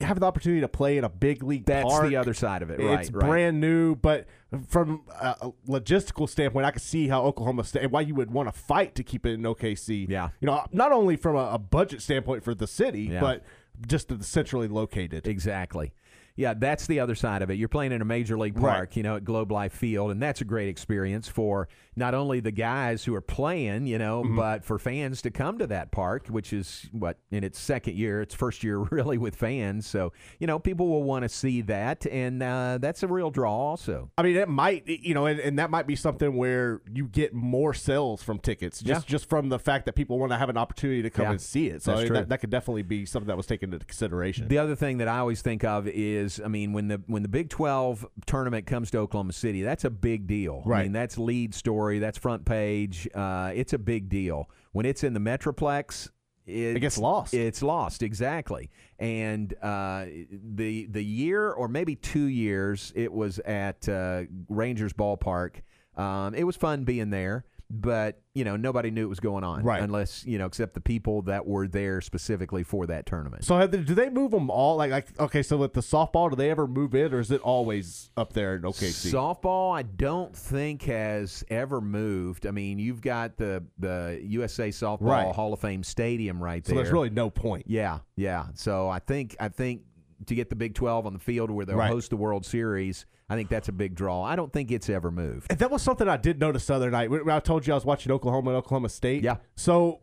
having 0.01 0.21
the 0.21 0.27
opportunity 0.27 0.61
to 0.61 0.69
play 0.69 0.99
in 0.99 1.05
a 1.05 1.09
big 1.09 1.43
league. 1.43 1.65
That's 1.67 1.89
park, 1.89 2.09
the 2.09 2.17
other 2.17 2.35
side 2.35 2.63
of 2.63 2.71
it, 2.71 2.81
right? 2.81 3.01
It's 3.01 3.11
right. 3.11 3.27
brand 3.27 3.61
new, 3.61 3.95
but 3.95 4.27
from 4.69 5.03
a 5.21 5.53
logistical 5.69 6.29
standpoint, 6.29 6.67
I 6.67 6.71
can 6.71 6.81
see 6.81 7.09
how 7.09 7.23
Oklahoma 7.23 7.65
State 7.65 7.83
and 7.83 7.93
why 7.93 8.01
you 8.03 8.15
would 8.15 8.31
want 8.31 8.49
to 8.49 8.59
fight 8.59 8.95
to 8.97 9.03
keep 9.03 9.27
it 9.27 9.33
in 9.33 9.43
OKC. 9.43 10.09
Yeah, 10.09 10.31
you 10.41 10.47
know, 10.47 10.65
not 10.73 10.93
only 10.93 11.17
from 11.17 11.37
a, 11.37 11.59
budget 11.59 12.03
standpoint 12.03 12.43
for 12.43 12.55
the 12.55 12.67
city, 12.67 13.03
Yeah. 13.03 13.21
but 13.21 13.45
just 13.87 14.09
the 14.09 14.25
centrally 14.25 14.69
located. 14.69 15.27
Exactly. 15.27 15.93
Yeah, 16.41 16.55
that's 16.55 16.87
the 16.87 17.01
other 17.01 17.15
side 17.15 17.43
of 17.43 17.51
it. 17.51 17.55
You're 17.59 17.69
playing 17.69 17.93
in 17.93 18.01
a 18.01 18.05
major 18.07 18.39
league 18.39 18.57
Right. 18.59 18.75
park, 18.77 18.97
you 18.97 19.03
know, 19.03 19.17
at 19.17 19.25
Globe 19.25 19.53
Life 19.53 19.75
Field, 19.75 20.11
and 20.11 20.23
that's 20.23 20.41
a 20.41 20.45
great 20.47 20.69
experience 20.69 21.29
for 21.29 21.69
not 21.97 22.15
only 22.15 22.41
the 22.41 22.51
guys 22.51 23.05
who 23.05 23.15
are 23.15 23.21
playing, 23.21 23.87
you 23.87 23.99
know, 23.99 24.23
Mhm. 24.25 24.37
but 24.37 24.65
for 24.65 24.79
fans 24.79 25.21
to 25.23 25.31
come 25.31 25.59
to 25.59 25.67
that 25.67 25.91
park, 25.91 26.29
which 26.29 26.53
is 26.55 26.89
what 26.93 27.19
in 27.31 27.45
its 27.45 27.59
second 27.59 27.95
year, 27.95 28.23
its 28.23 28.35
first 28.35 28.65
year 28.65 28.79
really 28.91 29.19
with 29.19 29.37
fans. 29.37 29.87
So 29.87 30.13
you 30.39 30.47
know, 30.47 30.59
people 30.59 30.89
will 30.89 31.03
want 31.03 31.25
to 31.25 31.29
see 31.29 31.61
that, 31.63 32.07
and 32.07 32.43
uh, 32.43 32.79
that's 32.81 33.03
a 33.03 33.07
real 33.07 33.31
draw 33.31 33.53
also. 33.55 34.11
I 34.17 34.23
mean, 34.23 34.37
it 34.37 34.49
might, 34.49 34.89
you 34.89 35.13
know, 35.13 35.27
and, 35.27 35.39
and 35.41 35.59
that 35.59 35.71
might 35.71 35.87
be 35.87 35.95
something 35.95 36.37
where 36.37 36.81
you 36.91 37.07
get 37.07 37.35
more 37.35 37.75
sales 37.75 38.23
from 38.23 38.39
tickets 38.39 38.81
just 38.81 39.07
Yeah. 39.07 39.13
just 39.13 39.29
from 39.29 39.51
the 39.51 39.59
fact 39.59 39.85
that 39.85 39.95
people 39.95 40.19
want 40.19 40.33
to 40.33 40.39
have 40.39 40.49
an 40.49 40.57
opportunity 40.57 41.03
to 41.03 41.11
come 41.11 41.25
Yeah. 41.25 41.31
and 41.33 41.41
see 41.41 41.69
it. 41.69 41.83
So 41.83 41.93
I 41.93 42.05
mean, 42.05 42.13
that, 42.15 42.29
that 42.31 42.41
could 42.41 42.49
definitely 42.51 42.83
be 42.85 43.05
something 43.05 43.27
that 43.29 43.37
was 43.37 43.47
taken 43.47 43.75
into 43.75 43.85
consideration. 43.85 44.49
The 44.49 44.57
other 44.59 44.75
thing 44.75 44.97
that 44.99 45.09
I 45.09 45.19
always 45.19 45.43
think 45.43 45.65
of 45.65 45.87
is 45.87 46.30
is, 46.39 46.41
I 46.45 46.49
mean, 46.49 46.73
when 46.73 46.89
the 46.89 47.03
when 47.07 47.23
the 47.23 47.29
Big 47.29 47.49
Twelve 47.51 48.07
tournament 48.27 48.67
comes 48.67 48.91
to 48.93 48.99
Oklahoma 48.99 49.33
City, 49.33 49.63
that's 49.63 49.85
a 49.85 49.91
big 49.91 50.27
deal. 50.27 50.63
I 50.65 50.69
Right. 50.69 50.83
mean, 50.85 50.93
that's 50.93 51.19
lead 51.19 51.55
story. 51.55 51.99
That's 51.99 52.19
front 52.19 52.45
page. 52.45 53.09
Uh, 53.15 53.53
it's 53.55 53.73
a 53.73 53.79
big 53.79 54.09
deal. 54.09 54.49
When 54.73 54.87
it's 54.87 55.03
in 55.05 55.15
the 55.15 55.21
Metroplex, 55.21 56.09
it, 56.47 56.81
gets 56.81 56.99
lost. 56.99 57.35
It's 57.35 57.63
lost 57.63 58.03
exactly. 58.03 58.71
And 58.99 59.53
uh, 59.63 60.07
the 60.31 60.87
the 60.87 61.05
year 61.05 61.51
or 61.51 61.69
maybe 61.69 61.97
two 61.97 62.25
years 62.27 62.93
it 62.97 63.13
was 63.13 63.39
at 63.41 63.89
uh, 63.89 64.23
Rangers 64.49 64.93
Ballpark. 64.93 65.57
Um, 65.97 66.35
it 66.35 66.45
was 66.45 66.57
fun 66.57 66.85
being 66.85 67.11
there, 67.11 67.45
but 67.71 68.21
you 68.35 68.45
know 68.45 68.57
nobody 68.57 68.91
knew 68.91 69.05
it 69.05 69.09
was 69.09 69.21
going 69.21 69.45
on, 69.45 69.63
Right. 69.63 69.83
Unless 69.83 70.27
you 70.27 70.39
know, 70.39 70.47
except 70.47 70.75
the 70.75 70.81
people 70.81 71.23
that 71.23 71.47
were 71.47 71.69
there 71.69 72.01
specifically 72.01 72.63
for 72.65 72.87
that 72.87 73.07
tournament. 73.07 73.45
So 73.45 73.57
have 73.57 73.71
they, 73.71 73.79
do 73.79 73.95
they 73.95 74.11
move 74.11 74.33
them 74.33 74.51
all? 74.51 74.77
Like, 74.77 74.91
like 74.91 75.21
okay, 75.21 75.43
so 75.43 75.57
with 75.57 75.73
the 75.75 75.81
softball, 75.81 76.31
do 76.31 76.37
they 76.37 76.51
ever 76.51 76.67
move 76.67 76.95
it, 76.95 77.15
or 77.15 77.21
is 77.21 77.31
it 77.31 77.41
always 77.43 78.11
up 78.17 78.33
there 78.33 78.57
in 78.57 78.63
OKC? 78.63 79.13
Softball, 79.13 79.77
I 79.77 79.83
don't 79.83 80.35
think 80.35 80.83
has 80.83 81.45
ever 81.49 81.81
moved. 81.81 82.47
I 82.47 82.51
mean, 82.51 82.79
you've 82.79 83.01
got 83.01 83.37
the 83.37 83.65
the 83.79 84.21
USA 84.25 84.69
Softball 84.71 84.99
Right. 85.01 85.35
Hall 85.35 85.53
of 85.53 85.61
Fame 85.61 85.83
Stadium 85.85 86.43
right 86.43 86.65
there. 86.65 86.73
so 86.73 86.75
there. 86.75 86.85
there's 86.85 86.93
really 86.93 87.11
no 87.11 87.31
point. 87.31 87.67
yeah, 87.69 88.01
yeah. 88.17 88.47
So 88.55 88.89
I 88.89 88.99
think 88.99 89.37
I 89.39 89.49
think 89.49 89.83
to 90.27 90.35
get 90.35 90.51
the 90.51 90.57
Big 90.57 90.75
Twelve 90.75 91.07
on 91.07 91.13
the 91.13 91.19
field 91.19 91.51
where 91.51 91.65
they'll 91.67 91.77
Right. 91.77 91.91
host 91.91 92.11
the 92.11 92.17
World 92.17 92.45
Series, 92.45 93.07
I 93.29 93.37
think 93.37 93.49
that's 93.49 93.69
a 93.69 93.73
big 93.73 93.95
draw. 93.95 94.23
I 94.23 94.37
don't 94.37 94.53
think 94.53 94.71
it's 94.71 94.89
ever 94.89 95.11
moved. 95.11 95.47
And 95.51 95.59
that 95.61 95.71
was 95.71 95.83
something 95.83 96.09
I 96.09 96.17
did 96.17 96.41
notice 96.41 96.67
the 96.67 96.75
other 96.75 96.91
night 96.91 97.11
I 97.29 97.41
told 97.41 97.67
you 97.67 97.73
I 97.73 97.77
was 97.77 97.85
watching 97.85 98.13
Oklahoma 98.13 98.51
and 98.51 98.57
Oklahoma 98.59 98.89
State. 98.89 99.23
Yeah. 99.23 99.37
So 99.57 100.01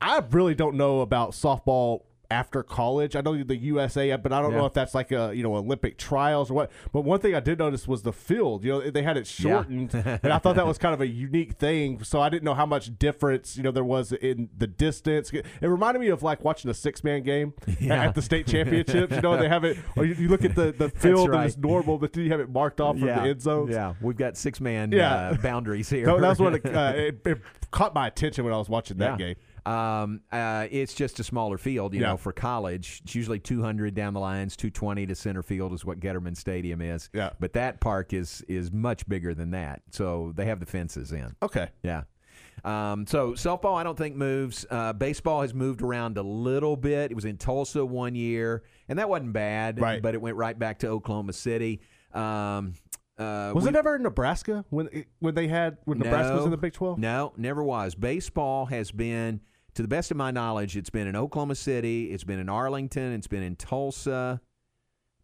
I 0.00 0.22
really 0.30 0.54
don't 0.54 0.76
know 0.76 1.00
about 1.00 1.30
softball 1.30 2.02
after 2.30 2.62
college. 2.62 3.14
I 3.16 3.20
know 3.20 3.42
the 3.42 3.56
USA, 3.56 4.14
but 4.16 4.32
I 4.32 4.40
don't 4.40 4.52
Yeah. 4.52 4.58
know 4.58 4.66
if 4.66 4.72
that's 4.72 4.94
like 4.94 5.12
a 5.12 5.32
you 5.34 5.42
know 5.42 5.54
Olympic 5.56 5.96
trials 5.98 6.50
or 6.50 6.54
what. 6.54 6.70
But 6.92 7.02
one 7.02 7.20
thing 7.20 7.34
I 7.34 7.40
did 7.40 7.58
notice 7.58 7.86
was 7.86 8.02
the 8.02 8.12
field. 8.12 8.64
You 8.64 8.72
know, 8.72 8.90
they 8.90 9.02
had 9.02 9.16
it 9.16 9.32
Yeah. 9.40 9.50
shortened, 9.50 9.94
and 10.22 10.32
I 10.32 10.38
thought 10.38 10.56
that 10.56 10.66
was 10.66 10.78
kind 10.78 10.94
of 10.94 11.00
a 11.00 11.06
unique 11.06 11.52
thing. 11.54 12.02
So 12.02 12.20
I 12.20 12.28
didn't 12.28 12.44
know 12.44 12.54
how 12.54 12.66
much 12.66 12.98
difference 12.98 13.56
you 13.56 13.62
know 13.62 13.70
there 13.70 13.84
was 13.84 14.12
in 14.12 14.48
the 14.56 14.66
distance. 14.66 15.32
It 15.32 15.44
reminded 15.62 16.00
me 16.00 16.08
of 16.08 16.22
like 16.22 16.44
watching 16.44 16.70
a 16.70 16.74
six 16.74 17.04
man 17.04 17.22
game 17.22 17.52
Yeah. 17.80 18.04
at 18.08 18.14
the 18.14 18.22
state 18.22 18.46
championships. 18.46 19.14
You 19.16 19.22
know, 19.22 19.36
they 19.36 19.48
have 19.48 19.64
it, 19.64 19.78
or 19.96 20.04
you, 20.04 20.14
you 20.14 20.28
look 20.28 20.44
at 20.44 20.54
the 20.54 20.72
the 20.72 20.88
field 20.88 21.30
and 21.30 21.44
it's 21.44 21.56
normal, 21.56 21.98
but 21.98 22.12
then 22.12 22.24
you 22.24 22.30
have 22.30 22.40
it 22.40 22.50
marked 22.50 22.80
off 22.80 22.98
from 22.98 23.06
the 23.06 23.12
end 23.22 23.40
zones. 23.42 23.70
yeah. 23.70 23.94
We've 24.00 24.16
got 24.16 24.36
six 24.36 24.60
man 24.60 24.92
Yeah. 24.92 25.14
uh, 25.30 25.34
boundaries 25.36 25.88
here. 25.90 26.06
That, 26.06 26.20
that's 26.20 26.40
what 26.40 26.54
it, 26.54 26.66
uh, 26.74 26.92
it, 26.96 27.20
it 27.24 27.38
caught 27.70 27.94
my 27.94 28.06
attention 28.06 28.44
when 28.44 28.52
I 28.52 28.58
was 28.58 28.68
watching 28.68 28.98
that 28.98 29.18
Yeah. 29.20 29.26
game. 29.26 29.36
Um, 29.66 30.20
uh, 30.30 30.68
it's 30.70 30.94
just 30.94 31.18
a 31.20 31.24
smaller 31.24 31.58
field, 31.58 31.92
you 31.92 32.00
Yeah. 32.00 32.08
know, 32.10 32.16
for 32.16 32.32
college. 32.32 33.00
It's 33.04 33.14
usually 33.14 33.40
200 33.40 33.94
down 33.94 34.14
the 34.14 34.20
lines, 34.20 34.56
220 34.56 35.06
to 35.06 35.14
center 35.14 35.42
field 35.42 35.72
is 35.72 35.84
what 35.84 35.98
Getterman 35.98 36.36
Stadium 36.36 36.80
is. 36.80 37.10
Yeah. 37.12 37.30
But 37.40 37.52
that 37.54 37.80
park 37.80 38.12
is 38.12 38.42
is 38.48 38.70
much 38.72 39.08
bigger 39.08 39.34
than 39.34 39.50
that. 39.50 39.82
So 39.90 40.32
they 40.36 40.44
have 40.46 40.60
the 40.60 40.66
fences 40.66 41.10
in. 41.12 41.34
Okay. 41.42 41.68
Yeah. 41.82 42.02
Um, 42.64 43.06
so 43.06 43.32
softball, 43.32 43.74
I 43.76 43.82
don't 43.82 43.98
think 43.98 44.16
moves. 44.16 44.64
Uh, 44.70 44.92
baseball 44.92 45.42
has 45.42 45.52
moved 45.52 45.82
around 45.82 46.16
a 46.16 46.22
little 46.22 46.76
bit. 46.76 47.10
It 47.10 47.14
was 47.14 47.24
in 47.24 47.36
Tulsa 47.36 47.84
one 47.84 48.14
year, 48.14 48.62
and 48.88 48.98
that 48.98 49.08
wasn't 49.08 49.32
bad. 49.32 49.80
Right. 49.80 50.00
But 50.00 50.14
it 50.14 50.20
went 50.22 50.36
right 50.36 50.58
back 50.58 50.78
to 50.80 50.88
Oklahoma 50.88 51.32
City. 51.32 51.80
Um, 52.14 52.74
uh, 53.18 53.52
Was 53.54 53.64
we- 53.64 53.70
it 53.70 53.76
ever 53.76 53.96
in 53.96 54.02
Nebraska 54.02 54.64
when 54.70 55.04
when 55.20 55.34
they 55.34 55.48
had 55.48 55.78
when 55.84 55.98
Nebraska 55.98 56.36
was 56.36 56.44
in 56.44 56.50
the 56.50 56.56
Big 56.56 56.72
Twelve? 56.72 56.98
No, 56.98 57.32
never 57.36 57.62
was. 57.62 57.94
Baseball 57.94 58.66
has 58.66 58.90
been, 58.90 59.40
to 59.76 59.82
the 59.82 59.88
best 59.88 60.10
of 60.10 60.16
my 60.16 60.30
knowledge, 60.30 60.76
it's 60.76 60.90
been 60.90 61.06
in 61.06 61.14
Oklahoma 61.14 61.54
City, 61.54 62.06
it's 62.06 62.24
been 62.24 62.38
in 62.38 62.48
Arlington, 62.48 63.12
it's 63.12 63.26
been 63.26 63.42
in 63.42 63.56
Tulsa. 63.56 64.40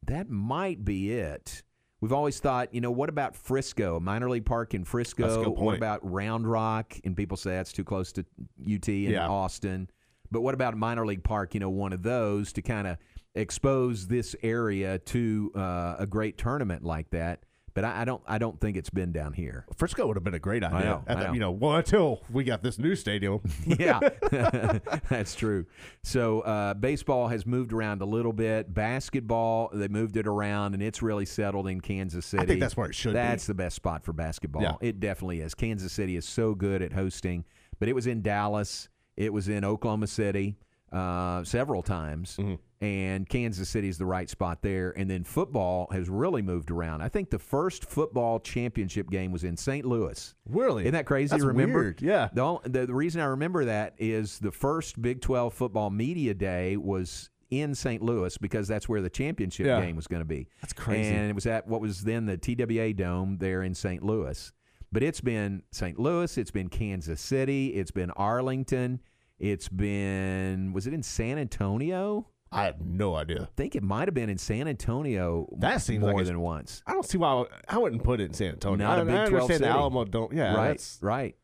That 0.05 0.29
might 0.29 0.85
be 0.85 1.13
it. 1.13 1.63
We've 2.03 2.13
always 2.13 2.39
thought, 2.39 2.75
you 2.75 2.81
know, 2.81 2.91
what 2.91 3.09
about 3.09 3.35
Frisco, 3.35 3.99
minor 3.99 4.29
league 4.29 4.45
park 4.45 4.75
in 4.75 4.85
Frisco? 4.85 5.23
That's 5.23 5.37
a 5.37 5.45
good 5.45 5.59
What 5.59 5.77
about 5.77 6.01
Round 6.03 6.51
Rock? 6.51 6.99
And 7.05 7.17
people 7.17 7.37
say 7.37 7.51
that's 7.53 7.73
too 7.73 7.85
close 7.85 8.13
to 8.13 8.27
UT 8.61 8.89
and 8.89 9.13
Yeah. 9.13 9.29
Austin. 9.29 9.89
But 10.31 10.43
what 10.43 10.53
about 10.55 10.77
minor 10.77 11.07
league 11.07 11.25
park? 11.25 11.55
You 11.55 11.61
know, 11.61 11.71
one 11.71 11.93
of 11.93 12.03
those 12.03 12.53
to 12.55 12.63
kind 12.63 12.87
of 12.89 12.99
expose 13.35 14.09
this 14.09 14.37
area 14.43 14.99
to 14.99 15.53
uh, 15.55 15.97
a 15.99 16.07
great 16.07 16.37
tournament 16.37 16.85
like 16.85 17.09
that. 17.11 17.45
But 17.75 17.85
I, 17.85 18.03
I 18.03 18.05
don't, 18.05 18.23
I 18.27 18.39
don't 18.39 18.61
think 18.61 18.77
it's 18.77 18.91
been 18.91 19.13
down 19.13 19.33
here. 19.33 19.65
Frisco 19.77 20.07
would 20.07 20.17
have 20.17 20.25
been 20.25 20.35
a 20.35 20.39
great 20.39 20.63
idea. 20.63 20.81
know, 20.81 21.05
I 21.07 21.15
know. 21.15 21.33
You 21.33 21.41
know, 21.41 21.51
well 21.51 21.77
until 21.77 22.23
we 22.31 22.45
got 22.45 22.63
this 22.63 22.79
new 22.79 22.95
stadium. 22.95 23.41
yeah, 23.67 24.01
that's 25.09 25.35
true. 25.35 25.67
So 26.03 26.41
uh, 26.41 26.75
baseball 26.75 27.29
has 27.29 27.47
moved 27.47 27.73
around 27.73 28.03
a 28.03 28.05
little 28.05 28.33
bit. 28.33 28.73
Basketball, 28.73 29.71
they 29.73 29.89
moved 29.89 30.17
it 30.17 30.27
around, 30.27 30.75
and 30.75 30.83
it's 30.83 31.03
really 31.03 31.27
settled 31.27 31.69
in 31.69 31.81
Kansas 31.81 32.27
City. 32.27 32.43
I 32.43 32.47
think 32.47 32.61
that's 32.61 32.77
where 32.77 32.89
it 32.89 32.95
should 32.95 33.13
be. 33.13 33.15
That's 33.15 33.47
the 33.47 33.55
best 33.55 33.77
spot 33.77 34.05
for 34.05 34.13
basketball. 34.13 34.63
Yeah. 34.63 34.75
It 34.81 35.01
definitely 35.01 35.41
is. 35.41 35.55
Kansas 35.55 35.93
City 35.93 36.17
is 36.17 36.27
so 36.27 36.55
good 36.55 36.83
at 36.83 36.93
hosting, 36.93 37.45
but 37.79 37.89
it 37.89 37.95
was 37.95 38.07
in 38.07 38.23
Dallas. 38.23 38.89
It 39.17 39.33
was 39.33 39.49
in 39.49 39.65
Oklahoma 39.65 40.07
City 40.07 40.57
uh, 40.93 41.45
several 41.45 41.83
times. 41.83 42.37
Mm-hmm. 42.37 42.55
And 42.83 43.29
Kansas 43.29 43.69
City 43.69 43.89
is 43.89 43.97
the 43.97 44.05
right 44.07 44.29
spot 44.29 44.61
there. 44.61 44.91
And 44.99 45.09
then 45.09 45.23
football 45.23 45.87
has 45.93 46.09
really 46.11 46.43
moved 46.43 46.69
around. 46.73 47.01
I 47.01 47.09
think 47.09 47.31
the 47.31 47.39
first 47.39 47.85
football 47.85 48.41
championship 48.41 49.09
game 49.09 49.31
was 49.31 49.45
in 49.45 49.57
St. 49.57 49.85
Louis. 49.87 50.35
Really? 50.49 50.83
Isn't 50.83 50.95
that 50.95 51.07
crazy? 51.07 51.29
That's 51.31 51.45
remember? 51.45 51.79
weird, 51.79 52.03
yeah. 52.03 52.29
The, 52.35 52.59
the 52.65 52.87
the 52.87 52.95
reason 52.95 53.21
I 53.21 53.27
remember 53.27 53.67
that 53.67 53.95
is 53.99 54.41
the 54.41 54.51
first 54.51 55.01
Big 55.01 55.21
12 55.21 55.55
football 55.55 55.91
media 55.91 56.35
day 56.35 56.77
was 56.77 57.31
in 57.51 57.73
St. 57.77 58.03
Louis 58.03 58.37
because 58.39 58.67
that's 58.67 58.89
where 58.89 59.01
the 59.01 59.11
championship 59.11 59.67
Yeah. 59.67 59.81
game 59.81 59.95
was 59.95 60.09
going 60.09 60.23
to 60.23 60.27
be. 60.27 60.49
That's 60.61 60.73
crazy. 60.73 61.09
And 61.09 61.31
it 61.31 61.35
was 61.37 61.47
at 61.47 61.69
what 61.69 61.81
was 61.81 62.03
then 62.03 62.27
the 62.27 62.37
TWA 62.37 62.93
Dome 62.95 63.37
there 63.39 63.63
in 63.63 63.75
St. 63.75 64.03
Louis. 64.03 64.51
But 64.91 65.05
it's 65.05 65.21
been 65.21 65.63
St. 65.71 66.01
Louis, 66.01 66.37
it's 66.37 66.51
been 66.51 66.69
Kansas 66.69 67.21
City, 67.21 67.69
it's 67.69 67.93
been 67.93 68.11
Arlington, 68.11 69.01
it's 69.39 69.69
been 69.69 70.73
was 70.73 70.89
it 70.89 70.95
in 70.95 71.03
San 71.05 71.39
Antonio? 71.39 72.27
I 72.53 72.65
have 72.65 72.81
no 72.81 73.15
idea. 73.17 73.43
I 73.43 73.49
think 73.57 73.75
it 73.75 73.83
might 73.83 74.09
have 74.09 74.15
been 74.15 74.29
in 74.29 74.39
San 74.39 74.69
Antonio 74.69 75.49
That 75.59 75.81
seems 75.81 76.03
more 76.03 76.15
like 76.15 76.27
than 76.27 76.41
once. 76.41 76.83
I 76.87 76.93
don't 76.93 77.05
see 77.05 77.19
why 77.19 77.29
I, 77.31 77.35
would- 77.35 77.49
I 77.69 77.79
wouldn't 77.79 78.05
put 78.05 78.21
it 78.21 78.25
in 78.25 78.35
San 78.35 78.49
Antonio. 78.53 78.87
Not 78.87 78.99
I, 78.99 79.03
a 79.03 79.05
Big 79.05 79.15
I 79.15 79.27
12 79.29 79.33
understand 79.33 79.49
the 79.49 79.55
city. 79.67 79.79
Alamo 79.79 80.05
don't. 80.05 80.33
Yeah, 80.33 80.55
right, 80.55 80.97
right. 81.01 81.37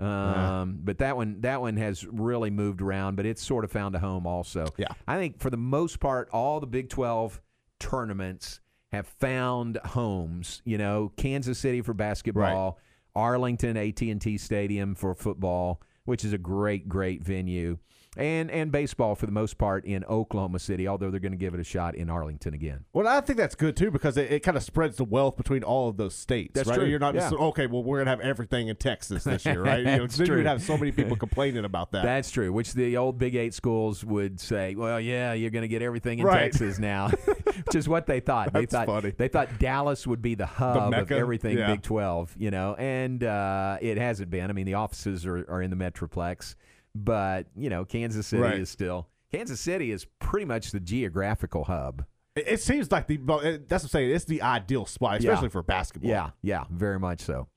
Um, 0.00 0.80
but 0.82 0.98
that 0.98 1.16
one, 1.16 1.40
that 1.42 1.60
one 1.60 1.76
has 1.76 2.04
really 2.06 2.50
moved 2.50 2.82
around, 2.82 3.16
but 3.16 3.26
it's 3.26 3.42
sort 3.42 3.64
of 3.64 3.70
found 3.70 3.94
a 3.94 3.98
home 3.98 4.26
also. 4.26 4.66
Yeah. 4.76 4.88
I 5.06 5.18
think 5.18 5.38
for 5.38 5.50
the 5.50 5.56
most 5.56 6.00
part, 6.00 6.28
all 6.32 6.60
the 6.60 6.66
Big 6.66 6.88
Twelve 6.88 7.40
tournaments 7.78 8.60
have 8.92 9.06
found 9.06 9.78
homes. 9.84 10.62
You 10.64 10.78
know, 10.78 11.12
Kansas 11.16 11.58
City 11.58 11.80
for 11.82 11.94
basketball, 11.94 12.78
Arlington 13.14 13.76
AT 13.76 14.00
and 14.02 14.20
T 14.20 14.36
Stadium 14.38 14.94
for 14.94 15.14
football, 15.14 15.80
which 16.04 16.24
is 16.24 16.32
a 16.32 16.38
great, 16.38 16.88
great 16.88 17.22
venue, 17.22 17.78
and 18.16 18.50
and 18.50 18.70
baseball 18.72 19.14
for 19.14 19.26
the 19.26 19.32
most 19.32 19.58
part 19.58 19.84
in 19.84 20.04
Oklahoma 20.04 20.58
City. 20.58 20.86
Although 20.88 21.10
they're 21.10 21.20
going 21.20 21.32
to 21.32 21.38
give 21.38 21.54
it 21.54 21.60
a 21.60 21.64
shot 21.64 21.94
in 21.94 22.10
Arlington 22.10 22.54
again. 22.54 22.84
Well, 22.92 23.06
I 23.08 23.20
think 23.20 23.38
that's 23.38 23.54
good 23.54 23.76
too 23.76 23.90
because 23.90 24.16
it, 24.16 24.30
it 24.30 24.40
kind 24.40 24.56
of 24.56 24.62
spreads 24.62 24.96
the 24.96 25.04
wealth 25.04 25.36
between 25.36 25.62
all 25.62 25.88
of 25.88 25.96
those 25.96 26.14
states. 26.14 26.52
That's 26.54 26.68
right? 26.68 26.78
true. 26.78 26.86
You're 26.86 26.98
not 26.98 27.14
just 27.14 27.32
okay. 27.32 27.66
Well, 27.66 27.82
we're 27.82 27.98
gonna 27.98 28.10
have 28.10 28.20
everything 28.20 28.68
in 28.68 28.76
Texas 28.76 29.24
this 29.24 29.44
year, 29.46 29.62
right? 29.62 29.78
You 29.80 29.84
know, 29.84 29.98
That's 30.00 30.16
then 30.16 30.26
true. 30.26 30.36
you'd 30.38 30.46
have 30.46 30.62
so 30.62 30.76
many 30.76 30.92
people 30.92 31.16
complaining 31.24 31.64
about 31.64 31.92
that. 31.92 32.04
That's 32.04 32.30
true. 32.30 32.52
Which 32.52 32.72
the 32.74 32.96
old 32.96 33.18
Big 33.18 33.34
Eight 33.34 33.54
schools 33.54 34.04
would 34.04 34.40
say, 34.40 34.74
"Well, 34.74 35.00
yeah, 35.00 35.32
you're 35.32 35.50
going 35.50 35.62
to 35.62 35.68
get 35.68 35.82
everything 35.82 36.18
in 36.20 36.26
Right. 36.26 36.52
Texas 36.52 36.78
now," 36.78 37.08
which 37.44 37.74
is 37.74 37.88
what 37.88 38.06
they 38.06 38.20
thought. 38.20 38.52
they 38.52 38.66
thought 38.66 38.86
funny. 38.86 39.10
they 39.16 39.28
thought 39.28 39.58
Dallas 39.58 40.06
would 40.06 40.22
be 40.22 40.34
the 40.34 40.46
hub 40.46 40.92
of 40.94 41.10
everything 41.12 41.58
Yeah. 41.58 41.66
Big 41.68 41.82
Twelve, 41.82 42.34
you 42.38 42.50
know, 42.50 42.74
and 42.74 43.22
uh, 43.22 43.78
it 43.80 43.98
hasn't 43.98 44.30
been. 44.30 44.50
I 44.50 44.52
mean, 44.52 44.66
the 44.66 44.74
offices 44.74 45.26
are, 45.26 45.44
are 45.50 45.60
in 45.62 45.70
the 45.70 45.76
Metroplex, 45.76 46.54
but 46.94 47.46
you 47.56 47.70
know, 47.70 47.84
Kansas 47.84 48.26
City 48.26 48.42
Right. 48.42 48.58
is 48.60 48.70
still 48.70 49.08
Kansas 49.32 49.60
City 49.60 49.90
is 49.90 50.04
pretty 50.20 50.46
much 50.46 50.70
the 50.70 50.80
geographical 50.80 51.64
hub. 51.64 52.04
It, 52.36 52.44
it 52.48 52.60
seems 52.60 52.90
like 52.92 53.06
the 53.06 53.16
that's 53.16 53.82
what 53.82 53.82
I'm 53.84 53.88
saying. 53.88 54.10
It's 54.10 54.24
the 54.24 54.42
ideal 54.42 54.86
spot, 54.86 55.20
Yeah. 55.20 55.30
especially 55.30 55.48
for 55.50 55.62
basketball. 55.62 56.10
Yeah, 56.10 56.30
yeah, 56.42 56.64
very 56.70 56.98
much 56.98 57.20
so. 57.20 57.48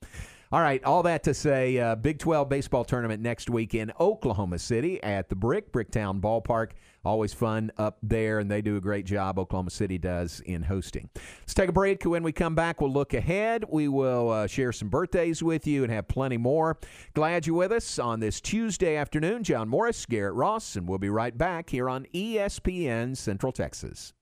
All 0.49 0.61
right, 0.61 0.81
all 0.85 1.03
that 1.03 1.23
to 1.23 1.33
say, 1.33 1.77
uh, 1.77 1.95
Big 1.95 2.19
12 2.19 2.47
baseball 2.47 2.85
tournament 2.85 3.21
next 3.21 3.49
week 3.49 3.75
in 3.75 3.91
Oklahoma 3.99 4.57
City 4.59 5.03
at 5.03 5.27
the 5.27 5.35
Brick, 5.35 5.73
Bricktown 5.73 6.21
Ballpark. 6.21 6.71
Always 7.03 7.33
fun 7.33 7.69
up 7.77 7.97
there, 8.01 8.39
and 8.39 8.49
they 8.49 8.61
do 8.61 8.77
a 8.77 8.81
great 8.81 9.05
job. 9.05 9.37
Oklahoma 9.39 9.71
City 9.71 9.97
does 9.97 10.39
in 10.45 10.63
hosting. 10.63 11.09
Let's 11.41 11.53
take 11.53 11.67
a 11.67 11.73
break. 11.73 12.05
When 12.05 12.23
we 12.23 12.31
come 12.31 12.55
back, 12.55 12.79
we'll 12.79 12.93
look 12.93 13.13
ahead. 13.13 13.65
We 13.67 13.89
will 13.89 14.29
uh, 14.29 14.47
share 14.47 14.71
some 14.71 14.87
birthdays 14.87 15.43
with 15.43 15.67
you 15.67 15.83
and 15.83 15.91
have 15.91 16.07
plenty 16.07 16.37
more. 16.37 16.77
Glad 17.13 17.45
you're 17.45 17.57
with 17.57 17.73
us 17.73 17.99
on 17.99 18.21
this 18.21 18.39
Tuesday 18.39 18.95
afternoon. 18.95 19.43
John 19.43 19.67
Morris, 19.67 20.05
Garrett 20.05 20.35
Ross, 20.35 20.77
and 20.77 20.87
we'll 20.87 20.97
be 20.97 21.09
right 21.09 21.37
back 21.37 21.69
here 21.69 21.89
on 21.89 22.05
ESPN 22.13 23.17
Central 23.17 23.51
Texas. 23.51 24.13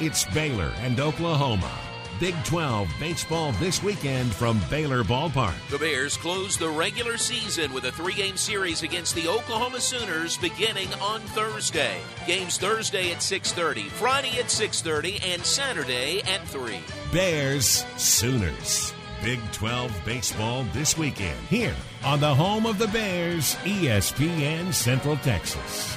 It's 0.00 0.24
Baylor 0.26 0.72
and 0.78 1.00
Oklahoma. 1.00 1.93
Big 2.20 2.34
12 2.44 2.88
baseball 3.00 3.52
this 3.52 3.82
weekend 3.82 4.32
from 4.32 4.60
Baylor 4.70 5.02
Ballpark. 5.02 5.54
The 5.70 5.78
Bears 5.78 6.16
close 6.16 6.56
the 6.56 6.68
regular 6.68 7.16
season 7.16 7.72
with 7.72 7.84
a 7.84 7.92
three 7.92 8.14
game 8.14 8.36
series 8.36 8.82
against 8.82 9.14
the 9.14 9.28
Oklahoma 9.28 9.80
Sooners 9.80 10.36
beginning 10.38 10.92
on 10.94 11.20
Thursday. 11.20 12.00
Games 12.26 12.56
Thursday 12.56 13.10
at 13.10 13.18
6:30, 13.18 13.88
Friday 13.88 14.38
at 14.38 14.50
6:30, 14.50 15.20
and 15.24 15.44
Saturday 15.44 16.22
at 16.22 16.46
3. 16.48 16.80
Bears 17.12 17.84
Sooners. 17.96 18.92
Big 19.22 19.40
12 19.52 19.90
baseball 20.04 20.64
this 20.72 20.96
weekend 20.96 21.38
here 21.48 21.74
on 22.04 22.20
the 22.20 22.34
home 22.34 22.66
of 22.66 22.78
the 22.78 22.88
Bears, 22.88 23.56
ESPN 23.64 24.72
Central 24.72 25.16
Texas. 25.18 25.96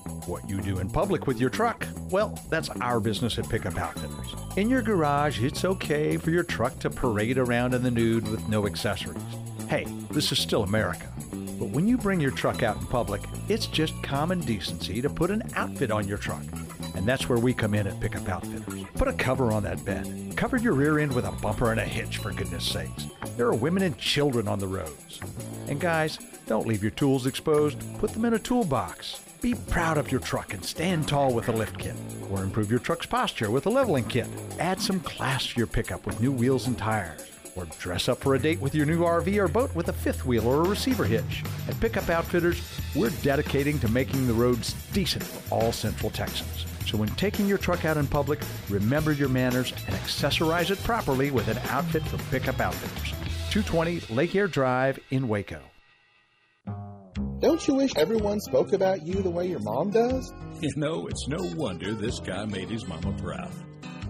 What 0.31 0.49
you 0.49 0.61
do 0.61 0.79
in 0.79 0.89
public 0.89 1.27
with 1.27 1.41
your 1.41 1.49
truck, 1.49 1.85
well, 2.09 2.39
that's 2.49 2.69
our 2.79 3.01
business 3.01 3.37
at 3.37 3.49
Pickup 3.49 3.77
Outfitters. 3.77 4.33
In 4.55 4.69
your 4.69 4.81
garage, 4.81 5.43
it's 5.43 5.65
okay 5.65 6.15
for 6.15 6.31
your 6.31 6.45
truck 6.45 6.79
to 6.79 6.89
parade 6.89 7.37
around 7.37 7.73
in 7.73 7.83
the 7.83 7.91
nude 7.91 8.25
with 8.29 8.47
no 8.47 8.65
accessories. 8.65 9.21
Hey, 9.67 9.85
this 10.09 10.31
is 10.31 10.39
still 10.39 10.63
America. 10.63 11.05
But 11.59 11.71
when 11.71 11.85
you 11.85 11.97
bring 11.97 12.21
your 12.21 12.31
truck 12.31 12.63
out 12.63 12.77
in 12.77 12.85
public, 12.85 13.21
it's 13.49 13.67
just 13.67 14.01
common 14.03 14.39
decency 14.39 15.01
to 15.01 15.09
put 15.09 15.31
an 15.31 15.43
outfit 15.57 15.91
on 15.91 16.07
your 16.07 16.17
truck. 16.17 16.45
And 16.95 17.05
that's 17.05 17.27
where 17.27 17.37
we 17.37 17.53
come 17.53 17.73
in 17.73 17.85
at 17.85 17.99
Pickup 17.99 18.29
Outfitters. 18.29 18.85
Put 18.93 19.09
a 19.09 19.13
cover 19.13 19.51
on 19.51 19.63
that 19.63 19.83
bed. 19.83 20.31
Cover 20.37 20.55
your 20.55 20.75
rear 20.75 20.99
end 20.99 21.13
with 21.13 21.25
a 21.25 21.33
bumper 21.41 21.71
and 21.71 21.79
a 21.81 21.83
hitch, 21.83 22.19
for 22.19 22.31
goodness 22.31 22.63
sakes. 22.63 23.07
There 23.35 23.47
are 23.47 23.53
women 23.53 23.83
and 23.83 23.97
children 23.97 24.47
on 24.47 24.59
the 24.59 24.67
roads. 24.67 25.19
And 25.67 25.77
guys, 25.77 26.19
don't 26.47 26.67
leave 26.67 26.81
your 26.81 26.91
tools 26.91 27.25
exposed. 27.25 27.79
Put 27.99 28.13
them 28.13 28.23
in 28.23 28.35
a 28.35 28.39
toolbox. 28.39 29.19
Be 29.41 29.55
proud 29.55 29.97
of 29.97 30.11
your 30.11 30.21
truck 30.21 30.53
and 30.53 30.63
stand 30.63 31.07
tall 31.07 31.33
with 31.33 31.49
a 31.49 31.51
lift 31.51 31.79
kit. 31.79 31.95
Or 32.29 32.43
improve 32.43 32.69
your 32.69 32.79
truck's 32.79 33.07
posture 33.07 33.49
with 33.49 33.65
a 33.65 33.71
leveling 33.71 34.03
kit. 34.03 34.27
Add 34.59 34.79
some 34.79 34.99
class 34.99 35.47
to 35.47 35.57
your 35.57 35.65
pickup 35.65 36.05
with 36.05 36.21
new 36.21 36.31
wheels 36.31 36.67
and 36.67 36.77
tires. 36.77 37.23
Or 37.55 37.65
dress 37.79 38.07
up 38.07 38.19
for 38.19 38.35
a 38.35 38.39
date 38.39 38.61
with 38.61 38.75
your 38.75 38.85
new 38.85 38.99
RV 38.99 39.35
or 39.37 39.47
boat 39.47 39.73
with 39.73 39.87
a 39.87 39.93
fifth 39.93 40.27
wheel 40.27 40.47
or 40.47 40.63
a 40.63 40.69
receiver 40.69 41.05
hitch. 41.05 41.43
At 41.67 41.79
Pickup 41.79 42.07
Outfitters, 42.07 42.61
we're 42.95 43.09
dedicating 43.23 43.79
to 43.79 43.89
making 43.89 44.27
the 44.27 44.33
roads 44.33 44.73
decent 44.93 45.23
for 45.23 45.55
all 45.55 45.71
Central 45.71 46.11
Texans. 46.11 46.67
So 46.85 46.99
when 46.99 47.09
taking 47.15 47.47
your 47.47 47.57
truck 47.57 47.83
out 47.83 47.97
in 47.97 48.05
public, 48.05 48.41
remember 48.69 49.11
your 49.11 49.29
manners 49.29 49.73
and 49.87 49.95
accessorize 49.95 50.69
it 50.69 50.81
properly 50.83 51.31
with 51.31 51.47
an 51.47 51.57
outfit 51.69 52.03
from 52.03 52.19
Pickup 52.29 52.59
Outfitters. 52.59 53.09
220 53.49 54.13
Lake 54.13 54.35
Air 54.35 54.47
Drive 54.47 54.99
in 55.09 55.27
Waco. 55.27 55.61
Don't 57.41 57.67
you 57.67 57.73
wish 57.73 57.91
everyone 57.95 58.39
spoke 58.39 58.71
about 58.71 59.03
you 59.03 59.15
the 59.15 59.29
way 59.31 59.47
your 59.47 59.61
mom 59.61 59.89
does? 59.89 60.31
You 60.61 60.69
know, 60.75 61.07
it's 61.07 61.27
no 61.27 61.39
wonder 61.55 61.91
this 61.95 62.19
guy 62.19 62.45
made 62.45 62.69
his 62.69 62.85
mama 62.85 63.17
proud. 63.17 63.51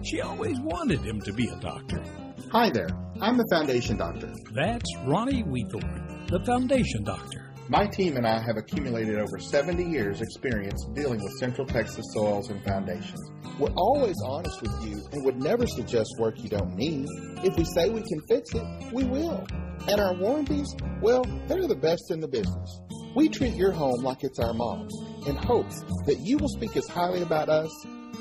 She 0.04 0.20
always 0.20 0.60
wanted 0.60 1.00
him 1.00 1.18
to 1.22 1.32
be 1.32 1.48
a 1.48 1.56
doctor. 1.56 2.04
Hi 2.50 2.68
there, 2.68 2.90
I'm 3.22 3.38
the 3.38 3.48
Foundation 3.50 3.96
Doctor. 3.96 4.30
That's 4.52 4.84
Ronnie 5.06 5.44
Weethorn, 5.44 6.28
the 6.28 6.44
Foundation 6.44 7.04
Doctor. 7.04 7.54
My 7.70 7.86
team 7.86 8.18
and 8.18 8.26
I 8.26 8.38
have 8.38 8.58
accumulated 8.58 9.18
over 9.18 9.38
70 9.38 9.82
years' 9.82 10.20
experience 10.20 10.86
dealing 10.92 11.22
with 11.22 11.32
Central 11.38 11.66
Texas 11.66 12.04
soils 12.12 12.50
and 12.50 12.62
foundations. 12.62 13.30
We're 13.58 13.72
always 13.78 14.16
honest 14.26 14.60
with 14.60 14.84
you 14.84 15.00
and 15.10 15.24
would 15.24 15.40
never 15.40 15.66
suggest 15.66 16.16
work 16.18 16.34
you 16.42 16.50
don't 16.50 16.76
need. 16.76 17.06
If 17.42 17.56
we 17.56 17.64
say 17.64 17.88
we 17.88 18.02
can 18.02 18.20
fix 18.28 18.52
it, 18.54 18.92
we 18.92 19.04
will. 19.04 19.46
And 19.88 20.00
our 20.02 20.14
warranties, 20.16 20.76
well, 21.00 21.24
they're 21.48 21.66
the 21.66 21.74
best 21.74 22.10
in 22.10 22.20
the 22.20 22.28
business. 22.28 22.82
We 23.14 23.28
treat 23.28 23.54
your 23.54 23.72
home 23.72 24.02
like 24.02 24.24
it's 24.24 24.38
our 24.38 24.54
mom's 24.54 24.94
in 25.26 25.36
hopes 25.36 25.82
that 26.06 26.20
you 26.20 26.38
will 26.38 26.48
speak 26.48 26.78
as 26.78 26.88
highly 26.88 27.20
about 27.22 27.50
us 27.50 27.70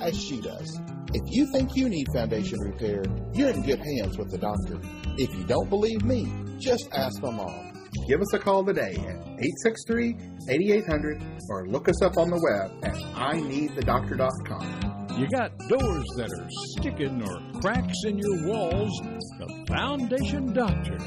as 0.02 0.22
she 0.22 0.42
does. 0.42 0.82
If 1.14 1.34
you 1.34 1.50
think 1.54 1.74
you 1.76 1.88
need 1.88 2.08
foundation 2.14 2.60
repair, 2.60 3.02
you're 3.34 3.52
in 3.52 3.62
good 3.62 3.80
hands 3.80 4.18
with 4.18 4.32
the 4.32 4.38
doctor. 4.38 4.82
If 5.18 5.34
you 5.34 5.46
don't 5.46 5.70
believe 5.70 6.04
me, 6.04 6.30
just 6.60 6.89
ask 6.94 7.22
my 7.22 7.32
mom. 7.32 7.72
Give 8.08 8.22
us 8.22 8.34
a 8.34 8.39
call 8.39 8.66
today 8.66 8.92
at 8.92 9.18
863 9.39 10.18
8800 10.50 11.24
or 11.50 11.68
look 11.68 11.88
us 11.88 12.02
up 12.02 12.18
on 12.18 12.30
the 12.30 12.42
web 12.42 12.72
at 12.84 12.96
ineedthedoctor.com. 13.16 14.89
You 15.18 15.30
got 15.30 15.58
doors 15.70 16.06
that 16.18 16.30
are 16.32 16.50
sticking 16.78 17.22
or 17.22 17.39
cracks 17.62 18.04
in 18.06 18.18
your 18.18 18.46
walls. 18.48 18.92
The 19.39 19.48
Foundation 19.68 20.52
Doctor 20.54 20.98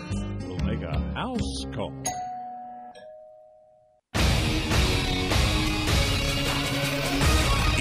will 0.47 0.61
make 0.65 0.83
a 0.83 0.99
house 1.15 1.67
call. 1.75 1.93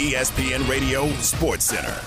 ESPN 0.03 0.67
Radio 0.67 1.07
Sports 1.21 1.63
Center. 1.63 1.97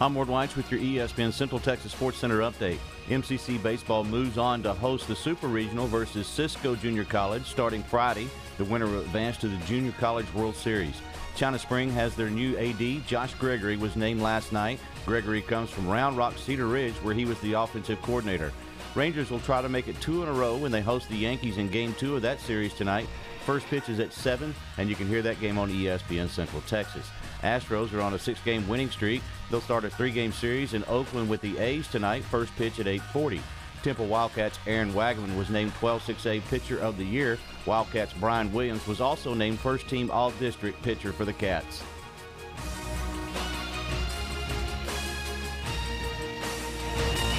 I'm 0.00 0.14
Ward 0.14 0.28
Whites 0.28 0.56
with 0.56 0.72
your 0.72 0.80
ESPN 0.80 1.34
Central 1.34 1.60
Texas 1.60 1.92
Sports 1.92 2.16
Center 2.16 2.38
update. 2.38 2.78
MCC 3.08 3.62
Baseball 3.62 4.04
moves 4.04 4.38
on 4.38 4.62
to 4.62 4.72
host 4.72 5.06
the 5.06 5.14
Super 5.14 5.46
Regional 5.46 5.86
versus 5.86 6.26
Cisco 6.26 6.74
Junior 6.74 7.04
College 7.04 7.44
starting 7.44 7.82
Friday. 7.82 8.26
The 8.56 8.64
winner 8.64 8.86
will 8.86 9.00
advance 9.00 9.36
to 9.36 9.48
the 9.48 9.58
Junior 9.66 9.92
College 9.98 10.32
World 10.32 10.56
Series. 10.56 10.94
China 11.36 11.58
Spring 11.58 11.90
has 11.90 12.16
their 12.16 12.30
new 12.30 12.56
AD. 12.56 13.06
Josh 13.06 13.34
Gregory 13.34 13.76
was 13.76 13.96
named 13.96 14.22
last 14.22 14.50
night. 14.50 14.80
Gregory 15.04 15.42
comes 15.42 15.68
from 15.68 15.90
Round 15.90 16.16
Rock 16.16 16.38
Cedar 16.38 16.68
Ridge, 16.68 16.94
where 17.02 17.12
he 17.12 17.26
was 17.26 17.38
the 17.40 17.52
offensive 17.52 18.00
coordinator. 18.00 18.50
Rangers 18.94 19.30
will 19.30 19.40
try 19.40 19.60
to 19.60 19.68
make 19.68 19.88
it 19.88 20.00
two 20.00 20.22
in 20.22 20.28
a 20.30 20.32
row 20.32 20.56
when 20.56 20.72
they 20.72 20.80
host 20.80 21.10
the 21.10 21.16
Yankees 21.16 21.58
in 21.58 21.68
Game 21.68 21.92
2 21.98 22.16
of 22.16 22.22
that 22.22 22.40
series 22.40 22.72
tonight. 22.72 23.06
First 23.50 23.66
pitch 23.66 23.88
is 23.88 23.98
at 23.98 24.12
7, 24.12 24.54
and 24.78 24.88
you 24.88 24.94
can 24.94 25.08
hear 25.08 25.22
that 25.22 25.40
game 25.40 25.58
on 25.58 25.72
ESPN 25.72 26.28
Central 26.28 26.62
Texas. 26.68 27.04
Astros 27.42 27.92
are 27.92 28.00
on 28.00 28.14
a 28.14 28.18
six-game 28.18 28.68
winning 28.68 28.90
streak. 28.90 29.22
They'll 29.50 29.60
start 29.60 29.84
a 29.84 29.90
three-game 29.90 30.30
series 30.30 30.72
in 30.72 30.84
Oakland 30.84 31.28
with 31.28 31.40
the 31.40 31.58
A's 31.58 31.88
tonight. 31.88 32.22
First 32.22 32.54
pitch 32.54 32.78
at 32.78 32.86
8:40. 32.86 33.40
Temple 33.82 34.06
Wildcats' 34.06 34.60
Aaron 34.68 34.92
Wagman 34.92 35.36
was 35.36 35.50
named 35.50 35.72
12-6A 35.80 36.42
Pitcher 36.42 36.78
of 36.78 36.96
the 36.96 37.04
Year. 37.04 37.40
Wildcats' 37.66 38.12
Brian 38.20 38.52
Williams 38.52 38.86
was 38.86 39.00
also 39.00 39.34
named 39.34 39.58
first-team 39.58 40.12
All-District 40.12 40.80
Pitcher 40.84 41.12
for 41.12 41.24
the 41.24 41.32
Cats. 41.32 41.82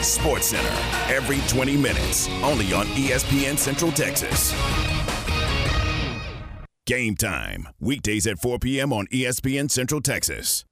Sports 0.02 0.48
Center 0.48 0.76
every 1.08 1.40
20 1.48 1.78
minutes, 1.78 2.28
only 2.44 2.74
on 2.74 2.86
ESPN 2.88 3.58
Central 3.58 3.94
Texas. 3.94 4.52
Game 6.92 7.16
time, 7.16 7.70
weekdays 7.80 8.28
at 8.28 8.38
4 8.38 8.60
p.m. 8.60 8.92
on 8.92 9.08
ESPN 9.14 9.72
Central 9.72 10.02
Texas. 10.02 10.66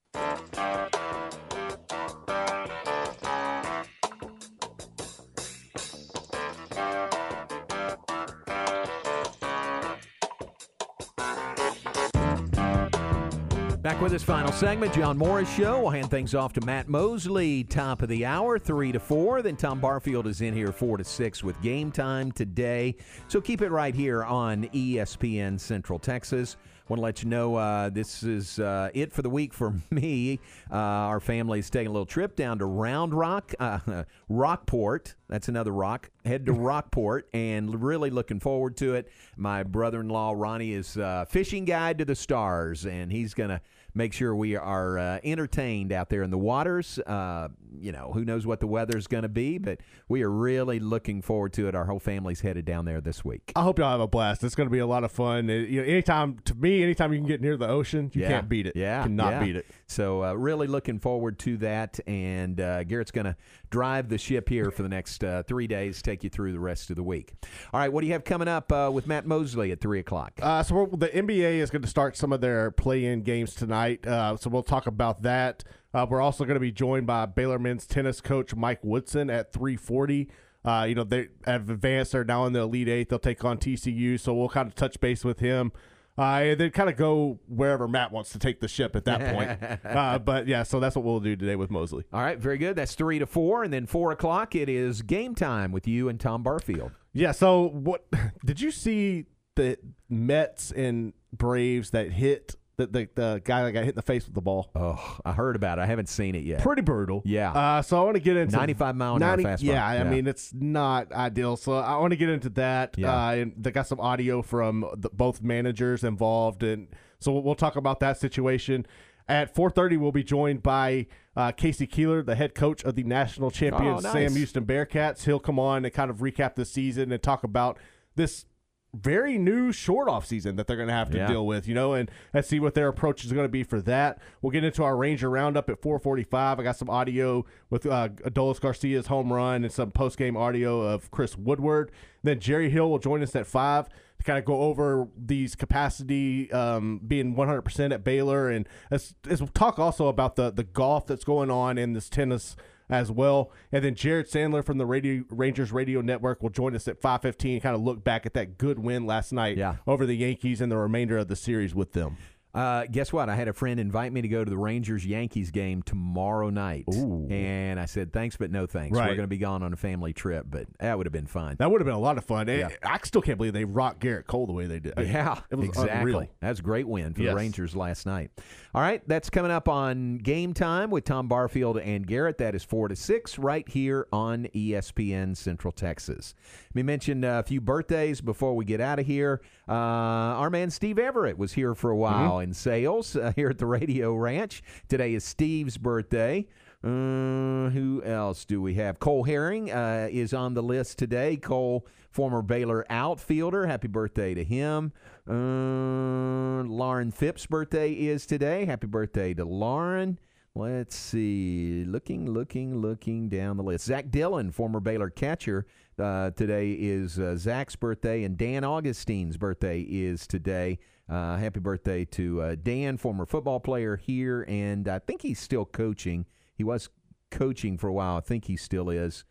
Back 14.00 14.04
with 14.04 14.12
this 14.12 14.22
final 14.22 14.50
segment, 14.50 14.94
John 14.94 15.18
Morris 15.18 15.54
Show. 15.54 15.82
We'll 15.82 15.90
hand 15.90 16.10
things 16.10 16.34
off 16.34 16.54
to 16.54 16.64
Matt 16.64 16.88
Mosley, 16.88 17.64
top 17.64 18.00
of 18.00 18.08
the 18.08 18.24
hour, 18.24 18.58
3 18.58 18.92
to 18.92 18.98
4. 18.98 19.42
Then 19.42 19.56
Tom 19.56 19.78
Barfield 19.78 20.26
is 20.26 20.40
in 20.40 20.54
here 20.54 20.72
4 20.72 20.96
to 20.96 21.04
6 21.04 21.44
with 21.44 21.60
game 21.60 21.92
time 21.92 22.32
today. 22.32 22.96
So 23.28 23.42
keep 23.42 23.60
it 23.60 23.68
right 23.68 23.94
here 23.94 24.24
on 24.24 24.64
ESPN 24.68 25.60
Central 25.60 25.98
Texas. 25.98 26.56
Want 26.88 26.98
to 26.98 27.04
let 27.04 27.22
you 27.22 27.28
know 27.28 27.54
uh, 27.54 27.90
this 27.90 28.24
is 28.24 28.58
uh, 28.58 28.88
it 28.94 29.12
for 29.12 29.22
the 29.22 29.30
week 29.30 29.52
for 29.52 29.74
me. 29.90 30.40
Uh, 30.72 30.76
our 30.76 31.20
family 31.20 31.58
is 31.58 31.68
taking 31.68 31.88
a 31.88 31.92
little 31.92 32.06
trip 32.06 32.34
down 32.34 32.58
to 32.58 32.64
Round 32.64 33.12
Rock, 33.12 33.54
uh, 33.60 34.04
Rockport. 34.30 35.14
That's 35.28 35.48
another 35.48 35.72
rock. 35.72 36.10
Head 36.24 36.46
to 36.46 36.52
Rockport 36.54 37.28
and 37.34 37.80
really 37.82 38.10
looking 38.10 38.40
forward 38.40 38.78
to 38.78 38.94
it. 38.94 39.08
My 39.36 39.62
brother 39.62 40.00
in 40.00 40.08
law, 40.08 40.32
Ronnie, 40.34 40.72
is 40.72 40.96
uh, 40.96 41.26
fishing 41.28 41.66
guide 41.66 41.98
to 41.98 42.06
the 42.06 42.16
stars, 42.16 42.86
and 42.86 43.12
he's 43.12 43.34
going 43.34 43.50
to 43.50 43.60
make 43.94 44.12
sure 44.12 44.34
we 44.34 44.56
are 44.56 44.98
uh, 44.98 45.18
entertained 45.24 45.92
out 45.92 46.08
there 46.08 46.22
in 46.22 46.30
the 46.30 46.38
waters. 46.38 46.98
Uh, 47.00 47.48
you 47.78 47.92
know, 47.92 48.10
who 48.12 48.24
knows 48.24 48.46
what 48.46 48.60
the 48.60 48.66
weather's 48.66 49.06
going 49.06 49.22
to 49.22 49.28
be, 49.28 49.58
but 49.58 49.80
we 50.08 50.22
are 50.22 50.30
really 50.30 50.80
looking 50.80 51.22
forward 51.22 51.52
to 51.54 51.68
it. 51.68 51.74
Our 51.74 51.84
whole 51.86 51.98
family's 52.00 52.40
headed 52.40 52.64
down 52.64 52.84
there 52.84 53.00
this 53.00 53.24
week. 53.24 53.52
I 53.54 53.62
hope 53.62 53.78
y'all 53.78 53.90
have 53.90 54.00
a 54.00 54.08
blast. 54.08 54.42
It's 54.44 54.54
going 54.54 54.68
to 54.68 54.72
be 54.72 54.78
a 54.80 54.86
lot 54.86 55.04
of 55.04 55.12
fun. 55.12 55.48
It- 55.50 55.68
you 55.68 55.80
know, 55.80 55.86
anytime 55.86 56.38
to 56.46 56.54
me, 56.54 56.82
anytime 56.82 57.12
you 57.12 57.18
can 57.20 57.28
get 57.28 57.40
near 57.40 57.56
the 57.56 57.68
ocean, 57.68 58.10
you 58.14 58.22
Yeah. 58.22 58.28
can't 58.28 58.48
beat 58.48 58.66
it. 58.66 58.74
Yeah, 58.76 58.98
you 58.98 59.08
cannot 59.08 59.32
yeah. 59.32 59.44
beat 59.44 59.56
it. 59.56 59.66
So 59.86 60.24
uh, 60.24 60.32
really 60.34 60.66
looking 60.66 60.98
forward 60.98 61.38
to 61.40 61.56
that. 61.58 62.00
And 62.06 62.60
uh, 62.60 62.84
Garrett's 62.84 63.10
going 63.10 63.26
to 63.26 63.36
drive 63.70 64.08
the 64.08 64.18
ship 64.18 64.48
here 64.48 64.70
for 64.70 64.82
the 64.82 64.88
next 64.88 65.22
uh, 65.22 65.42
three 65.44 65.66
days, 65.66 66.02
take 66.02 66.24
you 66.24 66.30
through 66.30 66.52
the 66.52 66.60
rest 66.60 66.90
of 66.90 66.96
the 66.96 67.02
week. 67.02 67.32
All 67.72 67.80
right, 67.80 67.92
what 67.92 68.00
do 68.00 68.06
you 68.08 68.12
have 68.14 68.24
coming 68.24 68.48
up 68.48 68.72
uh, 68.72 68.90
with 68.92 69.06
Matt 69.06 69.26
Mosley 69.26 69.70
at 69.72 69.80
three 69.80 70.00
o'clock? 70.00 70.32
Uh, 70.42 70.62
so 70.62 70.88
the 70.92 71.08
NBA 71.08 71.58
is 71.60 71.70
going 71.70 71.82
to 71.82 71.88
start 71.88 72.16
some 72.16 72.32
of 72.32 72.40
their 72.40 72.70
play-in 72.70 73.22
games 73.22 73.54
tonight. 73.54 74.06
Uh, 74.06 74.36
so 74.36 74.50
we'll 74.50 74.62
talk 74.62 74.86
about 74.86 75.22
that. 75.22 75.62
Uh, 75.92 76.06
we're 76.08 76.20
also 76.20 76.44
going 76.44 76.54
to 76.54 76.60
be 76.60 76.72
joined 76.72 77.06
by 77.06 77.26
Baylor 77.26 77.58
men's 77.58 77.86
tennis 77.86 78.20
coach 78.20 78.54
Mike 78.54 78.80
Woodson 78.82 79.30
at 79.30 79.52
3:40. 79.52 80.28
Uh, 80.64 80.84
you 80.88 80.94
know 80.94 81.04
they 81.04 81.28
have 81.46 81.70
advanced; 81.70 82.12
they're 82.12 82.24
now 82.24 82.44
in 82.46 82.52
the 82.52 82.60
Elite 82.60 82.88
Eight. 82.88 83.08
They'll 83.08 83.18
take 83.18 83.44
on 83.44 83.58
TCU, 83.58 84.18
so 84.20 84.34
we'll 84.34 84.48
kind 84.48 84.68
of 84.68 84.74
touch 84.74 85.00
base 85.00 85.24
with 85.24 85.40
him. 85.40 85.72
Uh, 86.18 86.40
and 86.42 86.60
then 86.60 86.70
kind 86.70 86.90
of 86.90 86.96
go 86.96 87.38
wherever 87.48 87.88
Matt 87.88 88.12
wants 88.12 88.30
to 88.32 88.38
take 88.38 88.60
the 88.60 88.68
ship 88.68 88.94
at 88.94 89.06
that 89.06 89.34
point. 89.34 89.80
uh, 89.96 90.18
but 90.18 90.46
yeah, 90.46 90.62
so 90.64 90.78
that's 90.78 90.94
what 90.94 91.04
we'll 91.04 91.20
do 91.20 91.34
today 91.34 91.56
with 91.56 91.70
Mosley. 91.70 92.04
All 92.12 92.20
right, 92.20 92.38
very 92.38 92.58
good. 92.58 92.76
That's 92.76 92.94
three 92.94 93.18
to 93.18 93.26
four, 93.26 93.64
and 93.64 93.72
then 93.72 93.86
four 93.86 94.12
o'clock 94.12 94.54
it 94.54 94.68
is 94.68 95.00
game 95.00 95.34
time 95.34 95.72
with 95.72 95.88
you 95.88 96.10
and 96.10 96.20
Tom 96.20 96.42
Barfield. 96.42 96.92
Yeah. 97.14 97.32
So 97.32 97.68
what 97.68 98.04
did 98.44 98.60
you 98.60 98.70
see 98.70 99.26
the 99.56 99.78
Mets 100.10 100.72
and 100.72 101.14
Braves 101.32 101.90
that 101.90 102.12
hit 102.12 102.56
the, 102.80 102.86
the 102.86 103.08
the 103.14 103.42
guy 103.44 103.64
that 103.64 103.72
got 103.72 103.80
hit 103.84 103.90
in 103.90 103.94
the 103.96 104.02
face 104.02 104.24
with 104.26 104.34
the 104.34 104.40
ball? 104.40 104.70
Oh, 104.74 105.18
I 105.24 105.32
heard 105.32 105.56
about 105.56 105.78
it. 105.78 105.82
I 105.82 105.86
haven't 105.86 106.08
seen 106.08 106.34
it 106.34 106.44
yet. 106.44 106.62
Pretty 106.62 106.82
brutal. 106.82 107.22
Yeah. 107.24 107.52
Uh, 107.52 107.82
so 107.82 108.00
I 108.00 108.04
want 108.04 108.16
to 108.16 108.20
get 108.20 108.36
into 108.36 108.56
95 108.56 108.96
mile 108.96 109.16
an 109.16 109.22
hour 109.22 109.36
fastball. 109.36 109.62
Yeah, 109.62 109.86
I 109.86 110.04
mean 110.04 110.26
it's 110.26 110.52
not 110.54 111.12
ideal. 111.12 111.56
So 111.56 111.74
I 111.74 111.96
want 111.98 112.12
to 112.12 112.16
get 112.16 112.28
into 112.28 112.48
that. 112.50 112.94
Yeah. 112.96 113.14
Uh, 113.14 113.30
and 113.32 113.52
they 113.56 113.70
got 113.70 113.86
some 113.86 114.00
audio 114.00 114.42
from 114.42 114.84
the, 114.96 115.10
both 115.10 115.42
managers 115.42 116.04
involved, 116.04 116.62
and 116.62 116.88
so 117.18 117.32
we'll, 117.32 117.42
we'll 117.42 117.54
talk 117.54 117.76
about 117.76 118.00
that 118.00 118.18
situation. 118.18 118.86
At 119.28 119.54
4:30, 119.54 119.96
we'll 119.98 120.10
be 120.10 120.24
joined 120.24 120.62
by 120.62 121.06
uh, 121.36 121.52
K.C. 121.52 121.86
Keeler, 121.86 122.22
the 122.22 122.34
head 122.34 122.54
coach 122.54 122.82
of 122.82 122.96
the 122.96 123.04
national 123.04 123.52
champions 123.52 124.04
Oh, 124.04 124.12
nice. 124.12 124.12
Sam 124.12 124.34
Houston 124.34 124.64
Bearcats. 124.66 125.24
He'll 125.24 125.38
come 125.38 125.58
on 125.60 125.84
and 125.84 125.94
kind 125.94 126.10
of 126.10 126.16
recap 126.18 126.56
the 126.56 126.64
season 126.64 127.12
and 127.12 127.22
talk 127.22 127.44
about 127.44 127.78
this 128.16 128.44
very 128.92 129.38
new 129.38 129.70
short 129.72 130.08
off 130.08 130.26
season 130.26 130.56
that 130.56 130.66
they're 130.66 130.76
going 130.76 130.88
to 130.88 130.94
have 130.94 131.10
to 131.10 131.16
Yeah. 131.16 131.28
deal 131.28 131.46
with, 131.46 131.68
you 131.68 131.74
know, 131.74 131.92
and, 131.92 132.10
and 132.32 132.44
see 132.44 132.58
what 132.58 132.74
their 132.74 132.88
approach 132.88 133.24
is 133.24 133.32
going 133.32 133.44
to 133.44 133.48
be 133.50 133.62
for 133.62 133.80
that. 133.82 134.18
We'll 134.42 134.50
get 134.50 134.64
into 134.64 134.82
our 134.82 134.96
Ranger 134.96 135.30
roundup 135.30 135.70
at 135.70 135.80
4:45. 135.80 136.58
I 136.58 136.62
got 136.62 136.76
some 136.76 136.90
audio 136.90 137.44
with 137.70 137.86
uh, 137.86 138.08
Adolis 138.24 138.60
Garcia's 138.60 139.06
home 139.06 139.32
run 139.32 139.62
and 139.64 139.72
some 139.72 139.90
post 139.92 140.18
game 140.18 140.36
audio 140.36 140.80
of 140.80 141.10
Chris 141.10 141.36
Woodward. 141.38 141.92
Then 142.22 142.40
Jerry 142.40 142.68
Hill 142.70 142.90
will 142.90 142.98
join 142.98 143.22
us 143.22 143.34
at 143.36 143.46
five 143.46 143.88
to 144.18 144.24
kind 144.24 144.38
of 144.38 144.44
go 144.44 144.60
over 144.62 145.08
these 145.16 145.54
capacity 145.54 146.50
um, 146.52 147.00
being 147.06 147.34
100% 147.34 147.92
at 147.94 148.04
Baylor, 148.04 148.50
and 148.50 148.68
as, 148.90 149.14
as 149.28 149.40
we'll 149.40 149.48
talk 149.48 149.78
also 149.78 150.08
about 150.08 150.36
the 150.36 150.50
the 150.50 150.64
golf 150.64 151.06
that's 151.06 151.24
going 151.24 151.50
on 151.50 151.78
in 151.78 151.92
this 151.94 152.08
tennis 152.10 152.56
as 152.90 153.10
well. 153.10 153.52
And 153.72 153.84
then 153.84 153.94
Jared 153.94 154.26
Sandler 154.28 154.64
from 154.64 154.78
the 154.78 154.86
Radio 154.86 155.24
Rangers 155.30 155.72
Radio 155.72 156.00
Network 156.00 156.42
will 156.42 156.50
join 156.50 156.74
us 156.74 156.88
at 156.88 157.00
5:15 157.00 157.60
kind 157.60 157.74
of 157.74 157.82
look 157.82 158.02
back 158.04 158.26
at 158.26 158.34
that 158.34 158.58
good 158.58 158.78
win 158.78 159.06
last 159.06 159.32
night 159.32 159.56
Yeah. 159.56 159.76
over 159.86 160.06
the 160.06 160.16
Yankees 160.16 160.60
and 160.60 160.70
the 160.70 160.76
remainder 160.76 161.16
of 161.18 161.28
the 161.28 161.36
series 161.36 161.74
with 161.74 161.92
them. 161.92 162.16
Uh, 162.52 162.84
guess 162.90 163.12
what? 163.12 163.28
I 163.28 163.36
had 163.36 163.46
a 163.48 163.52
friend 163.52 163.78
invite 163.78 164.12
me 164.12 164.22
to 164.22 164.28
go 164.28 164.44
to 164.44 164.50
the 164.50 164.56
Rangers 164.58 165.06
Yankees 165.06 165.50
game 165.50 165.82
tomorrow 165.82 166.50
night. 166.50 166.84
And 166.88 167.78
I 167.78 167.84
said, 167.84 168.12
thanks, 168.12 168.36
but 168.36 168.50
no 168.50 168.66
thanks. 168.66 168.96
We're 168.96 169.04
going 169.06 169.18
to 169.20 169.26
be 169.28 169.38
gone 169.38 169.62
on 169.62 169.72
a 169.72 169.76
family 169.76 170.12
trip, 170.12 170.46
but 170.50 170.66
that 170.80 170.96
would 170.98 171.06
have 171.06 171.12
been 171.12 171.26
fun. 171.26 171.56
That 171.58 171.70
would 171.70 171.80
have 171.80 171.86
been 171.86 171.94
a 171.94 171.98
lot 172.00 172.18
of 172.18 172.24
fun. 172.24 172.48
Yeah. 172.48 172.70
I 172.82 172.98
still 173.04 173.22
can't 173.22 173.38
believe 173.38 173.52
they 173.52 173.64
rocked 173.64 174.02
Gerrit 174.02 174.26
Cole 174.26 174.46
the 174.46 174.52
way 174.52 174.66
they 174.66 174.80
did. 174.80 174.94
Yeah, 174.98 175.40
it 175.50 175.54
was 175.56 175.68
exactly. 175.68 175.92
unreal. 176.12 176.26
That's 176.40 176.60
a 176.60 176.62
great 176.62 176.86
win 176.88 177.14
for 177.14 177.22
Yes. 177.22 177.30
the 177.32 177.36
Rangers 177.36 177.76
last 177.76 178.06
night. 178.06 178.30
All 178.74 178.80
right, 178.82 179.02
that's 179.08 179.30
coming 179.30 179.50
up 179.50 179.68
on 179.68 180.18
Game 180.18 180.54
Time 180.54 180.90
with 180.90 181.04
Tom 181.04 181.28
Barfield 181.28 181.78
and 181.78 182.06
Garrett. 182.06 182.38
That 182.38 182.54
is 182.54 182.62
4 182.64 182.88
to 182.88 182.96
6 182.96 183.38
right 183.38 183.68
here 183.68 184.06
on 184.12 184.46
ESPN 184.54 185.36
Central 185.36 185.72
Texas. 185.72 186.34
Let 186.70 186.74
me 186.76 186.82
mention 186.82 187.24
a 187.24 187.42
few 187.42 187.60
birthdays 187.60 188.20
before 188.20 188.54
we 188.54 188.64
get 188.64 188.80
out 188.80 188.98
of 188.98 189.06
here. 189.06 189.40
Uh, 189.70 190.34
our 190.34 190.50
man 190.50 190.68
Steve 190.68 190.98
Everett 190.98 191.38
was 191.38 191.52
here 191.52 191.76
for 191.76 191.90
a 191.90 191.96
while 191.96 192.40
in 192.40 192.52
sales 192.52 193.14
uh, 193.14 193.32
here 193.36 193.50
at 193.50 193.58
the 193.58 193.66
Radio 193.66 194.16
Ranch. 194.16 194.64
Today 194.88 195.14
is 195.14 195.22
Steve's 195.22 195.78
birthday. 195.78 196.48
Uh, 196.82 197.70
who 197.70 198.02
else 198.04 198.44
do 198.44 198.60
we 198.60 198.74
have? 198.74 198.98
Cole 198.98 199.22
Herring 199.22 199.70
uh, 199.70 200.08
is 200.10 200.34
on 200.34 200.54
the 200.54 200.62
list 200.62 200.98
today. 200.98 201.36
Cole, 201.36 201.86
former 202.10 202.42
Baylor 202.42 202.84
outfielder. 202.90 203.66
Happy 203.66 203.86
birthday 203.86 204.34
to 204.34 204.42
him. 204.42 204.92
Uh, 205.28 206.64
Lauren 206.64 207.12
Phipps' 207.12 207.46
birthday 207.46 207.92
is 207.92 208.26
today. 208.26 208.64
Happy 208.64 208.88
birthday 208.88 209.34
to 209.34 209.44
Lauren. 209.44 210.18
Let's 210.56 210.96
see. 210.96 211.84
Looking, 211.86 212.28
looking, 212.28 212.76
looking 212.76 213.28
down 213.28 213.56
the 213.56 213.62
list. 213.62 213.84
Zach 213.84 214.10
Dillon, 214.10 214.50
former 214.50 214.80
Baylor 214.80 215.08
catcher. 215.08 215.64
Uh, 215.96 216.30
today 216.30 216.72
is 216.72 217.20
uh, 217.20 217.36
Zach's 217.36 217.76
birthday, 217.76 218.24
and 218.24 218.36
Dan 218.36 218.64
Augustine's 218.64 219.36
birthday 219.36 219.82
is 219.82 220.26
today. 220.26 220.80
Uh, 221.08 221.36
happy 221.36 221.60
birthday 221.60 222.04
to 222.06 222.42
uh, 222.42 222.56
Dan, 222.60 222.96
former 222.96 223.26
football 223.26 223.60
player 223.60 223.96
here, 223.96 224.44
and 224.48 224.88
I 224.88 224.98
think 224.98 225.22
he's 225.22 225.38
still 225.38 225.64
coaching. 225.64 226.26
He 226.54 226.64
was 226.64 226.88
coaching 227.30 227.78
for 227.78 227.86
a 227.86 227.92
while. 227.92 228.16
I 228.16 228.20
think 228.20 228.46
he 228.46 228.56
still 228.56 228.90
is. 228.90 229.24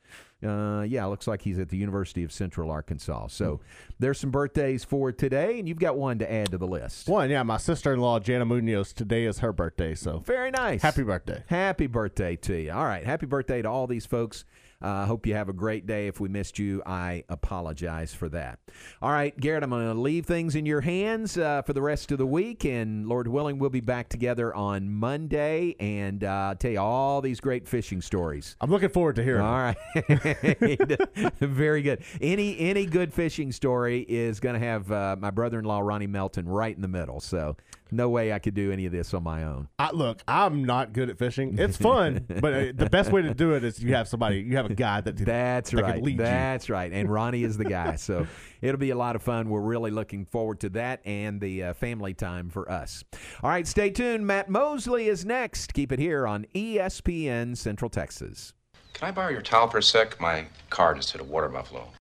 Uh, 0.46 0.84
yeah, 0.88 1.06
looks 1.06 1.28
like 1.28 1.42
he's 1.42 1.60
at 1.60 1.68
the 1.68 1.76
University 1.78 2.24
of 2.24 2.32
Central 2.32 2.72
Arkansas. 2.72 3.28
So 3.28 3.60
there's 4.00 4.18
some 4.20 4.32
birthdays 4.32 4.86
for 4.86 5.12
today, 5.12 5.60
and 5.60 5.68
you've 5.68 5.80
got 5.80 5.98
one 5.98 6.18
to 6.20 6.32
add 6.32 6.52
to 6.52 6.58
the 6.58 6.68
list. 6.68 7.10
One, 7.10 7.30
yeah, 7.30 7.44
my 7.44 7.58
sister 7.58 7.94
in 7.94 8.00
law, 8.00 8.20
Jana 8.20 8.46
Munoz, 8.46 8.94
today 8.94 9.26
is 9.26 9.40
her 9.40 9.52
birthday. 9.52 9.96
So 9.96 10.20
Very 10.20 10.50
nice. 10.52 10.82
happy 10.82 11.04
birthday. 11.04 11.44
Happy 11.48 11.88
birthday 11.88 12.38
to 12.38 12.56
you. 12.56 12.72
All 12.72 12.86
right. 12.86 13.06
Happy 13.06 13.26
birthday 13.26 13.62
to 13.62 13.70
all 13.70 13.86
these 13.86 14.06
folks. 14.06 14.46
I 14.82 15.04
uh, 15.04 15.06
hope 15.08 15.26
you 15.26 15.34
have 15.34 15.50
a 15.50 15.54
great 15.54 15.86
day. 15.86 16.08
If 16.08 16.22
we 16.22 16.30
missed 16.30 16.58
you, 16.58 16.82
I 16.86 17.26
apologize 17.28 18.14
for 18.14 18.30
that. 18.30 18.60
All 19.02 19.12
right, 19.12 19.38
Garrett, 19.38 19.62
I'm 19.62 19.72
going 19.72 19.86
to 19.94 20.00
leave 20.00 20.26
things 20.26 20.56
in 20.56 20.66
your 20.66 20.80
hands 20.80 21.38
uh, 21.38 21.64
for 21.64 21.74
the 21.74 21.82
rest 21.82 22.14
of 22.14 22.18
the 22.18 22.26
week. 22.26 22.64
And 22.64 23.06
Lord 23.06 23.28
willing, 23.28 23.60
we'll 23.60 23.70
be 23.70 23.82
back 23.82 24.08
together 24.08 24.56
on 24.56 24.90
Monday 24.90 25.76
and 25.82 26.24
uh, 26.24 26.56
tell 26.58 26.72
you 26.72 26.80
all 26.80 27.20
these 27.20 27.42
great 27.42 27.68
fishing 27.68 28.02
stories. 28.02 28.56
I'm 28.62 28.72
looking 28.72 28.88
forward 28.88 29.18
to 29.18 29.24
hearing. 29.24 29.42
All 29.42 29.52
right. 29.52 29.78
Very 31.40 31.82
good. 31.82 32.02
Any 32.22 32.58
any 32.60 32.86
good 32.86 33.14
fishing 33.14 33.52
story 33.52 34.06
is 34.08 34.40
going 34.40 34.54
to 34.54 34.66
have 34.66 34.90
uh, 34.90 35.18
my 35.20 35.30
brother-in-law 35.30 35.80
Ronnie 35.80 36.08
Melton 36.08 36.48
right 36.48 36.74
in 36.74 36.82
the 36.82 36.88
middle. 36.88 37.20
So 37.20 37.58
no 37.92 38.10
way 38.10 38.34
I 38.34 38.40
could 38.40 38.54
do 38.54 38.72
any 38.72 38.86
of 38.86 38.92
this 38.92 39.14
on 39.14 39.24
my 39.24 39.44
own. 39.44 39.68
I, 39.78 39.92
look, 39.92 40.22
I'm 40.28 40.64
not 40.64 40.94
good 40.94 41.10
at 41.10 41.18
fishing. 41.18 41.58
It's 41.58 41.78
fun, 41.78 42.26
but 42.42 42.54
uh, 42.54 42.66
the 42.76 42.90
best 42.90 43.12
way 43.12 43.22
to 43.22 43.34
do 43.34 43.54
it 43.54 43.64
is 43.64 43.82
you 43.82 43.94
have 43.96 44.08
somebody, 44.08 44.40
you 44.40 44.58
have 44.58 44.70
a 44.70 44.76
guy 44.76 45.02
that 45.02 45.18
That's 45.18 45.72
that 45.72 45.82
right. 45.82 45.96
Can 45.96 46.04
lead 46.04 46.12
you. 46.18 46.24
That's 46.24 46.70
right. 46.70 46.92
And 46.92 47.12
Ronnie 47.12 47.44
is 47.44 47.58
the 47.58 47.66
guy. 47.66 47.96
So 47.96 48.28
it'll 48.62 48.80
be 48.80 48.92
a 48.92 48.98
lot 48.98 49.16
of 49.16 49.24
fun. 49.24 49.50
We're 49.50 49.62
really 49.62 49.92
looking 49.92 50.26
forward 50.26 50.60
to 50.62 50.70
that 50.70 51.02
and 51.06 51.42
the 51.42 51.64
uh, 51.64 51.74
family 51.74 52.14
time 52.14 52.50
for 52.50 52.70
us. 52.72 53.04
All 53.44 53.50
right, 53.50 53.68
stay 53.68 53.90
tuned. 53.90 54.26
Matt 54.26 54.50
Mosley 54.50 55.08
is 55.08 55.26
next. 55.26 55.74
Keep 55.74 55.92
it 55.92 56.00
here 56.00 56.28
on 56.28 56.46
ESPN 56.56 57.58
Central 57.58 57.90
Texas. 57.90 58.54
Can 58.94 59.08
I 59.08 59.12
borrow 59.12 59.30
your 59.30 59.42
towel 59.42 59.70
for 59.70 59.78
a 59.78 59.84
sec? 59.84 60.20
My 60.20 60.46
car 60.70 60.94
just 60.94 61.12
hit 61.12 61.22
a 61.22 61.24
water 61.24 61.48
buffalo. 61.48 61.90